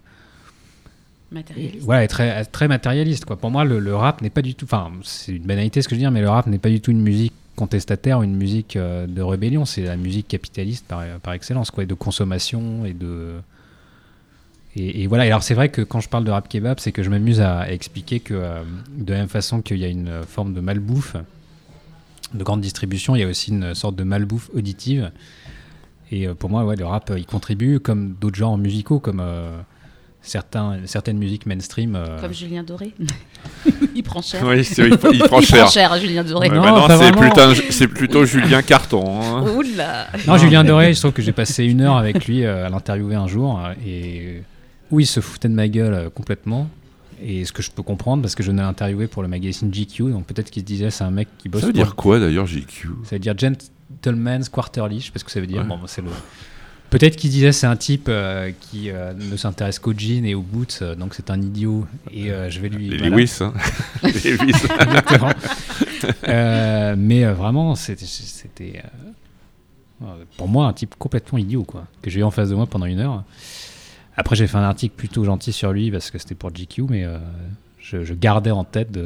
Matérialiste. 1.36 1.88
et 1.90 2.08
très, 2.08 2.44
très 2.46 2.68
matérialiste. 2.68 3.24
Quoi. 3.24 3.36
Pour 3.36 3.50
moi, 3.50 3.64
le, 3.64 3.94
rap 3.94 4.22
n'est 4.22 4.30
pas 4.30 4.42
du 4.42 4.54
tout. 4.54 4.64
Enfin, 4.64 4.90
c'est 5.02 5.32
une 5.32 5.44
banalité 5.44 5.82
ce 5.82 5.88
que 5.88 5.94
je 5.94 6.00
veux 6.00 6.02
dire, 6.02 6.10
mais 6.10 6.20
le 6.20 6.30
rap 6.30 6.46
n'est 6.46 6.58
pas 6.58 6.68
du 6.68 6.80
tout 6.80 6.90
une 6.90 7.02
musique 7.02 7.32
contestataire, 7.54 8.22
une 8.22 8.36
musique 8.36 8.76
euh, 8.76 9.06
de 9.06 9.22
rébellion. 9.22 9.64
C'est 9.64 9.82
la 9.82 9.96
musique 9.96 10.28
capitaliste 10.28 10.86
par, 10.86 11.04
par 11.22 11.34
excellence, 11.34 11.70
quoi, 11.70 11.84
de 11.84 11.94
consommation 11.94 12.84
et 12.84 12.92
de. 12.92 13.34
Et, 14.78 15.06
voilà. 15.06 15.24
Et 15.24 15.28
alors, 15.28 15.42
c'est 15.42 15.54
vrai 15.54 15.70
que 15.70 15.80
quand 15.80 16.00
je 16.00 16.08
parle 16.08 16.24
de 16.24 16.30
rap 16.30 16.48
kebab, 16.48 16.78
c'est 16.80 16.92
que 16.92 17.02
je 17.02 17.08
m'amuse 17.08 17.40
à, 17.40 17.70
expliquer 17.70 18.20
que, 18.20 18.34
euh, 18.34 18.62
de 18.96 19.12
la 19.12 19.20
même 19.20 19.28
façon 19.28 19.62
qu'il 19.62 19.78
y 19.78 19.84
a 19.84 19.88
une 19.88 20.22
forme 20.28 20.52
de 20.52 20.60
malbouffe, 20.60 21.16
de 22.34 22.44
grande 22.44 22.60
distribution, 22.60 23.16
il 23.16 23.20
y 23.20 23.24
a 23.24 23.28
aussi 23.28 23.52
une 23.52 23.74
sorte 23.74 23.96
de 23.96 24.04
malbouffe 24.04 24.50
auditive. 24.54 25.10
Et 26.12 26.26
euh, 26.26 26.34
pour 26.34 26.50
moi, 26.50 26.64
ouais, 26.64 26.76
le 26.76 26.84
rap, 26.84 27.10
il 27.16 27.24
contribue, 27.24 27.80
comme 27.80 28.16
d'autres 28.20 28.36
genres 28.36 28.58
musicaux, 28.58 29.00
comme 29.00 29.22
certains, 30.26 30.78
certaines 30.84 31.18
musiques 31.18 31.46
mainstream. 31.46 31.94
euh, 31.96 32.20
Comme 32.20 32.32
Julien 32.34 32.62
Doré. 32.62 32.92
il 33.94 34.02
prend 34.02 34.20
cher. 34.22 34.42
Oui, 34.46 34.60
il, 34.60 34.84
il 35.14 35.22
prend 35.24 35.40
il 35.40 35.46
cher. 35.46 35.62
prend 35.62 35.70
cher, 35.70 35.98
Julien 35.98 36.24
Doré. 36.24 36.48
Ouais, 36.50 36.56
Non, 36.56 36.62
pas 36.86 36.96
c'est 36.98 37.10
vraiment. 37.10 37.94
plutôt, 37.94 38.24
Julien 38.24 38.62
Carton. 38.62 39.20
hein. 39.20 39.44
Oula 39.56 40.08
Non, 40.26 40.36
Julien 40.36 40.64
Doré, 40.64 40.92
je 40.94 41.00
trouve 41.00 41.12
que 41.12 41.22
j'ai 41.22 41.32
passé 41.32 41.64
une 41.64 41.80
heure 41.80 41.96
avec 41.96 42.26
lui 42.26 42.44
euh, 42.44 42.66
à 42.66 42.68
l'interviewer 42.68 43.14
un 43.14 43.26
jour 43.26 43.58
euh, 43.64 43.72
et 43.86 44.42
où 44.90 45.00
il 45.00 45.06
se 45.06 45.20
foutait 45.20 45.48
de 45.48 45.54
ma 45.54 45.68
gueule 45.68 45.94
euh, 45.94 46.10
complètement. 46.10 46.68
Et 47.22 47.44
ce 47.46 47.52
que 47.52 47.62
je 47.62 47.70
peux 47.70 47.82
comprendre 47.82 48.20
parce 48.22 48.34
que 48.34 48.42
je 48.42 48.52
l'ai 48.52 48.60
interviewé 48.60 49.06
pour 49.06 49.22
le 49.22 49.28
magazine 49.28 49.70
GQ, 49.72 50.10
donc 50.10 50.26
peut-être 50.26 50.50
qu'il 50.50 50.60
se 50.62 50.66
disait 50.66 50.90
c'est 50.90 51.04
un 51.04 51.10
mec 51.10 51.28
qui 51.38 51.48
bosse. 51.48 51.62
Ça 51.62 51.66
veut 51.68 51.72
dire 51.72 51.94
quoi 51.94 52.18
d'ailleurs, 52.20 52.46
GQ 52.46 52.88
Ça 53.04 53.16
veut 53.16 53.18
dire 53.20 53.34
Gentleman's 53.38 54.48
Quarterly, 54.50 55.00
je 55.00 55.06
sais 55.06 55.10
pas 55.12 55.18
ce 55.18 55.24
que 55.24 55.30
ça 55.30 55.40
veut 55.40 55.46
dire. 55.46 55.62
Ouais. 55.62 55.68
Bon, 55.68 55.78
c'est 55.86 56.02
le. 56.02 56.08
Peut-être 56.90 57.16
qu'il 57.16 57.30
disait 57.30 57.52
c'est 57.52 57.66
un 57.66 57.76
type 57.76 58.06
euh, 58.08 58.52
qui 58.60 58.90
euh, 58.90 59.12
ne 59.12 59.36
s'intéresse 59.36 59.78
qu'aux 59.78 59.92
jeans 59.92 60.24
et 60.24 60.34
aux 60.34 60.42
boots, 60.42 60.78
euh, 60.82 60.94
donc 60.94 61.14
c'est 61.14 61.30
un 61.30 61.40
idiot. 61.40 61.86
Et 62.12 62.30
je 62.48 62.60
vais 62.60 62.68
lui. 62.68 62.88
Les 62.88 62.96
voilà. 62.98 63.16
Lewis. 63.16 63.38
hein. 63.40 63.52
Les 64.02 64.36
Lewis. 64.36 64.52
Exactement. 64.80 65.32
Mais 66.96 67.24
vraiment, 67.24 67.74
c'était, 67.74 68.82
pour 70.36 70.48
moi 70.48 70.66
un 70.66 70.72
type 70.72 70.94
complètement 70.98 71.38
idiot, 71.38 71.64
quoi, 71.64 71.86
que 72.02 72.10
j'ai 72.10 72.20
eu 72.20 72.24
en 72.24 72.30
face 72.30 72.50
de 72.50 72.54
moi 72.54 72.66
pendant 72.66 72.86
une 72.86 73.00
heure. 73.00 73.24
Après, 74.16 74.36
j'ai 74.36 74.46
fait 74.46 74.56
un 74.56 74.62
article 74.62 74.94
plutôt 74.96 75.24
gentil 75.24 75.52
sur 75.52 75.72
lui 75.72 75.90
parce 75.90 76.10
que 76.10 76.18
c'était 76.18 76.34
pour 76.34 76.50
GQ, 76.50 76.84
mais 76.88 77.04
je, 77.80 78.04
je 78.04 78.14
gardais 78.14 78.52
en 78.52 78.64
tête 78.64 78.96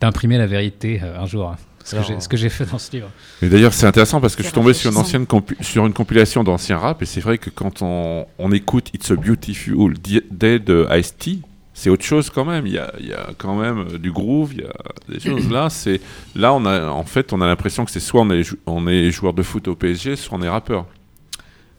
d'imprimer 0.00 0.38
la 0.38 0.46
vérité 0.46 1.00
un 1.00 1.26
jour. 1.26 1.56
Ce 1.84 1.90
que, 1.92 1.96
Alors, 1.96 2.08
j'ai, 2.08 2.20
ce 2.20 2.28
que 2.28 2.36
j'ai 2.36 2.48
fait 2.48 2.64
dans 2.70 2.78
ce 2.78 2.92
livre. 2.92 3.08
Mais 3.40 3.48
d'ailleurs, 3.48 3.72
c'est 3.74 3.86
intéressant 3.86 4.20
parce 4.20 4.36
que 4.36 4.42
je 4.42 4.48
suis 4.48 4.54
tombé 4.54 4.72
sur 4.72 4.90
une, 4.92 4.96
ancienne 4.98 5.26
sur 5.60 5.86
une 5.86 5.92
compilation 5.92 6.44
d'anciens 6.44 6.78
rap 6.78 7.02
et 7.02 7.06
c'est 7.06 7.20
vrai 7.20 7.38
que 7.38 7.50
quand 7.50 7.82
on, 7.82 8.26
on 8.38 8.52
écoute 8.52 8.90
It's 8.94 9.10
a 9.10 9.16
Beautiful 9.16 9.94
Day 10.30 10.58
de 10.58 10.86
Ice-T, 10.98 11.38
c'est 11.74 11.90
autre 11.90 12.04
chose 12.04 12.30
quand 12.30 12.44
même. 12.44 12.66
Il 12.66 12.74
y 12.74 12.78
a, 12.78 12.92
il 13.00 13.06
y 13.08 13.12
a 13.14 13.30
quand 13.36 13.56
même 13.58 13.86
euh, 13.94 13.98
du 13.98 14.12
groove, 14.12 14.52
il 14.54 14.60
y 14.60 14.64
a 14.64 14.72
des 15.08 15.20
choses 15.20 15.50
là. 15.50 15.70
C'est 15.70 16.00
là, 16.34 16.52
on 16.54 16.64
a 16.66 16.86
en 16.88 17.04
fait, 17.04 17.32
on 17.32 17.40
a 17.40 17.46
l'impression 17.46 17.84
que 17.84 17.90
c'est 17.90 18.00
soit 18.00 18.20
on 18.20 18.30
est, 18.30 18.48
on 18.66 18.86
est 18.86 19.10
joueur 19.10 19.32
de 19.32 19.42
foot 19.42 19.66
au 19.68 19.74
PSG, 19.74 20.16
soit 20.16 20.38
on 20.38 20.42
est 20.42 20.48
rappeur. 20.48 20.86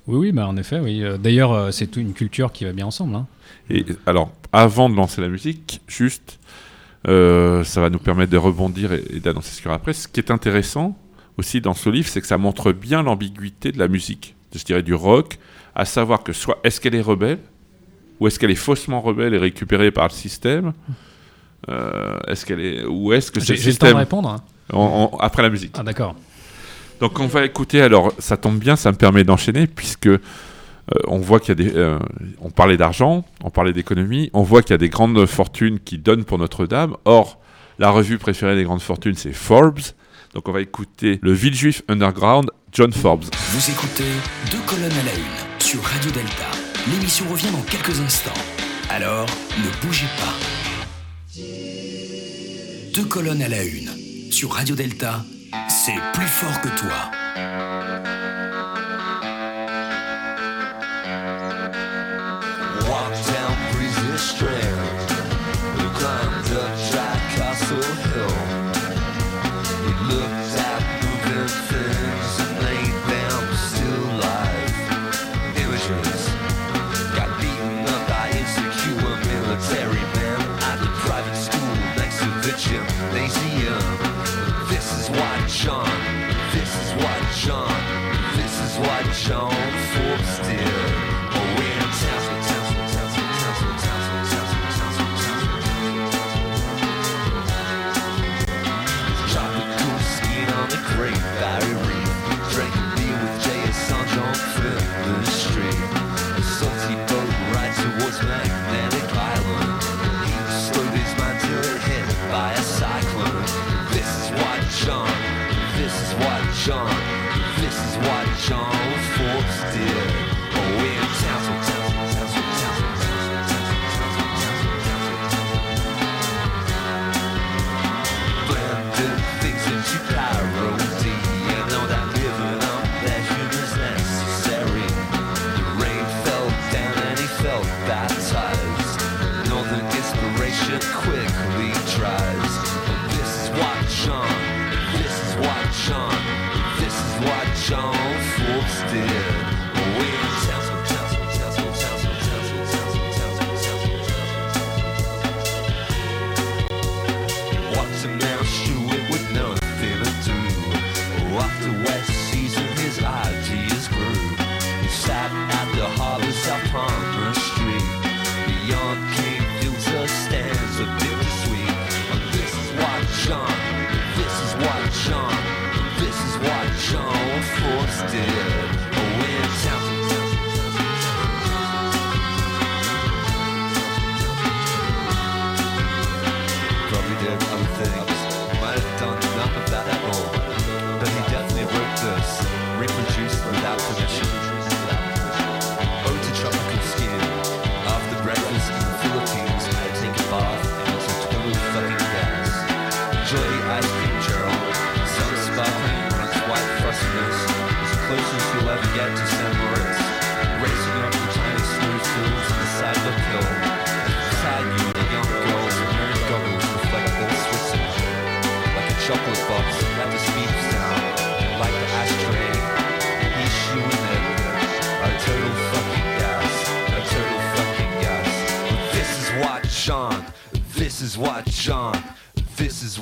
Oui, 0.08 0.18
oui, 0.18 0.32
bah 0.34 0.47
en 0.47 0.58
effet, 0.58 0.80
oui. 0.80 1.01
Euh, 1.04 1.18
D'ailleurs, 1.18 1.54
euh, 1.54 1.72
c'est 1.72 1.88
toute 1.88 2.01
une 2.04 2.14
culture 2.14 2.51
qui 2.51 2.66
va 2.66 2.74
bien 2.74 2.88
ensemble. 2.88 3.16
hein. 3.16 3.26
Et 3.70 3.86
alors, 4.06 4.32
avant 4.51 4.89
de 4.89 4.95
lancer 4.95 5.22
la 5.22 5.30
musique, 5.30 5.80
juste, 5.88 6.39
euh, 7.08 7.64
ça 7.64 7.82
va 7.82 7.89
nous 7.89 7.99
permettre 7.99 8.32
de 8.32 8.38
rebondir 8.38 8.93
et, 8.93 9.04
et 9.12 9.20
d'annoncer 9.20 9.51
ce 9.51 9.58
qu'il 9.58 9.66
y 9.66 9.68
aura 9.68 9.76
après. 9.78 9.93
Ce 9.93 10.08
qui 10.08 10.20
est 10.20 10.32
intéressant 10.32 10.97
aussi 11.38 11.62
dans 11.62 11.74
ce 11.74 11.89
livre, 11.89 12.08
c'est 12.08 12.22
que 12.22 12.28
ça 12.28 12.38
montre 12.38 12.72
bien 12.72 13.04
l'ambiguïté 13.04 13.72
de 13.72 13.80
la 13.80 13.88
musique, 13.88 14.36
je 14.56 14.64
dirais 14.64 14.84
du 14.84 14.93
rock, 14.93 15.38
à 15.76 15.86
savoir 15.86 16.24
que 16.24 16.32
soit 16.34 16.60
est-ce 16.64 16.80
qu'elle 16.80 16.95
est 16.95 17.01
rebelle, 17.01 17.39
ou 18.20 18.28
est-ce 18.28 18.38
qu'elle 18.39 18.51
est 18.51 18.56
faussement 18.56 19.01
rebelle 19.01 19.34
et 19.34 19.38
récupérée 19.39 19.91
par 19.91 20.06
le 20.06 20.12
système, 20.14 20.74
euh, 21.70 22.18
est-ce 22.28 22.45
qu'elle 22.45 22.60
est, 22.60 22.86
ou 22.86 23.14
est-ce 23.14 23.32
que 23.32 23.39
c'est 23.39 23.47
J'ai, 23.47 23.54
le 23.56 23.62
j'ai 23.62 23.72
le 23.72 23.78
temps 23.78 23.88
de 23.89 23.93
répondre. 23.93 24.30
hein. 24.30 25.10
après 25.20 25.41
la 25.41 25.49
musique. 25.49 25.76
Ah, 25.78 25.84
d'accord. 25.84 26.16
Donc 26.99 27.20
on 27.20 27.28
va 27.28 27.43
écouter, 27.43 27.82
alors 27.82 28.14
ça 28.20 28.38
tombe 28.38 28.60
bien, 28.60 28.76
ça 28.76 28.91
me 28.91 28.97
permet 28.97 29.24
d'enchaîner, 29.24 29.66
puisque 29.68 30.10
euh, 30.91 30.99
on 31.07 31.19
voit 31.19 31.39
qu'il 31.39 31.49
y 31.49 31.51
a 31.51 31.55
des... 31.69 31.75
euh, 31.75 31.99
on 32.41 32.49
parlait 32.49 32.77
d'argent, 32.77 33.23
on 33.43 33.49
parlait 33.49 33.73
d'économie, 33.73 34.29
on 34.34 34.43
voit 34.43 34.61
qu'il 34.61 34.71
y 34.71 34.73
a 34.75 34.77
des 34.77 34.89
grandes 34.89 35.25
fortunes 35.25 35.79
qui 35.79 35.97
donnent 35.97 36.25
pour 36.25 36.38
Notre-Dame. 36.38 36.95
Or, 37.05 37.39
la 37.79 37.89
revue 37.89 38.17
préférée 38.17 38.55
des 38.55 38.63
grandes 38.63 38.81
fortunes, 38.81 39.15
c'est 39.15 39.34
Forbes. 39.34 39.79
Donc 40.34 40.47
on 40.49 40.51
va 40.51 40.61
écouter 40.61 41.19
le 41.21 41.31
Villejuif 41.31 41.84
Underground, 41.88 42.49
John 42.71 42.91
Forbes. 42.91 43.25
Vous 43.51 43.71
écoutez 43.71 44.11
Deux 44.51 44.61
colonnes 44.65 44.91
à 44.91 45.03
la 45.03 45.13
une 45.13 45.59
sur 45.59 45.81
Radio 45.84 46.11
Delta. 46.11 46.49
L'émission 46.91 47.25
revient 47.29 47.51
dans 47.51 47.61
quelques 47.61 47.99
instants. 48.01 48.31
Alors, 48.89 49.27
ne 49.57 49.86
bougez 49.86 50.07
pas. 50.17 50.34
Deux 52.93 53.05
colonnes 53.05 53.41
à 53.41 53.47
la 53.47 53.63
une 53.63 53.89
sur 54.31 54.51
Radio 54.51 54.75
Delta, 54.75 55.23
c'est 55.69 55.99
plus 56.13 56.27
fort 56.27 56.61
que 56.61 56.67
toi. 56.79 58.43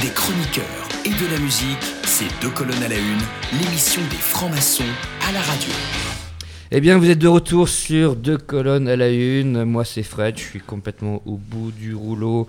des 0.00 0.12
chroniqueurs 0.12 0.88
et 1.04 1.10
de 1.10 1.26
la 1.30 1.38
musique, 1.38 2.01
c'est 2.22 2.42
deux 2.42 2.50
colonnes 2.52 2.82
à 2.82 2.88
la 2.88 2.96
une, 2.96 3.58
l'émission 3.58 4.02
des 4.10 4.16
francs-maçons 4.16 4.84
à 5.28 5.32
la 5.32 5.40
radio. 5.40 5.70
Eh 6.70 6.80
bien, 6.80 6.96
vous 6.96 7.10
êtes 7.10 7.18
de 7.18 7.28
retour 7.28 7.68
sur 7.68 8.16
deux 8.16 8.38
colonnes 8.38 8.88
à 8.88 8.96
la 8.96 9.08
une. 9.08 9.64
Moi, 9.64 9.84
c'est 9.84 10.02
Fred. 10.02 10.38
Je 10.38 10.42
suis 10.42 10.60
complètement 10.60 11.22
au 11.26 11.36
bout 11.36 11.70
du 11.72 11.94
rouleau. 11.94 12.46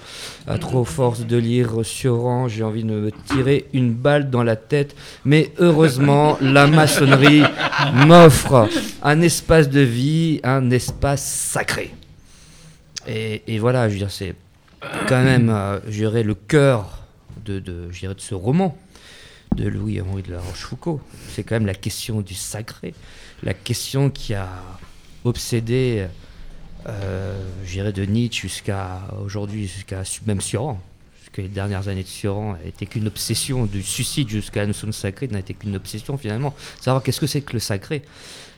À 0.47 0.57
trop 0.57 0.85
force 0.85 1.25
de 1.25 1.37
lire 1.37 1.83
Sioran, 1.83 2.47
j'ai 2.47 2.63
envie 2.63 2.83
de 2.83 2.89
me 2.89 3.11
tirer 3.11 3.65
une 3.73 3.93
balle 3.93 4.29
dans 4.29 4.43
la 4.43 4.55
tête. 4.55 4.95
Mais 5.25 5.51
heureusement, 5.59 6.37
la 6.41 6.67
maçonnerie 6.67 7.43
m'offre 7.93 8.69
un 9.01 9.21
espace 9.21 9.69
de 9.69 9.81
vie, 9.81 10.39
un 10.43 10.69
espace 10.71 11.23
sacré. 11.25 11.93
Et, 13.07 13.41
et 13.47 13.59
voilà, 13.59 13.89
je 13.89 13.93
veux 13.93 13.99
dire, 13.99 14.11
c'est 14.11 14.35
quand 15.07 15.23
même, 15.23 15.49
euh, 15.49 15.79
je 15.87 15.97
dirais, 15.97 16.23
le 16.23 16.35
cœur 16.35 16.99
de, 17.43 17.59
de, 17.59 17.91
je 17.91 17.99
dirais, 18.01 18.15
de 18.15 18.21
ce 18.21 18.35
roman 18.35 18.77
de 19.55 19.67
Louis-Henri 19.67 20.23
de 20.23 20.33
la 20.33 20.39
Rochefoucauld. 20.39 20.99
C'est 21.29 21.43
quand 21.43 21.55
même 21.55 21.65
la 21.65 21.75
question 21.75 22.21
du 22.21 22.33
sacré, 22.33 22.93
la 23.43 23.53
question 23.53 24.09
qui 24.09 24.33
a 24.33 24.49
obsédé, 25.23 26.07
euh, 26.87 27.41
je 27.65 27.71
dirais, 27.71 27.93
de 27.93 28.03
Nietzsche 28.03 28.47
jusqu'à 28.47 29.01
aujourd'hui, 29.23 29.67
jusqu'à 29.67 30.03
même 30.25 30.41
Sioran. 30.41 30.79
Jusqu'à 31.19 31.41
les 31.41 31.47
dernières 31.47 31.87
années 31.87 32.03
de 32.03 32.07
Sioran 32.07 32.57
n'était 32.63 32.85
qu'une 32.85 33.07
obsession, 33.07 33.65
du 33.65 33.83
suicide 33.83 34.29
jusqu'à 34.29 34.61
la 34.61 34.67
notion 34.67 34.87
de 34.87 34.93
sacré 34.93 35.27
n'a 35.27 35.39
été 35.39 35.53
qu'une 35.53 35.75
obsession 35.75 36.17
finalement. 36.17 36.53
Savoir 36.81 37.03
qu'est-ce 37.03 37.19
que 37.19 37.27
c'est 37.27 37.41
que 37.41 37.53
le 37.53 37.59
sacré. 37.59 38.03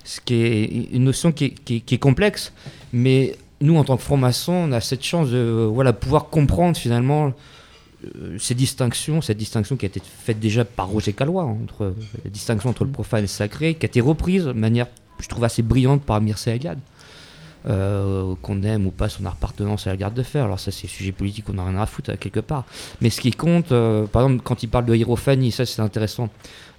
Ce 0.04 0.22
qui 0.22 0.36
est 0.36 0.66
une 0.92 1.04
notion 1.04 1.32
qui 1.32 1.56
est, 1.68 1.98
complexe, 1.98 2.54
mais 2.94 3.36
nous, 3.62 3.76
en 3.78 3.84
tant 3.84 3.98
que 3.98 4.04
francs-maçons, 4.04 4.54
on 4.54 4.72
a 4.72 4.82
cette 4.82 5.04
chance 5.04 5.30
de 5.30 5.68
voilà, 5.72 5.94
pouvoir 5.94 6.30
comprendre 6.30 6.78
finalement 6.78 7.34
distinctions, 8.54 9.22
cette 9.22 9.38
distinction 9.38 9.76
qui 9.76 9.86
a 9.86 9.88
été 9.88 10.02
faite 10.04 10.40
déjà 10.40 10.66
par 10.66 10.88
Roger 10.88 11.14
Calois, 11.14 11.44
entre 11.44 11.86
euh, 11.86 11.96
la 12.24 12.32
distinction 12.32 12.70
entre 12.70 12.86
le 12.86 12.92
profane 12.92 13.20
et 13.20 13.22
le 13.24 13.28
sacré, 13.28 13.76
qui 13.76 13.86
a 13.86 13.88
été 13.88 14.02
reprise 14.02 14.46
de 14.46 14.54
manière, 14.54 14.88
je 15.20 15.28
trouve, 15.28 15.44
assez 15.44 15.62
brillante 15.62 16.02
par 16.04 16.22
Mircea 16.22 16.56
Eliade. 16.56 16.80
Euh, 17.68 18.36
qu'on 18.44 18.62
aime 18.62 18.86
ou 18.86 18.92
pas 18.92 19.10
son 19.10 19.26
appartenance 19.26 19.88
à 19.88 19.90
la 19.90 19.98
garde 19.98 20.14
de 20.14 20.22
fer. 20.22 20.46
Alors 20.46 20.60
ça 20.60 20.70
c'est 20.70 20.86
sujet 20.86 21.12
politique, 21.12 21.46
on 21.50 21.54
n'a 21.54 21.66
rien 21.66 21.80
à 21.82 21.88
foutre 21.88 22.12
euh, 22.12 22.16
quelque 22.16 22.40
part. 22.40 22.64
Mais 23.02 23.10
ce 23.10 23.20
qui 23.20 23.32
compte, 23.32 23.72
euh, 23.72 24.06
par 24.06 24.22
exemple 24.22 24.44
quand 24.44 24.62
il 24.62 24.68
parle 24.68 24.86
de 24.86 24.94
hiérophanie, 24.94 25.52
ça 25.52 25.66
c'est 25.66 25.82
intéressant. 25.82 26.30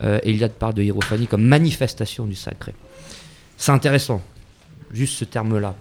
Euh, 0.05 0.21
Eliade 0.23 0.53
parle 0.53 0.75
de 0.75 0.85
hiérophanie 0.85 1.27
comme 1.27 1.43
manifestation 1.43 2.25
du 2.25 2.37
sacré. 2.37 2.73
C'est 3.57 3.73
intéressant, 3.73 4.23
juste 4.93 5.15
ce 5.15 5.25
terme-là. 5.25 5.75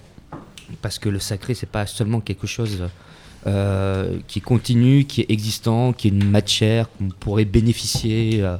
Parce 0.81 0.97
que 0.97 1.09
le 1.09 1.19
sacré, 1.19 1.53
c'est 1.53 1.69
pas 1.69 1.85
seulement 1.85 2.19
quelque 2.19 2.47
chose 2.47 2.81
euh, 3.47 4.17
qui 4.27 4.41
continue, 4.41 5.05
qui 5.05 5.21
est 5.21 5.29
existant, 5.29 5.93
qui 5.93 6.07
est 6.07 6.11
une 6.11 6.29
matière 6.29 6.89
qu'on 6.97 7.09
pourrait 7.19 7.45
bénéficier 7.45 8.41
euh, 8.41 8.57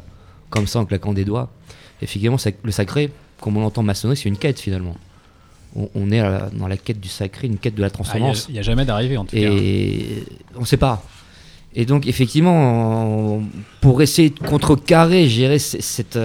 comme 0.50 0.68
ça 0.68 0.80
en 0.80 0.86
claquant 0.86 1.14
des 1.14 1.26
doigts. 1.26 1.50
Effectivement, 2.02 2.38
le 2.64 2.72
sacré, 2.72 3.12
comme 3.42 3.58
on 3.58 3.62
l'entend 3.62 3.82
en 3.82 3.86
maçonnerie, 3.86 4.18
c'est 4.18 4.30
une 4.30 4.38
quête 4.38 4.60
finalement. 4.60 4.96
On, 5.76 5.90
on 5.96 6.12
est 6.12 6.22
la- 6.22 6.50
dans 6.54 6.68
la 6.68 6.78
quête 6.78 7.00
du 7.00 7.10
sacré, 7.10 7.48
une 7.48 7.58
quête 7.58 7.76
de 7.76 7.82
la 7.82 7.88
Ah, 7.88 7.90
Il 7.90 7.94
transcendance. 7.94 8.50
n'y 8.50 8.60
a, 8.60 8.62
jamais 8.62 8.86
d'arrivée 8.86 9.18
en 9.18 9.26
tout 9.26 9.36
cas. 9.36 9.42
Et 9.42 10.24
on 10.56 10.62
ne 10.62 10.66
sait 10.66 10.78
pas. 10.78 11.04
Et 11.74 11.86
donc, 11.86 12.08
effectivement, 12.08 13.36
on- 13.38 13.44
pour 13.82 14.02
essayer 14.02 14.30
de 14.30 14.40
contrecarrer, 14.40 15.28
gérer 15.28 15.60
cette, 15.60 16.18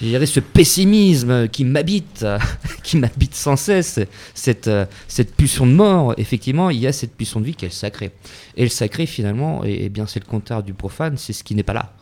gérer 0.00 0.26
ce 0.26 0.40
pessimisme 0.40 1.48
qui 1.48 1.64
m'habite, 1.64 2.24
qui 2.82 2.96
m'habite 2.96 3.34
sans 3.34 3.56
cesse, 3.56 4.00
cette, 4.34 4.68
euh, 4.68 4.86
cette 5.08 5.34
pulsion 5.34 5.66
de 5.66 5.72
mort, 5.72 6.14
effectivement, 6.16 6.70
il 6.70 6.78
y 6.78 6.86
a 6.86 6.92
cette 6.92 7.14
pulsion 7.14 7.40
de 7.40 7.46
vie 7.46 7.54
qui 7.54 7.64
est 7.64 7.68
le 7.68 7.74
sacré. 7.74 8.12
Et 8.56 8.62
le 8.62 8.68
sacré, 8.68 9.06
finalement, 9.06 9.62
bien 9.90 10.06
c'est 10.06 10.20
le 10.20 10.28
contraire 10.28 10.62
du 10.62 10.74
profane, 10.74 11.16
c'est 11.16 11.32
ce 11.32 11.44
qui 11.44 11.54
n'est 11.54 11.62
pas 11.62 11.74
là. 11.74 11.92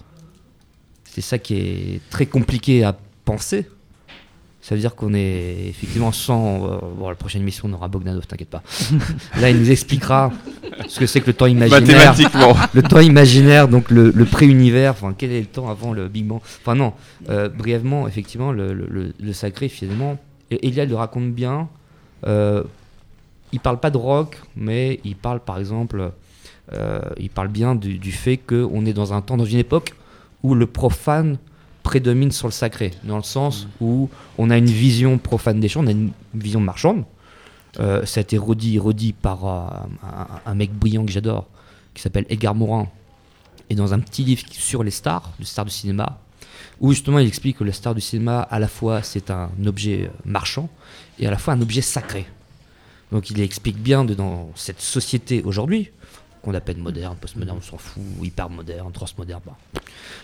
C'est 1.04 1.20
ça 1.20 1.38
qui 1.38 1.54
est 1.54 2.00
très 2.10 2.26
compliqué 2.26 2.84
à 2.84 2.96
penser. 3.24 3.66
Ça 4.68 4.74
veut 4.74 4.82
dire 4.82 4.94
qu'on 4.94 5.14
est 5.14 5.68
effectivement 5.68 6.12
sans. 6.12 6.66
euh, 6.66 6.76
bon, 6.98 7.08
la 7.08 7.14
prochaine 7.14 7.40
émission, 7.40 7.68
on 7.70 7.72
aura 7.72 7.88
Bogdanov, 7.88 8.26
t'inquiète 8.26 8.50
pas. 8.50 8.62
Là, 9.40 9.48
il 9.48 9.58
nous 9.58 9.70
expliquera 9.70 10.30
ce 10.88 11.00
que 11.00 11.06
c'est 11.06 11.22
que 11.22 11.28
le 11.28 11.32
temps 11.32 11.46
imaginaire. 11.46 11.80
Mathématiquement. 12.10 12.54
Le 12.74 12.82
temps 12.82 13.00
imaginaire, 13.00 13.66
donc 13.68 13.90
le, 13.90 14.10
le 14.14 14.24
pré-univers, 14.26 14.90
enfin, 14.92 15.14
quel 15.16 15.32
est 15.32 15.40
le 15.40 15.46
temps 15.46 15.70
avant 15.70 15.94
le 15.94 16.08
Big 16.08 16.26
Bang? 16.26 16.40
Enfin, 16.60 16.74
non, 16.74 16.92
euh, 17.30 17.48
brièvement, 17.48 18.06
effectivement, 18.08 18.52
le, 18.52 18.74
le- 18.74 19.14
le- 19.18 19.32
sacré, 19.32 19.70
finalement, 19.70 20.18
Eliade 20.50 20.90
le 20.90 20.96
raconte 20.96 21.30
bien. 21.32 21.68
euh, 22.26 22.62
il 23.52 23.60
parle 23.60 23.80
pas 23.80 23.88
de 23.90 23.96
rock, 23.96 24.36
mais 24.54 25.00
il 25.02 25.16
parle, 25.16 25.40
par 25.40 25.58
exemple, 25.58 26.10
euh, 26.74 27.00
il 27.16 27.30
parle 27.30 27.48
bien 27.48 27.74
du, 27.74 27.96
du 27.96 28.12
fait 28.12 28.36
qu'on 28.36 28.84
est 28.84 28.92
dans 28.92 29.14
un 29.14 29.22
temps, 29.22 29.38
dans 29.38 29.46
une 29.46 29.58
époque 29.60 29.94
où 30.42 30.54
le 30.54 30.66
profane 30.66 31.38
prédomine 31.88 32.30
sur 32.32 32.48
le 32.48 32.52
sacré, 32.52 32.90
dans 33.02 33.16
le 33.16 33.22
sens 33.22 33.66
où 33.80 34.10
on 34.36 34.50
a 34.50 34.58
une 34.58 34.66
vision 34.66 35.16
profane 35.16 35.58
des 35.58 35.70
choses, 35.70 35.84
on 35.84 35.86
a 35.86 35.92
une 35.92 36.12
vision 36.34 36.60
marchande. 36.60 37.04
Euh, 37.80 38.04
ça 38.04 38.20
a 38.20 38.22
été 38.22 38.36
redit, 38.36 38.78
redit 38.78 39.14
par 39.14 39.46
euh, 39.46 39.68
un, 40.02 40.26
un 40.44 40.54
mec 40.54 40.70
brillant 40.70 41.06
que 41.06 41.12
j'adore, 41.12 41.46
qui 41.94 42.02
s'appelle 42.02 42.26
Edgar 42.28 42.54
Morin, 42.54 42.88
et 43.70 43.74
dans 43.74 43.94
un 43.94 44.00
petit 44.00 44.22
livre 44.22 44.42
sur 44.50 44.84
les 44.84 44.90
stars, 44.90 45.32
les 45.38 45.46
stars 45.46 45.64
du 45.64 45.70
cinéma, 45.70 46.18
où 46.78 46.92
justement 46.92 47.20
il 47.20 47.26
explique 47.26 47.56
que 47.56 47.64
le 47.64 47.72
star 47.72 47.94
du 47.94 48.02
cinéma, 48.02 48.40
à 48.40 48.58
la 48.58 48.68
fois 48.68 49.02
c'est 49.02 49.30
un 49.30 49.48
objet 49.64 50.10
marchand 50.26 50.68
et 51.18 51.26
à 51.26 51.30
la 51.30 51.38
fois 51.38 51.54
un 51.54 51.62
objet 51.62 51.80
sacré. 51.80 52.26
Donc 53.12 53.30
il 53.30 53.40
explique 53.40 53.78
bien 53.78 54.04
dans 54.04 54.50
cette 54.56 54.82
société 54.82 55.42
aujourd'hui, 55.42 55.90
qu'on 56.48 56.54
appelle 56.56 56.78
moderne, 56.78 57.16
postmoderne, 57.20 57.58
on 57.58 57.62
s'en 57.62 57.76
fout, 57.78 58.02
hyper 58.22 58.48
moderne, 58.48 58.90
transmoderne, 58.92 59.40
bah, 59.44 59.56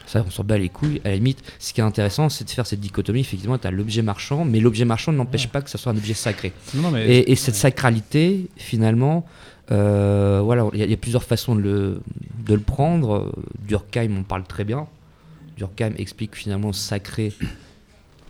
ça 0.07 0.25
on 0.27 0.31
s'en 0.31 0.43
bat 0.45 0.57
les 0.59 0.69
couilles. 0.71 1.01
À 1.05 1.09
la 1.11 1.17
limite, 1.17 1.43
ce 1.59 1.73
qui 1.73 1.81
est 1.81 1.85
intéressant, 1.85 2.29
c'est 2.29 2.45
de 2.45 2.51
faire 2.51 2.67
cette 2.67 2.81
dichotomie. 2.81 3.21
Effectivement, 3.21 3.59
tu 3.59 3.67
as 3.67 3.71
l'objet 3.71 4.03
marchand, 4.03 4.45
mais 4.45 4.61
l'objet 4.61 4.85
marchand 4.85 5.13
n'empêche 5.13 5.49
pas 5.49 5.61
que 5.61 5.69
ce 5.71 5.77
soit 5.79 5.93
un 5.93 5.97
objet 5.97 6.15
sacré. 6.15 6.53
Non, 6.75 6.83
non, 6.83 6.91
mais- 6.91 7.07
Et, 7.07 7.33
et 7.33 7.37
cette 7.37 7.55
sacralité, 7.57 8.47
finalement, 8.57 9.27
euh, 9.71 10.41
voilà, 10.43 10.67
il 10.73 10.79
y, 10.79 10.83
a- 10.83 10.87
il 10.87 10.91
y 10.91 10.95
a 10.95 10.99
plusieurs 10.99 11.25
façons 11.25 11.55
de 11.55 11.61
le, 11.61 12.01
de 12.47 12.55
le 12.55 12.61
prendre. 12.61 13.33
Durkheim 13.67 14.17
en 14.19 14.23
parle 14.23 14.45
très 14.45 14.65
bien. 14.65 14.87
Durkheim 15.57 15.93
explique 15.99 16.35
finalement 16.37 16.73
sacré. 16.73 17.33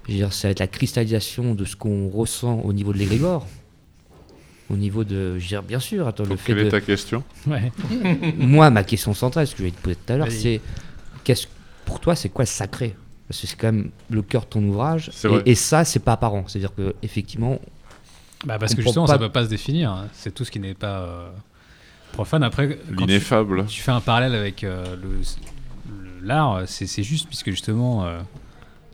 Je 0.06 0.12
veux 0.12 0.18
dire, 0.18 0.32
ça 0.32 0.48
va 0.48 0.52
être 0.52 0.60
la 0.60 0.66
cristallisation 0.66 1.54
de 1.54 1.64
ce 1.64 1.76
qu'on 1.76 2.08
ressent 2.08 2.60
au 2.64 2.72
niveau 2.72 2.92
de 2.92 2.98
l'égrégore. 2.98 3.46
Au 4.70 4.76
niveau 4.76 5.04
de. 5.04 5.38
Je 5.38 5.42
veux 5.42 5.48
dire, 5.48 5.62
bien 5.62 5.78
sûr, 5.80 6.08
attends, 6.08 6.24
le 6.24 6.36
fait 6.36 6.54
quelle 6.54 6.62
de. 6.64 6.68
est 6.68 6.70
ta 6.70 6.80
question 6.80 7.22
Ouais. 7.46 7.70
Moi, 8.38 8.70
ma 8.70 8.82
question 8.84 9.12
centrale, 9.14 9.46
ce 9.46 9.52
que 9.52 9.58
je 9.58 9.64
vais 9.64 9.70
te 9.70 9.80
poser 9.80 9.96
tout 9.96 10.12
à 10.12 10.16
l'heure, 10.16 10.30
c'est 10.30 10.60
qu'est-ce 11.24 11.46
pour 11.84 12.00
toi, 12.00 12.14
c'est 12.16 12.30
quoi 12.30 12.44
le 12.44 12.48
sacré? 12.48 12.96
Parce 13.28 13.40
que 13.40 13.46
c'est 13.46 13.56
quand 13.56 13.72
même 13.72 13.90
le 14.10 14.22
cœur 14.22 14.42
de 14.42 14.46
ton 14.48 14.62
ouvrage. 14.64 15.10
Et, 15.46 15.50
et 15.52 15.54
ça, 15.54 15.84
c'est 15.84 15.98
pas 16.00 16.12
apparent. 16.12 16.44
C'est-à-dire 16.46 16.74
que 16.74 16.94
effectivement, 17.02 17.58
Bah 18.46 18.58
parce 18.58 18.74
que 18.74 18.80
justement, 18.82 19.04
pas- 19.06 19.12
ça 19.12 19.18
peut 19.18 19.28
pas 19.30 19.44
se 19.44 19.48
définir. 19.50 19.90
hein. 19.92 20.08
C'est 20.14 20.32
tout 20.34 20.44
ce 20.44 20.50
qui 20.50 20.60
n'est 20.60 20.74
pas 20.74 21.00
euh, 21.00 21.28
profane. 22.12 22.42
Après, 22.42 22.78
tu, 22.88 22.94
L'ineffable. 22.96 23.66
tu 23.66 23.80
fais 23.82 23.90
un 23.92 24.00
parallèle 24.00 24.34
avec 24.34 24.64
euh, 24.64 24.96
l'art, 26.22 26.62
c'est 26.66 26.86
c'est 26.86 27.02
juste 27.02 27.26
puisque 27.28 27.50
justement, 27.50 28.04
euh, 28.06 28.20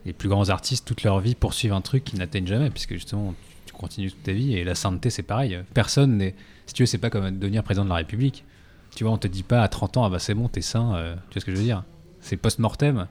les 0.05 0.13
plus 0.13 0.29
grands 0.29 0.49
artistes, 0.49 0.85
toute 0.87 1.03
leur 1.05 1.21
vie, 1.21 1.35
poursuivent 1.35 1.73
un 1.73 1.81
truc 1.81 2.05
qu'ils 2.05 2.19
n'atteignent 2.19 2.47
jamais, 2.47 2.71
puisque 2.71 2.95
justement, 2.95 3.35
continues 3.81 4.11
toute 4.11 4.23
ta 4.23 4.33
vie. 4.33 4.55
Et 4.57 4.65
la 4.65 4.75
sainteté, 4.75 5.11
c'est 5.11 5.23
pareil. 5.23 5.59
Personne 5.75 6.17
n'est. 6.19 6.35
Si 6.67 6.75
tu 6.75 6.83
veux, 6.83 6.87
c'est 6.87 6.99
pas 6.99 7.11
comme 7.11 7.39
devenir 7.39 7.63
président 7.65 7.85
de 7.85 7.89
la 7.91 7.97
République. 7.97 8.45
Tu 8.95 9.05
vois, 9.05 9.13
on 9.13 9.19
te 9.19 9.27
dit 9.29 9.43
pas 9.43 9.63
à 9.63 9.69
30 9.69 9.97
ans, 9.97 10.05
ah 10.05 10.11
bah 10.11 10.19
c'est 10.19 10.35
bon, 10.35 10.49
t'es 10.49 10.61
saint. 10.63 10.95
euh, 10.97 11.15
tu 11.31 11.35
vois 11.35 11.41
ce 11.41 11.45
que 11.47 11.53
je 11.53 11.57
veux 11.57 11.63
dire? 11.65 11.85
C'est 12.21 12.37
post-mortem. 12.37 13.07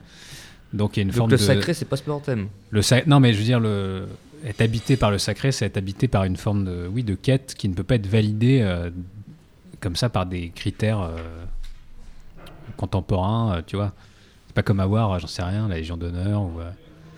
Donc 0.72 0.96
il 0.96 1.00
y 1.00 1.02
a 1.02 1.04
une 1.04 1.08
donc 1.08 1.16
forme 1.16 1.30
le 1.30 1.36
de. 1.38 1.42
sacré, 1.42 1.74
c'est 1.74 1.84
post-mortem. 1.86 2.48
Le 2.70 2.82
sa- 2.82 3.04
Non, 3.06 3.18
mais 3.20 3.32
je 3.32 3.38
veux 3.38 3.44
dire, 3.44 3.58
le... 3.60 4.06
être 4.46 4.60
habité 4.60 4.96
par 4.96 5.10
le 5.10 5.18
sacré, 5.18 5.52
c'est 5.52 5.66
être 5.66 5.76
habité 5.78 6.06
par 6.06 6.24
une 6.24 6.36
forme 6.36 6.64
de, 6.64 6.86
oui, 6.86 7.02
de 7.02 7.14
quête 7.14 7.54
qui 7.56 7.68
ne 7.68 7.74
peut 7.74 7.82
pas 7.82 7.96
être 7.96 8.06
validée 8.06 8.60
euh, 8.62 8.90
comme 9.80 9.96
ça 9.96 10.08
par 10.10 10.26
des 10.26 10.50
critères 10.50 11.00
euh, 11.00 11.16
contemporains, 12.76 13.62
tu 13.66 13.76
vois. 13.76 13.92
C'est 14.46 14.54
pas 14.54 14.62
comme 14.62 14.80
avoir, 14.80 15.18
j'en 15.18 15.26
sais 15.26 15.42
rien, 15.42 15.68
la 15.68 15.76
Légion 15.76 15.96
d'honneur 15.96 16.42
ou. 16.42 16.60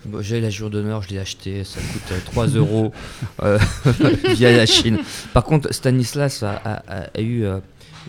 Euh, 0.07 0.09
Bon, 0.11 0.23
J'ai 0.23 0.41
la 0.41 0.51
jour 0.51 0.71
d'honneur, 0.71 1.03
je 1.03 1.09
l'ai 1.11 1.19
acheté, 1.19 1.65
ça 1.65 1.81
coûte 1.81 2.13
euh, 2.13 2.19
3 2.27 2.47
euros 2.49 2.93
euh, 3.43 3.59
via 4.35 4.57
la 4.57 4.67
Chine. 4.67 4.99
Par 5.33 5.45
contre, 5.45 5.73
Stanislas 5.73 6.43
a, 6.43 6.53
a- 6.53 6.83
a- 7.03 7.09
a 7.15 7.21
eu 7.21 7.45
euh, 7.45 7.59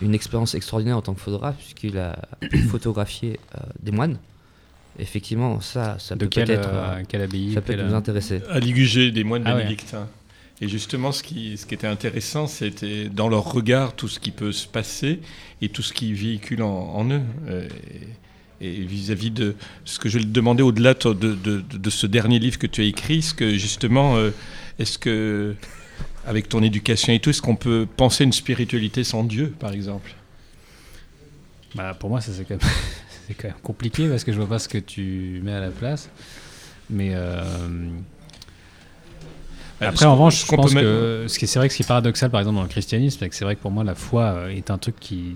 une 0.02 0.14
expérience 0.14 0.54
extraordinaire 0.54 0.96
en 0.96 1.02
tant 1.02 1.14
que 1.14 1.20
photographe, 1.20 1.56
puisqu'il 1.58 1.98
a 1.98 2.16
photographié 2.70 3.38
euh, 3.54 3.60
des 3.82 3.92
moines. 3.92 4.18
Effectivement, 4.98 5.60
ça, 5.60 5.96
ça 5.98 6.14
de 6.14 6.20
peut 6.20 6.28
quelle, 6.28 6.46
peut-être 6.46 6.68
euh, 6.68 6.98
euh, 6.98 7.02
quelle 7.08 7.22
abbaye 7.22 7.52
ça 7.54 7.60
peut 7.60 7.74
quelle, 7.74 7.86
nous 7.86 7.92
euh, 7.94 7.96
intéresser. 7.96 8.40
À 8.48 8.60
Ligugé, 8.60 9.10
des 9.10 9.24
moines 9.24 9.42
Ah 9.44 9.54
ouais. 9.56 9.62
bénédictins. 9.64 10.06
Et 10.60 10.68
justement, 10.68 11.10
ce 11.10 11.24
qui, 11.24 11.56
ce 11.58 11.66
qui 11.66 11.74
était 11.74 11.88
intéressant, 11.88 12.46
c'était 12.46 13.08
dans 13.08 13.28
leur 13.28 13.42
regard 13.52 13.94
tout 13.94 14.06
ce 14.06 14.20
qui 14.20 14.30
peut 14.30 14.52
se 14.52 14.68
passer 14.68 15.18
et 15.60 15.68
tout 15.68 15.82
ce 15.82 15.92
qui 15.92 16.12
véhicule 16.12 16.62
en, 16.62 16.68
en 16.94 17.10
eux. 17.10 17.20
Euh, 17.48 17.66
Et 17.66 18.06
et 18.64 18.80
vis-à-vis 18.84 19.30
de 19.30 19.54
ce 19.84 19.98
que 19.98 20.08
je 20.08 20.18
le 20.18 20.24
demandais 20.24 20.62
au-delà 20.62 20.94
de, 20.94 21.12
de, 21.12 21.34
de- 21.34 21.62
de 21.78 21.90
ce 21.90 22.06
dernier 22.06 22.38
livre 22.38 22.58
que 22.58 22.66
tu 22.66 22.80
as 22.80 22.84
écrit, 22.84 23.22
ce 23.22 23.34
que 23.34 23.56
justement, 23.56 24.16
euh, 24.16 24.30
est-ce 24.78 24.98
que, 24.98 25.54
avec 26.26 26.48
ton 26.48 26.62
éducation 26.62 27.12
et 27.12 27.20
tout, 27.20 27.30
est-ce 27.30 27.42
qu'on 27.42 27.56
peut 27.56 27.86
penser 27.96 28.24
une 28.24 28.32
spiritualité 28.32 29.04
sans 29.04 29.24
Dieu, 29.24 29.54
par 29.58 29.72
exemple? 29.72 30.14
Bah, 31.74 31.94
pour 31.98 32.08
moi, 32.10 32.20
ça 32.20 32.32
c'est 32.32 32.44
quand, 32.44 32.54
même- 32.62 32.70
c'est 33.28 33.34
quand 33.34 33.48
même 33.48 33.56
compliqué 33.62 34.08
parce 34.08 34.24
que 34.24 34.32
je 34.32 34.36
vois 34.38 34.48
pas 34.48 34.58
ce 34.58 34.68
que 34.68 34.78
tu 34.78 35.40
mets 35.44 35.52
à 35.52 35.60
la 35.60 35.70
place. 35.70 36.08
Mais 36.90 37.10
euh, 37.14 37.40
après, 39.80 40.04
en 40.06 40.12
revanche, 40.12 40.40
je 40.42 40.46
pense 40.56 40.72
que 40.82 41.24
ce 41.28 41.38
qui 41.38 41.44
est- 41.44 41.48
c'est 41.48 41.58
vrai 41.58 41.68
que 41.68 41.72
ce 41.72 41.76
qui 41.78 41.82
est 41.82 41.86
paradoxal, 41.86 42.30
par 42.30 42.40
exemple, 42.40 42.56
dans 42.56 42.62
le 42.62 42.68
christianisme, 42.68 43.18
c'est 43.20 43.28
que 43.28 43.34
c'est 43.34 43.44
vrai 43.44 43.56
que 43.56 43.60
pour 43.60 43.70
moi, 43.70 43.84
la 43.84 43.94
foi 43.94 44.52
est 44.52 44.70
un 44.70 44.78
truc 44.78 44.96
qui, 45.00 45.34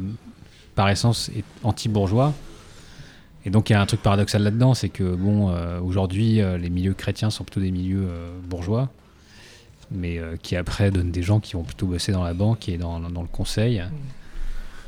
par 0.75 0.89
essence, 0.89 1.31
est 1.37 1.45
anti-bourgeois. 1.65 2.35
Et 3.49 3.51
donc, 3.51 3.71
il 3.71 3.73
y 3.73 3.77
a 3.77 3.81
un 3.81 3.87
truc 3.87 4.03
paradoxal 4.03 4.43
là-dedans, 4.43 4.75
c'est 4.75 4.91
que, 4.91 5.15
bon, 5.15 5.49
euh, 5.49 5.81
aujourd'hui, 5.81 6.43
euh, 6.43 6.59
les 6.59 6.69
milieux 6.69 6.93
chrétiens 6.93 7.31
sont 7.31 7.45
plutôt 7.45 7.61
des 7.61 7.71
milieux 7.71 8.07
euh, 8.07 8.29
bourgeois, 8.45 8.91
mais 9.91 10.21
qui 10.43 10.55
après 10.55 10.91
donnent 10.91 11.11
des 11.11 11.23
gens 11.23 11.41
qui 11.41 11.55
vont 11.55 11.63
plutôt 11.63 11.87
bosser 11.87 12.13
dans 12.13 12.23
la 12.23 12.35
banque 12.35 12.69
et 12.69 12.77
dans 12.77 12.99
le 12.99 13.27
conseil. 13.33 13.83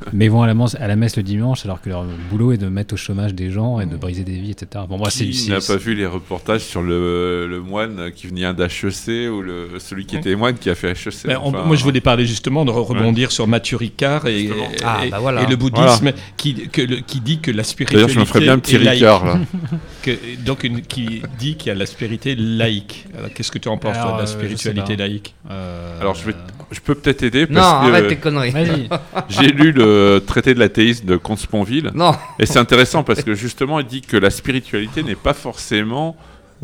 Mais 0.12 0.28
vont 0.28 0.42
à 0.42 0.46
la, 0.46 0.54
messe, 0.54 0.74
à 0.80 0.86
la 0.88 0.96
messe 0.96 1.16
le 1.16 1.22
dimanche 1.22 1.64
alors 1.64 1.80
que 1.80 1.88
leur 1.88 2.04
boulot 2.30 2.52
est 2.52 2.56
de 2.58 2.68
mettre 2.68 2.94
au 2.94 2.96
chômage 2.96 3.34
des 3.34 3.50
gens 3.50 3.80
et 3.80 3.86
de 3.86 3.96
briser 3.96 4.24
des 4.24 4.38
vies, 4.38 4.50
etc. 4.52 4.84
Bon, 4.88 4.96
moi, 4.98 5.10
c'est 5.10 5.24
Qui 5.26 5.34
c'est- 5.34 5.50
n'a 5.50 5.60
pas 5.60 5.76
vu 5.76 5.94
les 5.94 6.06
reportages 6.06 6.62
sur 6.62 6.82
le, 6.82 7.46
le 7.48 7.60
moine 7.60 8.10
qui 8.14 8.26
venait 8.26 8.52
d'HEC 8.54 9.30
ou 9.30 9.42
le, 9.42 9.68
celui 9.78 10.06
qui 10.06 10.16
était 10.16 10.34
moine 10.34 10.54
qui 10.56 10.70
a 10.70 10.74
fait 10.74 10.90
HEC 10.92 11.26
Ben, 11.26 11.38
on- 11.42 11.50
moi, 11.50 11.76
je 11.76 11.82
voulais 11.84 12.00
parler 12.00 12.24
justement 12.26 12.64
de 12.64 12.70
re- 12.70 12.82
rebondir 12.84 13.30
sur 13.32 13.46
Mathieu 13.46 13.76
Ricard 13.76 14.26
et. 14.26 14.50
Ah, 14.84 15.04
et- 15.06 15.10
bah 15.10 15.18
voilà. 15.20 15.42
et 15.42 15.46
le 15.46 15.56
bouddhisme 15.56 16.12
qui, 16.36 16.68
que 16.68 16.82
le- 16.82 16.96
qui 17.00 17.20
dit 17.20 17.40
que 17.40 17.50
la 17.50 17.64
spiritualité 17.64 18.06
D'ailleurs, 18.06 18.14
je 18.14 18.20
me 18.20 18.24
ferais 18.24 18.40
bien 18.40 18.52
un 18.54 18.58
petit. 18.58 18.76
Ricard 18.76 19.24
là. 19.24 19.38
Que- 20.02 20.16
donc, 20.44 20.64
une- 20.64 20.80
qui 20.80 21.20
dit 21.38 21.56
qu'il 21.56 21.68
y 21.68 21.70
a 21.70 21.74
la 21.74 21.84
spiritualité 21.84 22.34
laïque. 22.34 23.06
Alors, 23.16 23.30
Qu'est-ce 23.34 23.52
que 23.52 23.58
tu 23.58 23.68
en 23.68 23.76
penses, 23.76 23.92
toi, 23.92 24.02
Alors, 24.02 24.12
de 24.16 24.22
la 24.22 24.28
euh, 24.28 24.32
spiritualité 24.32 24.96
laïque? 24.96 25.34
Euh, 25.50 26.00
Alors, 26.00 26.14
je 26.14 26.24
vais- 26.26 26.34
Je 26.70 26.80
peux 26.80 26.94
peut-être 26.94 27.22
aider 27.22 27.46
Non, 27.48 27.60
parce 27.60 27.88
arrête 27.88 28.04
que 28.04 28.08
tes 28.10 28.16
conneries. 28.16 28.50
Vas-y. 28.50 28.88
j'ai 29.28 29.48
lu 29.48 29.72
le 29.72 30.22
traité 30.24 30.54
de 30.54 30.58
l'athéisme 30.58 31.06
de 31.06 31.16
Comte 31.16 31.38
Sponville 31.38 31.90
Non, 31.94 32.12
et 32.38 32.46
c'est 32.46 32.58
intéressant 32.58 33.02
parce 33.02 33.22
que 33.22 33.34
justement 33.34 33.80
il 33.80 33.86
dit 33.86 34.02
que 34.02 34.16
la 34.16 34.30
spiritualité 34.30 35.02
n'est 35.02 35.14
pas 35.16 35.34
forcément 35.34 36.16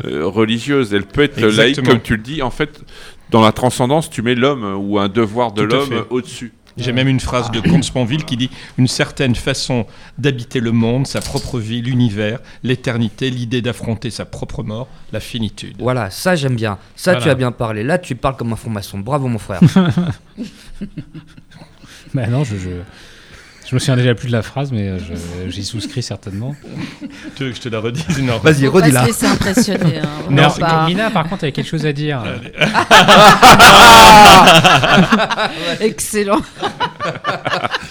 euh, 0.05 0.25
religieuse, 0.25 0.93
elle 0.93 1.05
peut 1.05 1.23
être 1.23 1.41
laïque 1.41 1.83
comme 1.83 2.01
tu 2.01 2.15
le 2.15 2.21
dis. 2.21 2.41
En 2.41 2.51
fait, 2.51 2.81
dans 3.31 3.41
la 3.41 3.51
transcendance, 3.51 4.09
tu 4.09 4.21
mets 4.21 4.35
l'homme 4.35 4.75
ou 4.77 4.99
un 4.99 5.09
devoir 5.09 5.51
de 5.51 5.63
l'homme 5.63 6.05
au-dessus. 6.09 6.53
J'ai 6.77 6.91
même 6.91 7.07
une 7.07 7.19
phrase 7.19 7.51
de 7.51 7.59
Comte 7.59 7.83
Sponville 7.83 8.23
qui 8.23 8.37
dit 8.37 8.49
une 8.77 8.87
certaine 8.87 9.35
façon 9.35 9.85
d'habiter 10.17 10.59
le 10.59 10.71
monde, 10.71 11.07
sa 11.07 11.21
propre 11.21 11.59
vie, 11.59 11.81
l'univers, 11.81 12.39
l'éternité, 12.63 13.29
l'idée 13.29 13.61
d'affronter 13.61 14.09
sa 14.11 14.25
propre 14.25 14.63
mort, 14.63 14.87
la 15.11 15.19
finitude. 15.19 15.75
voilà, 15.79 16.09
ça 16.09 16.35
j'aime 16.35 16.55
bien. 16.55 16.77
Ça 16.95 17.15
tu 17.15 17.29
as 17.29 17.35
bien 17.35 17.51
parlé. 17.51 17.83
Là, 17.83 17.97
tu 17.97 18.15
parles 18.15 18.37
comme 18.37 18.53
un 18.53 18.55
franc-maçon. 18.57 18.99
Bravo 18.99 19.27
mon 19.27 19.39
frère. 19.39 19.59
Bah 22.13 22.27
non, 22.27 22.43
je, 22.43 22.55
je, 22.57 22.69
je 23.69 23.75
me 23.75 23.79
souviens 23.79 23.97
déjà 23.97 24.15
plus 24.15 24.27
de 24.27 24.31
la 24.33 24.41
phrase, 24.41 24.71
mais 24.71 24.87
euh, 24.87 24.97
j'y 25.49 25.63
souscris 25.63 26.03
certainement. 26.03 26.55
Tu 27.35 27.43
veux 27.43 27.49
que 27.51 27.55
je 27.57 27.61
te 27.61 27.69
la 27.69 27.79
redise 27.79 28.03
Non. 28.21 28.37
Vas-y, 28.39 28.67
redis-la. 28.67 29.05
laisser 29.05 29.25
impressionner. 29.27 29.99
hein. 30.01 30.07
On 30.27 30.31
Non, 30.31 30.49
pas- 30.51 30.85
Mina, 30.87 31.09
par 31.11 31.27
contre, 31.27 31.43
avait 31.43 31.51
quelque 31.51 31.67
chose 31.69 31.85
à 31.85 31.91
dire. 31.93 32.23
Excellent. 35.81 36.41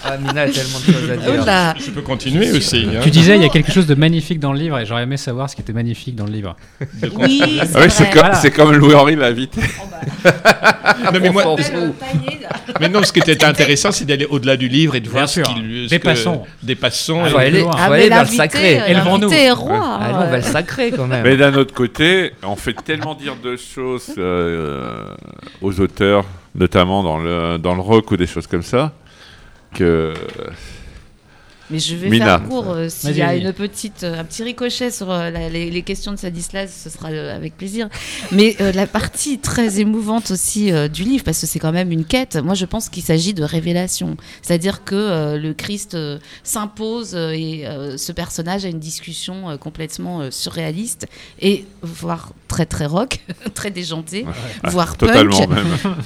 Ah, 0.03 0.17
Mina 0.17 0.41
a 0.41 0.47
tellement 0.49 0.79
de 0.79 0.91
choses 0.93 1.09
à 1.11 1.17
dire. 1.17 1.41
Oula. 1.41 1.73
Je 1.79 1.91
peux 1.91 2.01
continuer 2.01 2.51
aussi. 2.51 2.87
hein. 2.95 2.99
Tu 3.03 3.09
disais, 3.11 3.35
il 3.35 3.41
y 3.41 3.45
a 3.45 3.49
quelque 3.49 3.71
chose 3.71 3.87
de 3.87 3.95
magnifique 3.95 4.39
dans 4.39 4.53
le 4.53 4.59
livre, 4.59 4.79
et 4.79 4.85
j'aurais 4.85 5.03
aimé 5.03 5.17
savoir 5.17 5.49
ce 5.49 5.55
qui 5.55 5.61
était 5.61 5.73
magnifique 5.73 6.15
dans 6.15 6.25
le 6.25 6.31
livre. 6.31 6.55
Oui, 7.15 7.41
Ah 7.61 7.65
c'est 7.65 7.79
oui, 7.79 7.85
c'est 7.89 8.09
comme, 8.09 8.19
Voilà. 8.19 8.35
c'est 8.35 8.51
comme 8.51 8.71
Louis-Henri 8.73 9.15
l'invité. 9.15 9.61
Non, 11.03 11.11
mais, 11.21 11.29
moi, 11.29 11.55
mais 12.79 12.89
non, 12.89 13.03
ce 13.03 13.11
qui 13.13 13.19
était 13.19 13.43
intéressant, 13.43 13.91
c'est 13.91 14.05
d'aller 14.05 14.25
au-delà 14.25 14.57
du 14.57 14.67
livre 14.67 14.95
et 14.95 14.99
de 14.99 15.05
Bien 15.05 15.11
voir 15.13 15.29
sûr. 15.29 15.45
ce 15.47 15.53
qu'il 15.53 15.66
ce 15.85 15.89
Des 15.89 15.99
que- 15.99 16.03
passons. 16.03 16.43
Des 16.63 16.75
passons. 16.75 17.21
Ah, 17.25 17.29
faut 17.29 17.37
aller, 17.37 17.61
faut 17.61 17.71
Ah, 17.73 17.85
aller 17.85 18.09
le 18.09 18.25
sacré. 18.25 18.79
euh, 18.79 18.85
Élevons-nous. 18.87 19.21
l'invité 19.29 19.43
est 19.45 19.51
roi. 19.51 19.97
Allons 20.01 20.17
euh. 20.21 20.25
vers 20.27 20.35
le 20.37 20.41
sacré 20.43 20.91
quand 20.91 21.07
même. 21.07 21.23
Mais 21.23 21.37
d'un 21.37 21.53
autre 21.55 21.73
côté, 21.73 22.31
on 22.43 22.55
fait 22.55 22.73
tellement 22.73 23.15
dire 23.15 23.35
de 23.43 23.55
choses 23.55 24.13
euh, 24.17 25.03
aux 25.61 25.79
auteurs, 25.79 26.25
notamment 26.55 27.03
dans 27.03 27.17
le, 27.19 27.57
dans 27.57 27.75
le 27.75 27.81
rock 27.81 28.11
ou 28.11 28.17
des 28.17 28.27
choses 28.27 28.47
comme 28.47 28.63
ça, 28.63 28.93
que 29.75 30.13
Mais 31.69 31.79
je 31.79 31.95
vais 31.95 32.09
Mina. 32.09 32.39
faire 32.39 32.47
court. 32.47 32.69
euh, 32.69 32.87
S'il 32.89 33.17
y 33.17 33.21
a 33.21 33.35
une 33.35 33.51
petite, 33.51 34.03
euh, 34.03 34.19
un 34.19 34.23
petit 34.23 34.43
ricochet 34.43 34.89
sur 34.89 35.11
euh, 35.11 35.29
la- 35.29 35.49
les, 35.49 35.69
les 35.69 35.81
questions 35.81 36.11
de 36.13 36.17
Sadislas, 36.17 36.67
ce 36.67 36.89
sera 36.89 37.09
euh, 37.09 37.35
avec 37.35 37.57
plaisir. 37.57 37.89
Mais 38.31 38.55
euh, 38.61 38.71
la 38.71 38.87
partie 38.87 39.39
très 39.39 39.79
émouvante 39.79 40.31
aussi 40.31 40.71
euh, 40.71 40.87
du 40.87 41.03
livre, 41.03 41.23
parce 41.25 41.41
que 41.41 41.45
c'est 41.47 41.59
quand 41.59 41.73
même 41.73 41.91
une 41.91 42.05
quête, 42.05 42.37
moi 42.37 42.53
je 42.53 42.65
pense 42.65 42.87
qu'il 42.89 43.03
s'agit 43.03 43.33
de 43.33 43.43
révélation. 43.43 44.15
C'est-à-dire 44.41 44.83
que 44.85 44.95
euh, 44.95 45.37
le 45.37 45.53
Christ 45.53 45.95
euh, 45.95 46.19
s'impose 46.43 47.15
euh, 47.15 47.31
et 47.31 47.67
euh, 47.67 47.97
ce 47.97 48.11
personnage 48.11 48.63
a 48.65 48.69
une 48.69 48.79
discussion 48.79 49.49
euh, 49.49 49.57
complètement 49.57 50.21
euh, 50.21 50.31
surréaliste 50.31 51.07
et 51.41 51.65
voire 51.81 52.31
très 52.47 52.65
très 52.65 52.85
rock, 52.85 53.19
très 53.53 53.71
déjanté, 53.71 54.25
voire 54.63 54.95
totalement 54.95 55.37
punk. 55.37 55.49
même. 55.49 55.65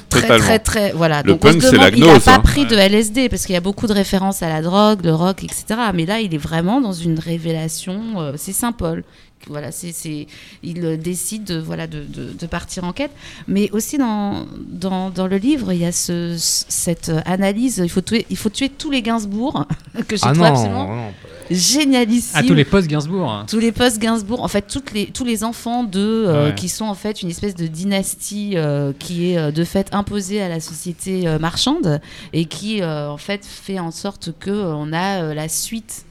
Très, 0.10 0.22
totalement. 0.22 0.44
très, 0.46 0.60
très, 0.60 0.92
voilà. 0.94 1.22
Le 1.22 1.34
Donc, 1.34 1.46
on 1.46 1.50
punk, 1.50 1.62
se 1.62 1.70
c'est 1.70 1.78
la 1.78 1.92
demande, 1.92 1.98
il 2.00 2.06
n'a 2.06 2.14
gnose, 2.14 2.24
pas 2.26 2.36
hein. 2.36 2.40
pris 2.40 2.66
de 2.66 2.76
LSD 2.76 3.30
parce 3.30 3.46
qu'il 3.46 3.54
y 3.54 3.58
a 3.58 3.62
beaucoup 3.62 3.86
de 3.88 3.94
références 3.94 4.42
à 4.42 4.50
la 4.50 4.62
drogue, 4.64 5.04
le 5.06 5.14
rock, 5.14 5.44
etc. 5.52 5.92
Mais 5.94 6.06
là, 6.06 6.20
il 6.22 6.34
est 6.34 6.38
vraiment 6.40 6.82
dans 6.82 6.94
une 6.94 7.20
révélation. 7.20 8.20
euh, 8.22 8.34
c'est 8.38 8.54
Saint 8.54 8.72
Paul. 8.72 9.04
Voilà, 9.48 9.72
c'est, 9.72 10.28
il 10.62 10.86
euh, 10.86 10.98
décide 10.98 11.46
de, 11.46 11.58
voilà, 11.60 11.88
de, 11.88 12.04
de, 12.04 12.32
de 12.32 12.46
partir 12.46 12.84
en 12.84 12.94
quête. 12.94 13.10
Mais 13.48 13.72
aussi 13.72 13.98
dans, 13.98 14.46
dans, 14.70 15.10
dans 15.10 15.26
le 15.26 15.38
livre, 15.38 15.72
il 15.74 15.80
y 15.80 15.86
a 15.86 15.92
ce, 15.92 16.38
ce- 16.38 16.66
cette 16.70 17.12
analyse. 17.26 17.82
Il 17.84 17.90
faut 17.90 18.02
tuer, 18.02 18.26
il 18.30 18.38
faut 18.38 18.50
tuer 18.52 18.70
tous 18.70 18.92
les 18.92 19.02
Gainsbourg 19.02 19.66
que 20.08 20.16
j'ai 20.16 20.22
Ah 20.26 20.34
trouvé 20.34 20.48
non, 20.50 20.56
absolument 20.56 20.96
non. 20.96 21.12
Génialissime. 21.54 22.38
À 22.40 22.44
tous 22.44 22.54
les 22.54 22.66
postes 22.66 22.88
Gainsbourg. 22.88 23.32
hein. 23.32 23.46
Tous 23.50 23.60
les 23.60 23.72
postes 23.72 24.00
Gainsbourg, 24.00 24.42
en 24.44 24.48
fait, 24.48 24.64
toutes 24.68 24.92
les, 24.94 25.08
tous 25.08 25.24
les 25.26 25.44
enfants 25.44 25.84
de, 25.84 26.00
euh, 26.00 26.48
Ouais. 26.50 26.56
qui 26.56 26.70
sont 26.70 26.86
en 26.86 26.94
fait 26.96 27.22
une 27.22 27.30
espèce 27.30 27.56
de 27.56 27.68
dynastie 27.68 28.54
euh, 28.56 28.94
qui 28.98 29.32
est 29.32 29.38
euh, 29.38 29.52
de 29.52 29.64
fait 29.64 29.94
imposée 29.94 30.42
à 30.42 30.50
la 30.50 30.60
société 30.60 31.28
euh, 31.28 31.40
marchande 31.40 32.00
et 32.34 32.46
qui 32.46 32.84
en 32.84 33.18
fait 33.18 33.46
fait 33.46 33.80
en 33.80 33.92
sorte 33.92 34.32
que 34.40 34.52
on 34.52 34.94
a 34.94 35.34
la 35.34 35.48
suite. 35.50 36.06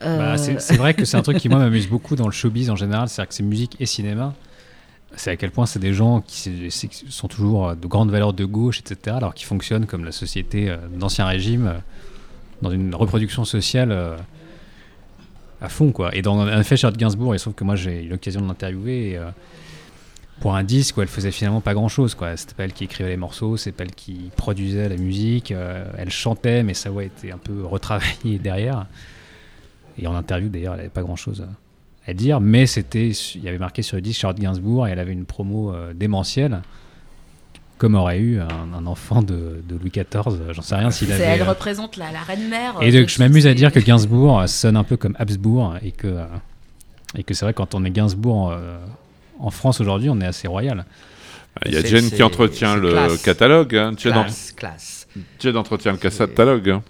Bah, 0.00 0.36
c'est 0.36 0.76
vrai 0.76 0.92
que 0.94 1.04
c'est 1.04 1.16
un 1.16 1.22
truc 1.22 1.38
qui 1.38 1.48
moi 1.48 1.58
m'amuse 1.58 1.88
beaucoup 1.88 2.14
dans 2.14 2.26
le 2.26 2.32
showbiz 2.32 2.68
en 2.68 2.76
général, 2.76 3.08
c'est-à-dire 3.08 3.28
que 3.28 3.34
c'est 3.34 3.42
musique 3.42 3.76
et 3.80 3.86
cinéma. 3.86 4.34
C'est 5.16 5.30
à 5.30 5.36
quel 5.36 5.50
point 5.50 5.64
c'est 5.64 5.78
des 5.78 5.94
gens 5.94 6.22
qui 6.26 6.68
sont 7.08 7.28
toujours 7.28 7.74
de 7.76 7.86
grandes 7.86 8.10
valeurs 8.10 8.32
de 8.32 8.44
gauche, 8.44 8.80
etc., 8.80 9.16
alors 9.16 9.32
qu'ils 9.32 9.46
fonctionnent 9.46 9.86
comme 9.86 10.04
la 10.04 10.12
société 10.12 10.74
d'ancien 10.98 11.24
régime, 11.24 11.74
dans 12.62 12.70
une 12.70 12.94
reproduction 12.94 13.44
sociale 13.44 13.96
à 15.64 15.68
fond, 15.68 15.92
quoi. 15.92 16.14
Et 16.14 16.22
dans 16.22 16.38
un 16.38 16.60
effet, 16.60 16.76
Charlotte 16.76 16.98
Gainsbourg, 16.98 17.34
il 17.34 17.38
se 17.38 17.44
trouve 17.44 17.54
que 17.54 17.64
moi 17.64 17.76
j'ai 17.76 18.04
eu 18.04 18.08
l'occasion 18.08 18.40
de 18.40 18.46
l'interviewer 18.46 19.10
et, 19.10 19.18
euh, 19.18 19.30
pour 20.40 20.54
un 20.54 20.64
disque 20.64 20.96
où 20.96 21.02
elle 21.02 21.08
faisait 21.08 21.30
finalement 21.30 21.60
pas 21.60 21.74
grand-chose, 21.74 22.14
quoi. 22.14 22.36
C'était 22.36 22.54
pas 22.54 22.64
elle 22.64 22.72
qui 22.72 22.84
écrivait 22.84 23.10
les 23.10 23.16
morceaux, 23.16 23.56
c'est 23.56 23.72
pas 23.72 23.84
elle 23.84 23.94
qui 23.94 24.30
produisait 24.36 24.88
la 24.88 24.96
musique, 24.96 25.52
euh, 25.52 25.84
elle 25.96 26.10
chantait, 26.10 26.62
mais 26.62 26.74
sa 26.74 26.90
voix 26.90 27.04
était 27.04 27.32
un 27.32 27.38
peu 27.38 27.64
retravaillée 27.64 28.38
derrière. 28.42 28.86
Et 29.98 30.06
en 30.06 30.14
interview, 30.14 30.48
d'ailleurs, 30.48 30.74
elle 30.74 30.78
n'avait 30.78 30.90
pas 30.90 31.02
grand-chose 31.02 31.42
à, 31.42 32.10
à 32.10 32.14
dire, 32.14 32.40
mais 32.40 32.66
c'était, 32.66 33.10
il 33.10 33.42
y 33.42 33.48
avait 33.48 33.58
marqué 33.58 33.82
sur 33.82 33.96
le 33.96 34.02
disque 34.02 34.20
Charlotte 34.20 34.40
Gainsbourg 34.40 34.86
et 34.86 34.90
elle 34.90 34.98
avait 34.98 35.12
une 35.12 35.24
promo 35.24 35.72
euh, 35.72 35.94
démentielle, 35.94 36.62
comme 37.78 37.94
aurait 37.96 38.18
eu 38.18 38.40
un, 38.40 38.48
un 38.76 38.86
enfant 38.86 39.22
de, 39.22 39.62
de 39.68 39.76
Louis 39.76 39.90
XIV. 39.90 40.06
euh, 40.26 40.52
J'en 40.52 40.62
sais 40.62 40.76
rien 40.76 40.90
s'il 40.90 41.08
c'est- 41.08 41.14
avait. 41.14 41.24
elle 41.24 41.42
euh, 41.42 41.44
représente 41.44 41.96
la, 41.96 42.12
la 42.12 42.20
reine 42.20 42.48
mère. 42.48 42.74
et 42.80 42.88
euh, 42.88 42.92
donc, 42.92 43.02
de 43.04 43.08
je 43.08 43.18
m'amuse 43.18 43.46
à 43.46 43.54
dire 43.54 43.72
que 43.72 43.80
Gainsbourg 43.80 44.40
euh, 44.40 44.46
sonne 44.46 44.76
un 44.76 44.84
peu 44.84 44.96
comme 44.96 45.16
Habsbourg 45.18 45.74
et 45.82 45.90
que, 45.92 46.06
euh, 46.06 46.24
et 47.16 47.24
que 47.24 47.34
c'est 47.34 47.44
vrai, 47.44 47.54
quand 47.54 47.74
on 47.74 47.84
est 47.84 47.90
Gainsbourg 47.90 48.50
euh, 48.52 48.78
en 49.40 49.50
France 49.50 49.80
aujourd'hui, 49.80 50.08
on 50.10 50.20
est 50.20 50.26
assez 50.26 50.46
royal. 50.48 50.84
Il 51.66 51.72
y 51.72 51.76
a 51.76 51.82
c'est- 51.82 52.14
qui 52.16 52.22
entretient 52.22 52.76
le 52.76 52.90
classe. 52.90 53.22
catalogue. 53.22 53.76
Hein. 53.76 53.92
Jen, 53.96 54.12
en- 54.12 54.22
Classe, 54.24 54.52
classe. 54.56 55.06
Jen 55.40 55.56
entretient 55.56 55.92
le 55.92 55.98
catalogue. 55.98 56.68
hein. 56.70 56.82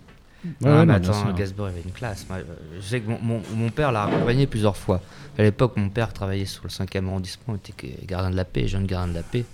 Ouais, 0.61 0.69
ah, 0.71 0.79
ouais, 0.81 0.87
mais 0.87 0.95
attends, 0.95 1.13
sûr. 1.15 1.33
Gainsbourg 1.35 1.67
avait 1.67 1.81
une 1.85 1.93
classe. 1.93 2.27
Moi, 2.29 2.39
euh, 2.39 2.43
Je 2.79 2.87
sais 2.87 3.01
que 3.01 3.09
mon, 3.09 3.19
mon- 3.23 3.43
mon 3.57 3.71
père 3.71 3.93
l'a 3.93 4.05
accompagné 4.05 4.47
plusieurs 4.47 4.77
fois. 4.77 5.01
À 5.39 5.43
l'époque, 5.43 5.73
mon 5.77 5.89
père 5.89 6.13
travaillait 6.13 6.45
sur 6.45 6.63
le 6.65 6.69
5e 6.71 7.07
arrondissement, 7.09 7.55
était 7.57 7.97
gardien 8.07 8.31
de 8.31 8.37
la 8.37 8.45
paix, 8.45 8.67
jeune 8.69 8.85
gardien 8.87 9.09
de 9.11 9.17
la 9.19 9.23
paix. 9.23 9.45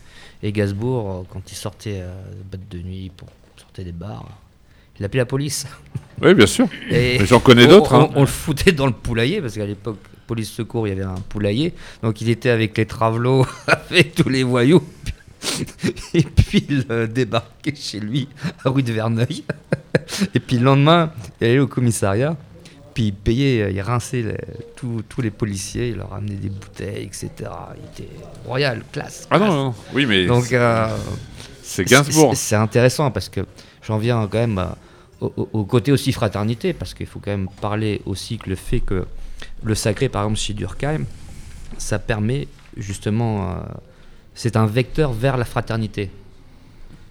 Et 0.42 0.52
Gainsbourg, 0.52 1.10
euh, 1.10 1.22
quand 1.30 1.50
il 1.50 1.54
sortait 1.54 2.00
euh, 2.00 2.12
boîte 2.50 2.68
de 2.70 2.78
nuit 2.78 3.10
pour 3.16 3.28
sortir 3.56 3.84
des 3.84 3.92
bars, 3.92 4.26
il 4.98 5.04
appelait 5.04 5.20
la 5.20 5.26
police. 5.26 5.66
Oui, 6.22 6.34
bien 6.34 6.44
sûr. 6.46 6.68
Et 6.90 7.16
Mais 7.18 7.24
j'en 7.24 7.40
connais 7.40 7.64
on- 7.64 7.68
d'autres, 7.70 7.94
On, 7.94 8.02
hein. 8.02 8.10
on 8.14 8.20
le 8.20 8.26
foutait 8.26 8.72
dans 8.72 8.84
le 8.84 8.92
poulailler, 8.92 9.40
parce 9.40 9.54
qu'à 9.54 9.64
l'époque, 9.64 9.96
police 10.26 10.50
secours, 10.50 10.86
il 10.86 10.90
y 10.90 10.92
avait 10.92 11.02
un 11.02 11.14
poulailler. 11.14 11.72
Donc 12.02 12.20
il 12.20 12.28
était 12.28 12.50
avec 12.50 12.76
les 12.76 12.84
travelots, 12.84 13.46
avec 13.66 14.14
tous 14.16 14.28
les 14.28 14.42
voyous. 14.42 14.82
Et 16.12 16.22
puis 16.22 16.66
il 16.68 16.84
euh, 16.90 17.06
débarquait 17.06 17.74
chez 17.74 18.00
lui, 18.00 18.28
à 18.62 18.68
rue 18.68 18.82
de 18.82 18.92
Verneuil. 18.92 19.44
Et 20.34 20.40
puis 20.40 20.58
le 20.58 20.64
lendemain, 20.64 21.10
il 21.40 21.46
allait 21.46 21.58
au 21.58 21.66
commissariat. 21.66 22.36
Puis 23.00 23.06
il 23.06 23.12
payait, 23.14 23.62
euh, 23.62 23.70
il 23.70 23.80
rinçait 23.80 24.20
les- 24.20 24.36
tous- 24.76 25.00
tous 25.08 25.22
les 25.22 25.30
policiers, 25.30 25.88
il 25.88 25.96
leur 25.96 26.12
amenait 26.12 26.34
des 26.34 26.50
bouteilles, 26.50 27.04
etc. 27.04 27.30
Il 27.40 28.04
était 28.04 28.12
royal, 28.44 28.82
classe. 28.92 29.26
Ah 29.30 29.38
non, 29.38 29.44
classe. 29.46 29.54
non, 29.56 29.74
oui, 29.94 30.04
mais 30.04 30.26
Donc 30.26 30.44
c'est- 30.44 30.56
euh, 30.58 30.86
c'est 31.62 31.84
Gainsbourg. 31.86 32.36
c'est- 32.36 32.56
intéressant 32.56 33.10
parce 33.10 33.30
que 33.30 33.40
j'en 33.82 33.96
viens 33.96 34.28
quand 34.30 34.36
même 34.46 34.62
au, 35.22 35.32
au- 35.34 35.48
au 35.50 35.64
côté 35.64 35.92
aussi 35.92 36.12
fraternité, 36.12 36.74
parce 36.74 36.92
qu'il 36.92 37.06
faut 37.06 37.20
quand 37.20 37.30
même 37.30 37.48
parler 37.62 38.02
aussi 38.04 38.36
que 38.36 38.50
le 38.50 38.56
fait 38.56 38.80
que 38.80 39.06
le 39.64 39.74
sacré, 39.74 40.10
par 40.10 40.24
exemple 40.24 40.38
chez 40.38 40.52
Durkheim, 40.52 41.06
ça 41.78 41.98
permet 41.98 42.48
justement, 42.76 43.48
euh, 43.48 43.54
c'est 44.34 44.56
un 44.56 44.66
vecteur 44.66 45.14
vers 45.14 45.38
la 45.38 45.46
fraternité. 45.46 46.10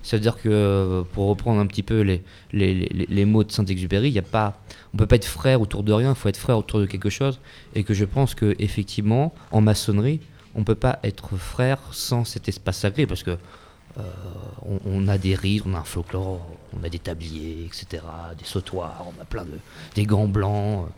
C'est-à-dire 0.09 0.37
que, 0.41 0.49
euh, 0.49 1.03
pour 1.13 1.27
reprendre 1.27 1.59
un 1.61 1.67
petit 1.67 1.83
peu 1.83 2.01
les, 2.01 2.23
les, 2.51 2.73
les- 2.73 3.25
mots 3.25 3.43
de 3.43 3.51
Saint-Exupéry, 3.51 4.09
y 4.09 4.17
a 4.17 4.23
pas, 4.23 4.59
on 4.91 4.97
peut 4.97 5.05
pas 5.05 5.17
être 5.17 5.25
frère 5.25 5.61
autour 5.61 5.83
de 5.83 5.93
rien, 5.93 6.09
il 6.09 6.15
faut 6.15 6.29
être 6.29 6.37
frère 6.37 6.57
autour 6.57 6.79
de 6.79 6.87
quelque 6.87 7.11
chose. 7.11 7.39
Et 7.75 7.83
que 7.83 7.93
je 7.93 8.05
pense 8.05 8.33
que 8.33 8.55
effectivement, 8.57 9.35
en 9.51 9.61
maçonnerie, 9.61 10.19
on 10.55 10.63
peut 10.63 10.73
pas 10.73 10.97
être 11.03 11.37
frère 11.37 11.77
sans 11.91 12.25
cet 12.25 12.49
espace 12.49 12.79
sacré, 12.79 13.05
parce 13.05 13.21
que 13.21 13.37
euh, 13.99 14.01
on, 14.63 14.79
on 14.85 15.07
a 15.07 15.19
des 15.19 15.35
rites, 15.35 15.61
on 15.67 15.75
a 15.75 15.77
un 15.79 15.83
folklore, 15.83 16.43
on 16.79 16.83
a 16.83 16.89
des 16.89 16.97
tabliers, 16.99 17.65
etc., 17.67 18.01
des 18.37 18.45
sautoirs, 18.45 19.05
on 19.15 19.21
a 19.21 19.25
plein 19.25 19.43
de 19.45 19.59
des 19.93 20.05
gants 20.05 20.27
blancs 20.27 20.85
euh, 20.87 20.89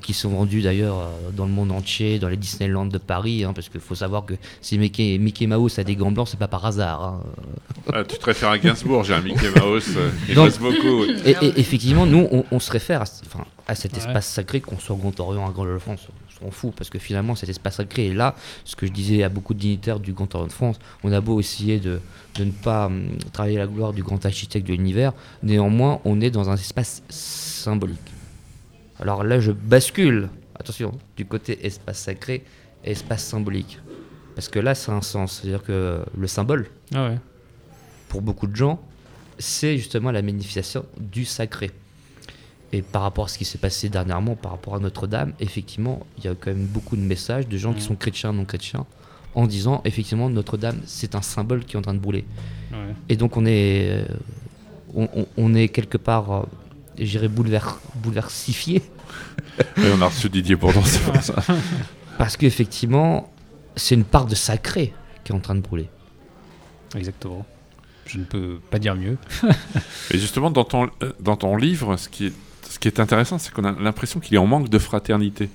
qui 0.00 0.12
sont 0.14 0.30
vendus 0.30 0.62
d'ailleurs 0.62 0.98
euh, 0.98 1.30
dans 1.36 1.44
le 1.46 1.52
monde 1.52 1.70
entier, 1.72 2.18
dans 2.18 2.28
les 2.28 2.36
Disneyland 2.36 2.86
de 2.86 2.98
Paris, 2.98 3.44
hein, 3.44 3.52
parce 3.54 3.68
qu'il 3.68 3.80
faut 3.80 3.94
savoir 3.94 4.24
que 4.24 4.34
si 4.60 4.78
Mickey, 4.78 5.18
Mickey 5.18 5.46
Mouse 5.46 5.78
a 5.78 5.84
des 5.84 5.96
gants 5.96 6.10
blancs, 6.10 6.28
c'est 6.28 6.38
pas 6.38 6.48
par 6.48 6.64
hasard. 6.66 7.02
hein. 7.04 7.20
Ah, 7.92 8.04
tu 8.04 8.16
te 8.18 8.24
réfères 8.24 8.48
à 8.50 8.58
Gainsbourg, 8.58 9.04
j'ai 9.04 9.14
un 9.14 9.20
Mickey 9.20 9.48
Mouse. 9.60 9.94
euh, 9.96 10.10
il 10.28 10.34
Donc- 10.34 10.46
bosse 10.46 10.58
beaucoup. 10.58 11.04
Et, 11.24 11.30
et 11.42 11.60
effectivement, 11.60 12.06
nous, 12.06 12.26
on, 12.30 12.44
on 12.50 12.58
se 12.58 12.70
réfère 12.70 13.02
à, 13.02 13.06
ce- 13.06 13.22
enfin, 13.26 13.44
à 13.66 13.74
cet 13.74 13.92
Ouais. 13.92 13.98
espace 13.98 14.26
sacré, 14.26 14.60
qu'on 14.60 14.78
soit 14.78 14.94
au 14.96 14.98
Grand 14.98 15.18
Orient, 15.20 15.46
à 15.48 15.50
Grand 15.52 15.64
de 15.66 15.78
France, 15.78 16.08
on 16.40 16.46
s'en 16.46 16.50
fout, 16.50 16.74
parce 16.76 16.90
que 16.90 16.98
finalement, 16.98 17.34
cet 17.36 17.48
espace 17.48 17.76
sacré 17.76 18.08
est 18.08 18.14
là. 18.14 18.34
Ce 18.64 18.74
que 18.76 18.86
je 18.86 18.92
disais 18.92 19.22
à 19.22 19.28
beaucoup 19.28 19.54
de 19.54 19.60
dignitaires 19.60 20.00
du 20.00 20.12
Grand 20.12 20.34
Orient 20.34 20.46
de 20.48 20.52
France, 20.52 20.76
on 21.04 21.12
a 21.12 21.20
beau 21.20 21.38
essayer 21.40 21.78
de, 21.78 22.00
de 22.36 22.44
ne 22.44 22.50
pas 22.50 22.86
hum, 22.86 23.06
travailler 23.32 23.58
la 23.58 23.66
gloire 23.66 23.92
du 23.92 24.02
grand 24.02 24.24
architecte 24.26 24.66
de 24.66 24.72
l'univers, 24.72 25.12
néanmoins, 25.42 26.00
on 26.04 26.20
est 26.20 26.30
dans 26.30 26.50
un 26.50 26.54
espace 26.54 27.02
symbolique. 27.08 27.98
Alors 29.04 29.22
là, 29.22 29.38
je 29.38 29.52
bascule, 29.52 30.28
attention, 30.58 30.92
du 31.16 31.24
côté 31.26 31.64
espace 31.66 31.98
sacré 31.98 32.42
et 32.84 32.90
espace 32.92 33.22
symbolique. 33.22 33.78
Parce 34.34 34.48
que 34.48 34.58
là, 34.58 34.74
ça 34.74 34.92
a 34.92 34.96
un 34.96 35.02
sens. 35.02 35.40
C'est-à-dire 35.42 35.62
que 35.62 36.00
le 36.18 36.26
symbole, 36.26 36.66
Ah 36.94 37.10
ouais. 37.10 37.18
pour 38.08 38.22
beaucoup 38.22 38.46
de 38.46 38.56
gens, 38.56 38.80
c'est 39.38 39.76
justement 39.76 40.10
la 40.10 40.22
magnification 40.22 40.84
du 40.98 41.24
sacré. 41.24 41.70
Et 42.72 42.82
par 42.82 43.02
rapport 43.02 43.26
à 43.26 43.28
ce 43.28 43.38
qui 43.38 43.44
s'est 43.44 43.58
passé 43.58 43.88
dernièrement, 43.88 44.34
par 44.34 44.52
rapport 44.52 44.74
à 44.74 44.80
Notre-Dame, 44.80 45.34
effectivement, 45.38 46.04
il 46.18 46.24
y 46.24 46.28
a 46.28 46.34
quand 46.34 46.50
même 46.50 46.64
beaucoup 46.66 46.96
de 46.96 47.02
messages 47.02 47.46
de 47.46 47.56
gens 47.56 47.72
qui 47.74 47.82
sont 47.82 47.94
chrétiens, 47.94 48.32
non 48.32 48.44
chrétiens, 48.44 48.84
en 49.34 49.46
disant 49.46 49.80
effectivement 49.84 50.28
Notre-Dame, 50.30 50.80
c'est 50.86 51.14
un 51.14 51.22
symbole 51.22 51.64
qui 51.64 51.76
est 51.76 51.78
en 51.78 51.82
train 51.82 51.94
de 51.94 52.00
brûler. 52.00 52.24
ouais. 52.72 52.78
Et 53.10 53.16
donc 53.16 53.36
on 53.36 53.44
est, 53.46 53.90
euh, 53.90 54.04
on, 54.94 55.08
on- 55.14 55.26
on 55.36 55.54
est 55.54 55.68
quelque 55.68 55.98
part, 55.98 56.32
euh, 56.32 56.42
j'irais 56.98 57.28
boulever, 57.28 57.60
bouleversifié, 57.96 58.82
Et 59.76 59.90
on 59.96 60.00
a 60.02 60.06
reçu 60.06 60.28
Didier 60.28 60.56
Bourdon, 60.56 60.82
c'est 60.84 61.02
pour 61.02 61.16
ça. 61.22 61.34
parce 62.18 62.36
qu'effectivement, 62.36 63.32
c'est 63.76 63.94
une 63.94 64.04
part 64.04 64.26
de 64.26 64.34
sacré 64.34 64.92
qui 65.24 65.32
est 65.32 65.34
en 65.34 65.40
train 65.40 65.54
de 65.54 65.60
brûler. 65.60 65.88
Exactement. 66.94 67.44
Je 68.06 68.18
ne 68.18 68.24
peux 68.24 68.58
pas 68.70 68.78
dire 68.78 68.94
mieux. 68.94 69.16
Et 70.10 70.18
justement, 70.18 70.50
dans 70.50 70.64
ton, 70.64 70.90
euh, 71.02 71.12
dans 71.20 71.36
ton 71.36 71.56
livre, 71.56 71.96
ce 71.96 72.08
qui 72.08 72.26
est, 72.26 72.32
ce 72.68 72.78
qui 72.78 72.88
est 72.88 73.00
intéressant, 73.00 73.38
c'est 73.38 73.52
qu'on 73.52 73.64
a 73.64 73.72
l'impression 73.72 74.20
qu'il 74.20 74.34
est 74.34 74.38
en 74.38 74.46
manque 74.46 74.68
de 74.68 74.78
fraternité. 74.78 75.48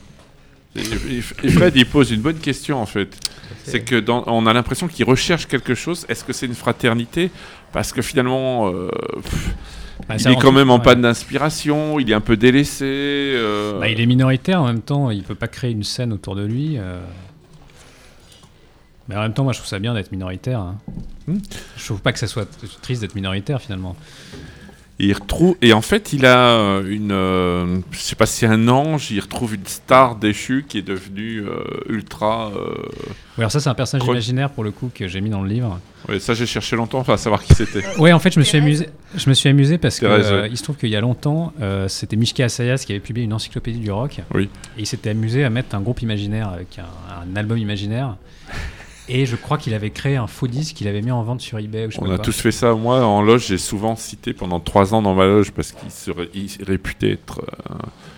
Et, 0.75 1.21
Fred, 1.21 1.75
il 1.75 1.85
pose 1.87 2.11
une 2.11 2.21
bonne 2.21 2.37
question, 2.37 2.79
en 2.81 2.85
fait. 2.85 3.17
C'est 3.63 3.81
que 3.81 3.95
dans- 3.99 4.23
on 4.27 4.45
a 4.45 4.53
l'impression 4.53 4.87
qu'il 4.87 5.05
recherche 5.05 5.47
quelque 5.47 5.73
chose. 5.73 6.05
Est-ce 6.09 6.23
que 6.23 6.31
c'est 6.33 6.45
une 6.45 6.53
fraternité? 6.55 7.31
Parce 7.71 7.91
que 7.91 8.01
finalement, 8.01 8.69
euh, 8.71 8.89
pff, 9.21 9.49
Bah, 10.07 10.15
il 10.17 10.27
est 10.27 10.35
quand 10.37 10.51
même 10.51 10.69
en 10.71 10.77
ouais. 10.77 10.83
panne 10.83 11.01
d'inspiration, 11.01 11.99
il 11.99 12.09
est 12.09 12.13
un 12.13 12.21
peu 12.21 12.37
délaissé. 12.37 12.85
euh, 12.85 13.79
Bah, 13.79 13.89
il 13.89 13.99
est 13.99 14.05
minoritaire 14.05 14.61
en 14.61 14.65
même 14.65 14.81
temps, 14.81 15.11
il 15.11 15.23
peut 15.23 15.35
pas 15.35 15.47
créer 15.47 15.71
une 15.71 15.83
scène 15.83 16.13
autour 16.13 16.35
de 16.35 16.45
lui. 16.45 16.77
euh. 16.77 16.99
Mais 19.07 19.15
en 19.15 19.21
même 19.21 19.33
temps, 19.33 19.43
moi 19.43 19.53
je 19.53 19.57
trouve 19.59 19.69
ça 19.69 19.79
bien 19.79 19.93
d'être 19.93 20.11
minoritaire. 20.11 20.59
hein. 20.59 20.77
Hmm. 21.27 21.37
Je 21.77 21.85
trouve 21.85 22.01
pas 22.01 22.11
que 22.13 22.19
ça 22.19 22.27
soit 22.27 22.47
triste 22.81 23.01
d'être 23.01 23.15
minoritaire 23.15 23.61
finalement. 23.61 23.95
Et, 25.01 25.05
il 25.05 25.13
retrouve, 25.13 25.55
et 25.61 25.71
en 25.71 25.81
fait, 25.81 26.11
il 26.11 26.25
a 26.25 26.49
euh, 26.49 26.83
une. 26.89 27.11
euh, 27.13 27.79
je 27.91 27.99
sais 27.99 28.15
pas 28.15 28.25
si 28.25 28.39
c'est 28.39 28.47
un 28.47 28.67
ange, 28.67 29.11
il 29.11 29.19
retrouve 29.21 29.55
une 29.55 29.65
star 29.65 30.15
déchue 30.17 30.65
qui 30.67 30.77
est 30.79 30.81
devenue 30.81 31.41
euh, 31.47 31.63
ultra. 31.87 32.51
euh, 32.55 32.73
Ouais, 33.37 33.43
alors 33.43 33.51
ça, 33.51 33.61
c'est 33.61 33.69
un 33.69 33.73
personnage 33.75 34.03
Cro- 34.03 34.11
imaginaire 34.11 34.49
pour 34.49 34.65
le 34.65 34.71
coup 34.71 34.91
que 34.93 35.07
j'ai 35.07 35.21
mis 35.21 35.29
dans 35.29 35.41
le 35.41 35.47
livre. 35.47 35.79
ouais, 36.09 36.19
ça, 36.19 36.33
j'ai 36.33 36.45
cherché 36.45 36.75
longtemps 36.75 37.01
à 37.03 37.15
savoir 37.17 37.41
qui 37.41 37.53
c'était. 37.53 37.81
Ouais, 37.97 38.11
en 38.11 38.19
fait, 38.19 38.33
je 38.33 38.39
me 38.39 38.43
suis 38.43 38.57
amusé. 38.57 38.89
Je 39.15 39.29
me 39.29 39.33
suis 39.33 39.47
amusé 39.47 39.77
parce 39.77 40.01
euh, 40.03 40.41
ouais. 40.41 40.49
il 40.51 40.57
se 40.57 40.63
trouve 40.63 40.75
qu'il 40.75 40.89
y 40.89 40.95
a 40.97 41.01
longtemps, 41.01 41.53
euh, 41.61 41.87
c'était 41.87 42.17
Mishka 42.17 42.43
Asayas 42.43 42.83
qui 42.85 42.91
avait 42.91 42.99
publié 42.99 43.23
une 43.25 43.33
encyclopédie 43.33 43.79
du 43.79 43.91
rock. 43.91 44.19
Oui. 44.33 44.49
Et 44.77 44.81
il 44.81 44.85
s'était 44.85 45.11
amusé 45.11 45.45
à 45.45 45.49
mettre 45.49 45.75
un 45.75 45.81
groupe 45.81 46.01
imaginaire 46.01 46.49
avec 46.49 46.77
un, 46.77 47.31
un 47.31 47.35
album 47.37 47.57
imaginaire. 47.57 48.17
Et 49.11 49.25
je 49.25 49.35
crois 49.35 49.57
qu'il 49.57 49.73
avait 49.73 49.89
créé 49.89 50.15
un 50.17 50.27
faux 50.27 50.47
disque 50.47 50.75
qu'il 50.75 50.87
avait 50.87 51.01
mis 51.01 51.11
en 51.11 51.23
vente 51.23 51.41
sur 51.41 51.57
eBay 51.57 51.87
ou 51.87 51.91
je 51.91 51.95
sais 51.95 52.01
On 52.03 52.11
a 52.11 52.19
tous 52.19 52.39
fait 52.39 52.51
ça. 52.51 52.73
Moi, 52.75 53.03
en 53.03 53.21
loge, 53.23 53.47
j'ai 53.47 53.57
souvent 53.57 53.95
cité 53.95 54.33
pendant 54.33 54.59
trois 54.59 54.93
ans 54.93 55.01
dans 55.01 55.15
ma 55.15 55.25
loge 55.25 55.51
parce 55.51 55.71
qu'ils 55.71 55.89
se 55.91 56.11
ré- 56.11 56.29
ils 56.33 56.49
se 56.49 56.63
réputaient 56.63 57.11
être. 57.13 57.41
euh, 57.71 57.73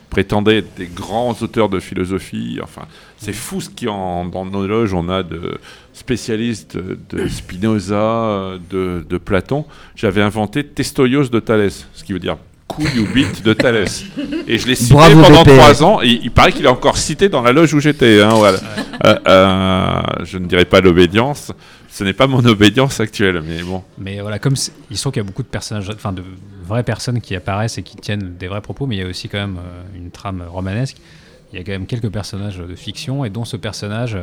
prétendaient 0.10 0.58
être 0.58 0.76
des 0.76 0.88
grands 0.88 1.34
auteurs 1.42 1.70
de 1.70 1.80
philosophie. 1.80 2.60
Enfin, 2.62 2.82
c'est 3.16 3.32
fou 3.32 3.62
ce 3.62 3.70
qu'il 3.70 3.88
y 3.88 3.89
a 3.89 3.94
en- 3.94 4.26
dans 4.26 4.46
nos 4.46 4.68
loges. 4.68 4.94
On 4.94 5.08
a 5.08 5.24
de 5.24 5.58
spécialistes 5.94 6.78
de 6.78 7.28
Spinoza, 7.30 7.96
euh, 7.96 8.58
de, 8.70 9.06
de 9.08 9.18
Platon. 9.18 9.64
J'avais 9.96 10.22
inventé 10.22 10.66
Testoios 10.66 11.30
de 11.30 11.39
Thalès, 11.39 11.88
ce 11.94 12.04
qui 12.04 12.12
veut 12.12 12.20
dire 12.20 12.36
couille 12.74 12.99
ou 12.99 13.13
bite 13.13 13.43
de 13.43 13.53
Thalès. 13.53 14.03
Et 14.47 14.57
je 14.57 14.67
l'ai 14.67 14.76
cité 14.76 14.93
Bravo, 14.93 15.22
pendant 15.22 15.43
trois 15.43 15.84
ans. 15.84 16.01
Et 16.01 16.19
il 16.24 16.32
paraît 16.32 16.51
qu'il 16.51 16.65
est 16.65 16.69
encore 16.69 16.97
cité 16.97 17.30
dans 17.30 17.41
la 17.41 17.51
loge 17.51 17.74
où 17.74 17.80
j'étais. 17.80 18.22
hein, 18.22 18.30
voilà. 18.36 18.59
Euh, 19.05 19.15
euh, 19.28 20.01
je 20.24 20.38
ne 20.38 20.45
dirais 20.45 20.65
pas 20.65 20.82
l'obédience. 20.82 21.51
Ce 21.89 22.03
n'est 22.03 22.13
pas 22.13 22.28
mon 22.28 22.43
obédience 22.45 22.99
actuelle, 22.99 23.41
mais 23.45 23.61
bon. 23.63 23.84
Mais 23.97 24.22
voilà, 24.22 24.39
comme 24.39 24.55
il 24.89 24.95
se 24.97 25.01
trouve 25.01 25.11
qu'il 25.13 25.22
y 25.22 25.26
a 25.26 25.28
beaucoup 25.28 25.43
de 25.43 25.47
personnages, 25.47 25.89
enfin 25.93 26.13
de 26.13 26.24
vraies 26.65 26.84
personnes 26.84 27.19
qui 27.19 27.36
apparaissent 27.36 27.78
et 27.78 27.84
qui 27.84 27.97
tiennent 27.97 28.36
des 28.39 28.47
vrais 28.47 28.61
propos, 28.61 28.86
mais 28.88 28.95
il 28.95 28.99
y 28.99 29.05
a 29.05 29.07
aussi 29.07 29.28
quand 29.28 29.39
même 29.39 29.57
euh, 29.57 29.97
une 29.97 30.09
trame 30.09 30.41
romanesque. 30.47 30.97
Il 31.51 31.59
y 31.59 31.61
a 31.61 31.65
quand 31.65 31.74
même 31.74 31.86
quelques 31.86 32.09
personnages 32.09 32.57
de 32.59 32.76
fiction, 32.76 33.26
et 33.26 33.30
dont 33.30 33.43
ce 33.43 33.57
personnage 33.57 34.17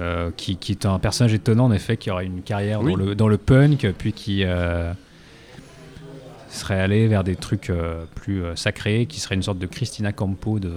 euh, 0.00 0.30
qui, 0.36 0.56
qui 0.56 0.72
est 0.72 0.84
un 0.84 0.98
personnage 0.98 1.32
étonnant 1.32 1.64
en 1.66 1.72
effet, 1.72 1.96
qui 1.96 2.10
aurait 2.10 2.26
une 2.26 2.42
carrière 2.42 2.82
Oui. 2.82 2.92
dans, 2.92 2.98
le, 2.98 3.14
dans 3.14 3.28
le 3.28 3.38
punk, 3.38 3.86
puis 3.96 4.12
qui 4.12 4.42
euh, 4.44 4.92
serait 6.56 6.80
allé 6.80 7.08
vers 7.08 7.24
des 7.24 7.36
trucs 7.36 7.70
euh, 7.70 8.04
plus 8.14 8.42
euh, 8.44 8.56
sacrés, 8.56 9.06
qui 9.06 9.20
serait 9.20 9.34
une 9.34 9.42
sorte 9.42 9.58
de 9.58 9.66
Christina 9.66 10.12
Campo 10.12 10.58
de. 10.58 10.72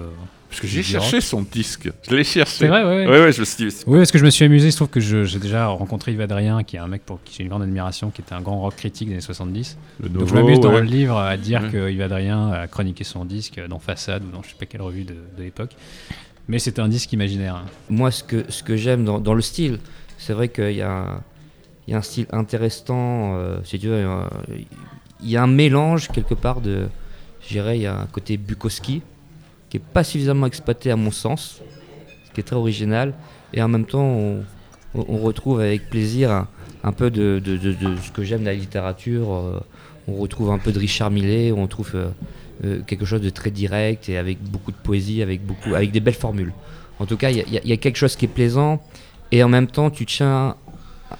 Parce 0.49 0.61
que 0.61 0.67
j'ai 0.67 0.83
cherché 0.83 1.17
rock. 1.17 1.23
son 1.23 1.41
disque. 1.41 1.91
Je 2.09 2.15
l'ai 2.15 2.23
cherché. 2.23 2.59
C'est 2.59 2.67
vrai, 2.67 2.83
ouais. 2.83 3.05
ouais. 3.05 3.07
Ouais, 3.07 3.21
ouais, 3.25 3.31
je 3.33 3.41
me 3.41 3.45
suis 3.45 3.67
dit. 3.67 3.75
Oui, 3.87 3.97
parce 3.97 4.11
que 4.11 4.17
je 4.19 4.23
me 4.23 4.29
suis 4.29 4.45
amusé. 4.45 4.69
Il 4.69 4.71
se 4.71 4.77
trouve 4.77 4.87
que 4.89 5.01
j'ai 5.01 5.39
déjà 5.39 5.67
rencontré 5.67 6.13
Yves 6.13 6.21
Adrien, 6.21 6.63
qui 6.63 6.77
est 6.77 6.79
un 6.79 6.87
mec 6.87 7.03
pour 7.05 7.21
qui 7.23 7.35
j'ai 7.35 7.43
une 7.43 7.49
grande 7.49 7.63
admiration, 7.63 8.09
qui 8.09 8.21
était 8.21 8.33
un 8.33 8.41
grand 8.41 8.61
rock 8.61 8.75
critique 8.77 9.07
des 9.09 9.15
années 9.15 9.21
70. 9.21 9.77
Le 10.01 10.07
Donc 10.07 10.21
nouveau, 10.21 10.27
je 10.27 10.33
m'amuse 10.35 10.59
dans 10.61 10.71
ouais. 10.73 10.79
le 10.81 10.85
livre 10.87 11.17
à 11.17 11.35
dire 11.35 11.61
Ouais. 11.63 11.69
que 11.71 11.91
Yves 11.91 12.01
Adrien 12.01 12.51
a 12.51 12.67
chroniqué 12.67 13.03
son 13.03 13.25
disque 13.25 13.59
dans 13.67 13.79
Façade 13.79 14.23
ou 14.23 14.31
dans 14.31 14.43
je 14.43 14.49
sais 14.49 14.55
pas 14.57 14.65
quelle 14.65 14.81
revue 14.81 15.03
de, 15.03 15.15
de 15.37 15.43
l'époque. 15.43 15.71
Mais 16.47 16.59
c'était 16.59 16.81
un 16.81 16.87
disque 16.89 17.11
imaginaire. 17.11 17.55
hein. 17.55 17.65
Moi, 17.89 18.11
ce 18.11 18.23
que, 18.23 18.45
ce 18.49 18.63
que 18.63 18.77
j'aime 18.77 19.03
dans, 19.03 19.19
dans 19.19 19.33
le 19.33 19.41
style, 19.41 19.79
c'est 20.17 20.33
vrai 20.33 20.47
qu'il 20.47 20.71
y, 20.73 20.81
a 20.83 20.89
un- 20.91 21.21
il 21.87 21.91
y 21.91 21.93
a 21.95 21.97
un 21.97 22.01
style 22.01 22.27
intéressant, 22.31 23.35
euh, 23.35 23.57
si 23.65 23.77
tu 23.79 23.87
veux, 23.87 23.93
euh, 23.95 24.23
il 25.21 25.29
y 25.29 25.37
a 25.37 25.43
un 25.43 25.47
mélange 25.47 26.09
quelque 26.09 26.33
part 26.33 26.61
de, 26.61 26.87
je 27.41 27.49
dirais, 27.49 27.77
il 27.77 27.81
y 27.83 27.87
a 27.87 27.99
un 27.99 28.05
côté 28.05 28.37
Bukowski 28.37 29.01
qui 29.69 29.77
est 29.77 29.83
pas 29.93 30.03
suffisamment 30.03 30.47
exploité 30.47 30.91
à 30.91 30.95
mon 30.95 31.11
sens, 31.11 31.61
ce 32.27 32.31
qui 32.31 32.39
est 32.41 32.43
très 32.43 32.55
original, 32.55 33.13
et 33.53 33.61
en 33.61 33.67
même 33.67 33.85
temps, 33.85 34.43
on, 34.93 35.17
retrouve 35.17 35.59
avec 35.59 35.89
plaisir 35.89 36.45
un, 36.83 36.91
peu 36.91 37.09
de, 37.11 37.41
ce 38.01 38.11
que 38.11 38.23
j'aime 38.23 38.41
de 38.41 38.45
la 38.45 38.53
littérature. 38.53 39.33
euh, 39.33 39.59
on 40.07 40.15
retrouve 40.15 40.51
un 40.51 40.59
peu 40.59 40.71
de 40.71 40.79
Richard 40.79 41.11
Millet, 41.11 41.51
on 41.51 41.67
trouve 41.67 41.91
euh, 41.95 42.07
euh, 42.63 42.81
quelque 42.85 43.05
chose 43.05 43.21
de 43.21 43.29
très 43.29 43.49
direct 43.49 44.07
et 44.07 44.17
avec 44.17 44.41
beaucoup 44.41 44.71
de 44.71 44.77
poésie, 44.77 45.21
avec, 45.21 45.45
beaucoup, 45.45 45.73
avec 45.73 45.91
des 45.91 45.99
belles 45.99 46.13
formules. 46.13 46.53
En 46.99 47.05
tout 47.05 47.17
cas, 47.17 47.29
il 47.29 47.43
y 47.51 47.73
a 47.73 47.77
quelque 47.77 47.97
chose 47.97 48.15
qui 48.15 48.25
est 48.25 48.29
plaisant 48.29 48.81
et 49.31 49.43
en 49.43 49.49
même 49.49 49.67
temps, 49.67 49.89
tu 49.89 50.05
tiens 50.05 50.55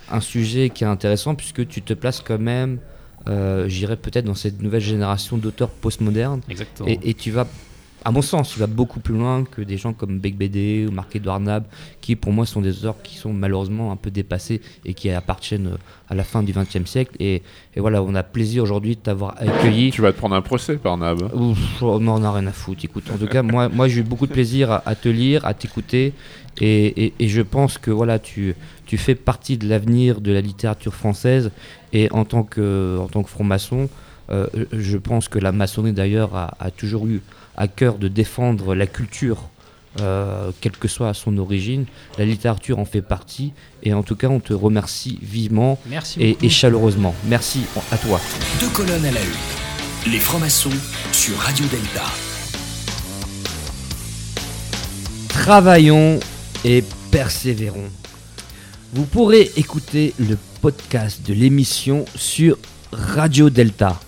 un 0.09 0.21
sujet 0.21 0.69
qui 0.69 0.83
est 0.83 0.87
intéressant 0.87 1.35
puisque 1.35 1.67
tu 1.67 1.81
te 1.81 1.93
places 1.93 2.21
quand 2.21 2.39
même, 2.39 2.79
euh, 3.27 3.67
j'irais 3.67 3.97
peut-être 3.97 4.25
dans 4.25 4.35
cette 4.35 4.61
nouvelle 4.61 4.81
génération 4.81 5.37
d'auteurs 5.37 5.69
postmodernes 5.69 6.41
Exactement. 6.49 6.87
et, 6.89 6.99
et 7.03 7.13
tu 7.13 7.31
vas, 7.31 7.47
à 8.03 8.11
mon 8.11 8.21
sens, 8.21 8.51
tu 8.51 8.59
vas 8.59 8.67
beaucoup 8.67 8.99
plus 8.99 9.15
loin 9.15 9.43
que 9.43 9.61
des 9.63 9.77
gens 9.77 9.91
comme 9.93 10.19
Beck 10.19 10.35
BD 10.37 10.85
ou 10.87 10.91
Marc-Edouard 10.91 11.39
Nab, 11.39 11.63
qui 12.01 12.15
pour 12.15 12.31
moi 12.31 12.45
sont 12.45 12.61
des 12.61 12.77
auteurs 12.77 13.01
qui 13.01 13.15
sont 13.17 13.33
malheureusement 13.33 13.91
un 13.91 13.95
peu 13.95 14.11
dépassés 14.11 14.61
et 14.85 14.93
qui 14.93 15.09
appartiennent 15.09 15.67
euh, 15.73 15.77
à 16.07 16.13
la 16.13 16.23
fin 16.23 16.43
du 16.43 16.53
XXe 16.53 16.85
siècle. 16.85 17.15
Et, 17.19 17.41
et 17.75 17.79
voilà, 17.79 18.03
on 18.03 18.13
a 18.13 18.21
plaisir 18.21 18.61
aujourd'hui 18.61 18.95
de 18.95 19.01
t'avoir 19.01 19.33
accueilli. 19.39 19.89
Tu 19.89 20.01
vas 20.01 20.11
te 20.13 20.17
prendre 20.19 20.35
un 20.35 20.43
procès 20.43 20.75
par 20.75 20.95
Nab. 20.97 21.23
Ouf, 21.33 21.81
oh, 21.81 21.99
non, 21.99 22.13
on 22.15 22.19
n'a 22.19 22.31
rien 22.31 22.45
à 22.45 22.51
foutre. 22.51 22.85
Écoute, 22.85 23.05
en 23.11 23.17
tout 23.17 23.25
cas, 23.27 23.41
moi, 23.41 23.69
moi 23.69 23.87
j'ai 23.87 24.01
eu 24.01 24.03
beaucoup 24.03 24.27
de 24.27 24.33
plaisir 24.33 24.69
à, 24.71 24.83
à 24.87 24.93
te 24.93 25.09
lire, 25.09 25.43
à 25.43 25.55
t'écouter. 25.55 26.13
Et, 26.61 27.05
et- 27.07 27.13
et 27.19 27.27
je 27.27 27.41
pense 27.41 27.77
que 27.79 27.89
voilà, 27.91 28.17
tu, 28.19 28.55
tu 28.85 28.97
fais 28.97 29.15
partie 29.15 29.57
de 29.57 29.67
l'avenir 29.67 30.21
de 30.21 30.31
la 30.31 30.39
littérature 30.41 30.93
française. 30.93 31.49
Et 31.97 32.11
en 32.11 32.25
tant 32.25 32.43
que, 32.43 32.97
en 32.99 33.07
tant 33.07 33.23
que 33.23 33.29
franc-maçon, 33.29 33.87
euh, 34.29 34.47
je 34.73 34.97
pense 34.97 35.27
que 35.29 35.39
la 35.39 35.51
maçonnerie 35.51 35.93
d'ailleurs 35.93 36.35
a, 36.35 36.47
a 36.59 36.69
toujours 36.69 37.07
eu 37.07 37.21
à 37.55 37.67
cœur 37.67 37.97
de 37.97 38.07
défendre 38.09 38.75
la 38.75 38.85
culture. 38.97 39.39
euh, 40.01 40.51
quelle 40.59 40.73
que 40.83 40.89
soit 40.89 41.13
son 41.13 41.37
origine, 41.37 41.85
la 42.17 42.25
littérature 42.25 42.79
en 42.79 42.85
fait 42.93 43.01
partie 43.01 43.53
et 43.81 43.93
en 43.93 44.03
tout 44.03 44.17
cas 44.17 44.27
on 44.27 44.41
te 44.41 44.51
remercie 44.53 45.17
vivement 45.21 45.79
Merci 45.87 46.21
et, 46.21 46.37
et 46.45 46.49
chaleureusement. 46.49 47.15
Merci 47.29 47.61
à 47.91 47.97
toi. 47.97 48.19
Deux 48.59 48.67
colonnes 48.75 49.05
à 49.05 49.11
la 49.11 49.21
une. 49.21 50.11
Les 50.11 50.19
francs-maçons 50.19 50.77
sur 51.13 51.37
Radio 51.37 51.65
Delta. 51.67 52.03
Travaillons 55.29 56.19
et 56.65 56.83
persévérons. 57.11 57.89
Vous 58.93 59.05
pourrez 59.05 59.51
écouter 59.57 60.13
le 60.19 60.37
podcast 60.65 61.21
de 61.27 61.35
l'émission 61.35 62.05
sur 62.15 62.57
Radio 62.91 63.51
Delta. 63.51 63.99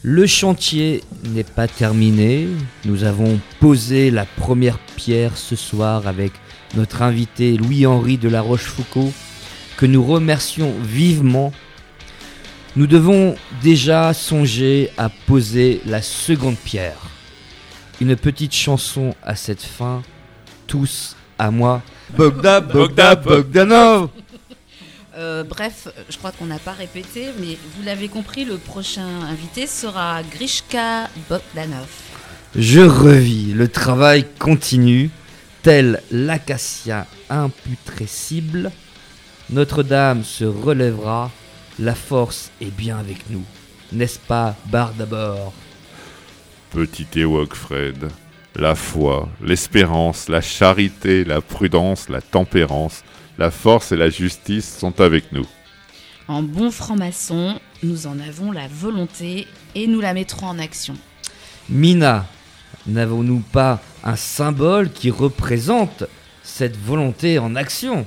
Le 0.00 0.26
chantier 0.26 1.04
n'est 1.34 1.44
pas 1.44 1.68
terminé. 1.68 2.48
Nous 2.86 3.04
avons 3.04 3.38
posé 3.60 4.10
la 4.10 4.24
première 4.24 4.78
pierre 4.96 5.36
ce 5.36 5.56
soir 5.56 6.06
avec 6.06 6.32
notre 6.76 7.02
invité 7.02 7.58
Louis-Henri 7.58 8.16
de 8.16 8.30
la 8.30 8.40
Rochefoucauld, 8.40 9.12
que 9.76 9.84
nous 9.84 10.02
remercions 10.02 10.72
vivement. 10.82 11.52
Nous 12.74 12.86
devons 12.86 13.34
déjà 13.62 14.14
songer 14.14 14.88
à 14.96 15.10
poser 15.10 15.82
la 15.84 16.00
seconde 16.00 16.56
pierre. 16.56 17.02
Une 18.00 18.16
petite 18.16 18.54
chanson 18.54 19.14
à 19.22 19.36
cette 19.36 19.62
fin. 19.62 20.00
Tous 20.66 21.16
à 21.38 21.50
moi. 21.50 21.82
Bogda, 22.16 22.62
Bogda, 22.62 23.14
Bogdanov 23.14 24.08
Euh, 25.16 25.42
bref, 25.42 25.88
je 26.08 26.16
crois 26.18 26.30
qu'on 26.30 26.46
n'a 26.46 26.58
pas 26.58 26.72
répété, 26.72 27.26
mais 27.40 27.58
vous 27.76 27.82
l'avez 27.82 28.08
compris, 28.08 28.44
le 28.44 28.58
prochain 28.58 29.22
invité 29.28 29.66
sera 29.66 30.22
Grishka 30.22 31.08
Bogdanov. 31.28 31.88
Je 32.54 32.80
revis, 32.80 33.52
le 33.52 33.68
travail 33.68 34.24
continue, 34.38 35.10
tel 35.62 36.02
l'acacia 36.10 37.06
imputrescible. 37.28 38.70
Notre-Dame 39.50 40.22
se 40.22 40.44
relèvera, 40.44 41.30
la 41.80 41.94
force 41.94 42.50
est 42.60 42.74
bien 42.74 42.98
avec 42.98 43.30
nous. 43.30 43.44
N'est-ce 43.92 44.18
pas, 44.20 44.54
Bar 44.66 44.92
d'abord? 44.94 45.52
Petit 46.70 47.06
Ewok 47.16 47.54
Fred, 47.54 48.08
la 48.54 48.76
foi, 48.76 49.28
l'espérance, 49.42 50.28
la 50.28 50.40
charité, 50.40 51.24
la 51.24 51.40
prudence, 51.40 52.08
la 52.08 52.20
tempérance, 52.20 53.02
la 53.40 53.50
force 53.50 53.90
et 53.90 53.96
la 53.96 54.10
justice 54.10 54.76
sont 54.78 55.00
avec 55.00 55.32
nous. 55.32 55.46
En 56.28 56.42
bon 56.42 56.70
franc-maçon, 56.70 57.58
nous 57.82 58.06
en 58.06 58.20
avons 58.20 58.52
la 58.52 58.68
volonté 58.68 59.46
et 59.74 59.86
nous 59.86 60.00
la 60.02 60.12
mettrons 60.12 60.48
en 60.48 60.58
action. 60.58 60.94
Mina, 61.70 62.26
n'avons-nous 62.86 63.40
pas 63.40 63.80
un 64.04 64.16
symbole 64.16 64.90
qui 64.92 65.10
représente 65.10 66.04
cette 66.42 66.76
volonté 66.76 67.38
en 67.38 67.56
action? 67.56 68.04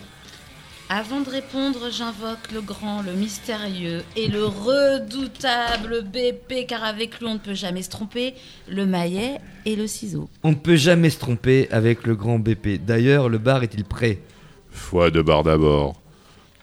Avant 0.87 1.21
de 1.21 1.29
répondre, 1.31 1.89
j'invoque 1.89 2.51
le 2.53 2.61
grand, 2.61 3.01
le 3.01 3.13
mystérieux 3.13 4.03
et 4.15 4.27
le 4.27 4.45
redoutable 4.45 6.03
BP, 6.03 6.67
car 6.67 6.83
avec 6.83 7.19
lui 7.19 7.25
on 7.25 7.33
ne 7.33 7.39
peut 7.39 7.55
jamais 7.55 7.81
se 7.81 7.89
tromper, 7.89 8.35
le 8.69 8.85
maillet 8.85 9.39
et 9.65 9.75
le 9.75 9.87
ciseau. 9.87 10.29
On 10.43 10.51
ne 10.51 10.55
peut 10.55 10.75
jamais 10.75 11.09
se 11.09 11.17
tromper 11.17 11.67
avec 11.71 12.05
le 12.05 12.15
grand 12.15 12.37
BP. 12.37 12.85
D'ailleurs, 12.85 13.29
le 13.29 13.39
bar 13.39 13.63
est-il 13.63 13.83
prêt? 13.83 14.19
Foi 14.73 15.11
de 15.11 15.21
bar 15.21 15.43
d'abord. 15.43 15.95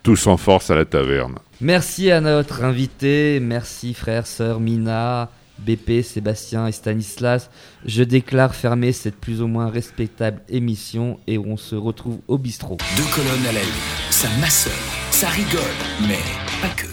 Tous 0.02 0.26
en 0.26 0.36
force 0.36 0.70
à 0.70 0.74
la 0.74 0.84
taverne. 0.84 1.38
Merci 1.60 2.10
à 2.10 2.20
notre 2.20 2.64
invité, 2.64 3.38
merci 3.40 3.92
frères, 3.92 4.26
sœurs 4.26 4.60
Mina, 4.60 5.30
BP, 5.58 6.02
Sébastien 6.02 6.66
et 6.66 6.72
Stanislas. 6.72 7.50
Je 7.84 8.02
déclare 8.02 8.54
fermer 8.54 8.92
cette 8.92 9.16
plus 9.16 9.42
ou 9.42 9.46
moins 9.46 9.68
respectable 9.68 10.40
émission 10.48 11.18
et 11.26 11.38
on 11.38 11.56
se 11.56 11.76
retrouve 11.76 12.20
au 12.28 12.38
bistrot. 12.38 12.78
Deux 12.96 13.14
colonnes 13.14 13.46
à 13.46 13.52
la. 13.52 13.60
Ça 14.10 14.28
maçonne, 14.40 14.72
ça 15.10 15.28
rigole, 15.28 15.60
mais 16.08 16.18
pas 16.62 16.74
que. 16.74 16.89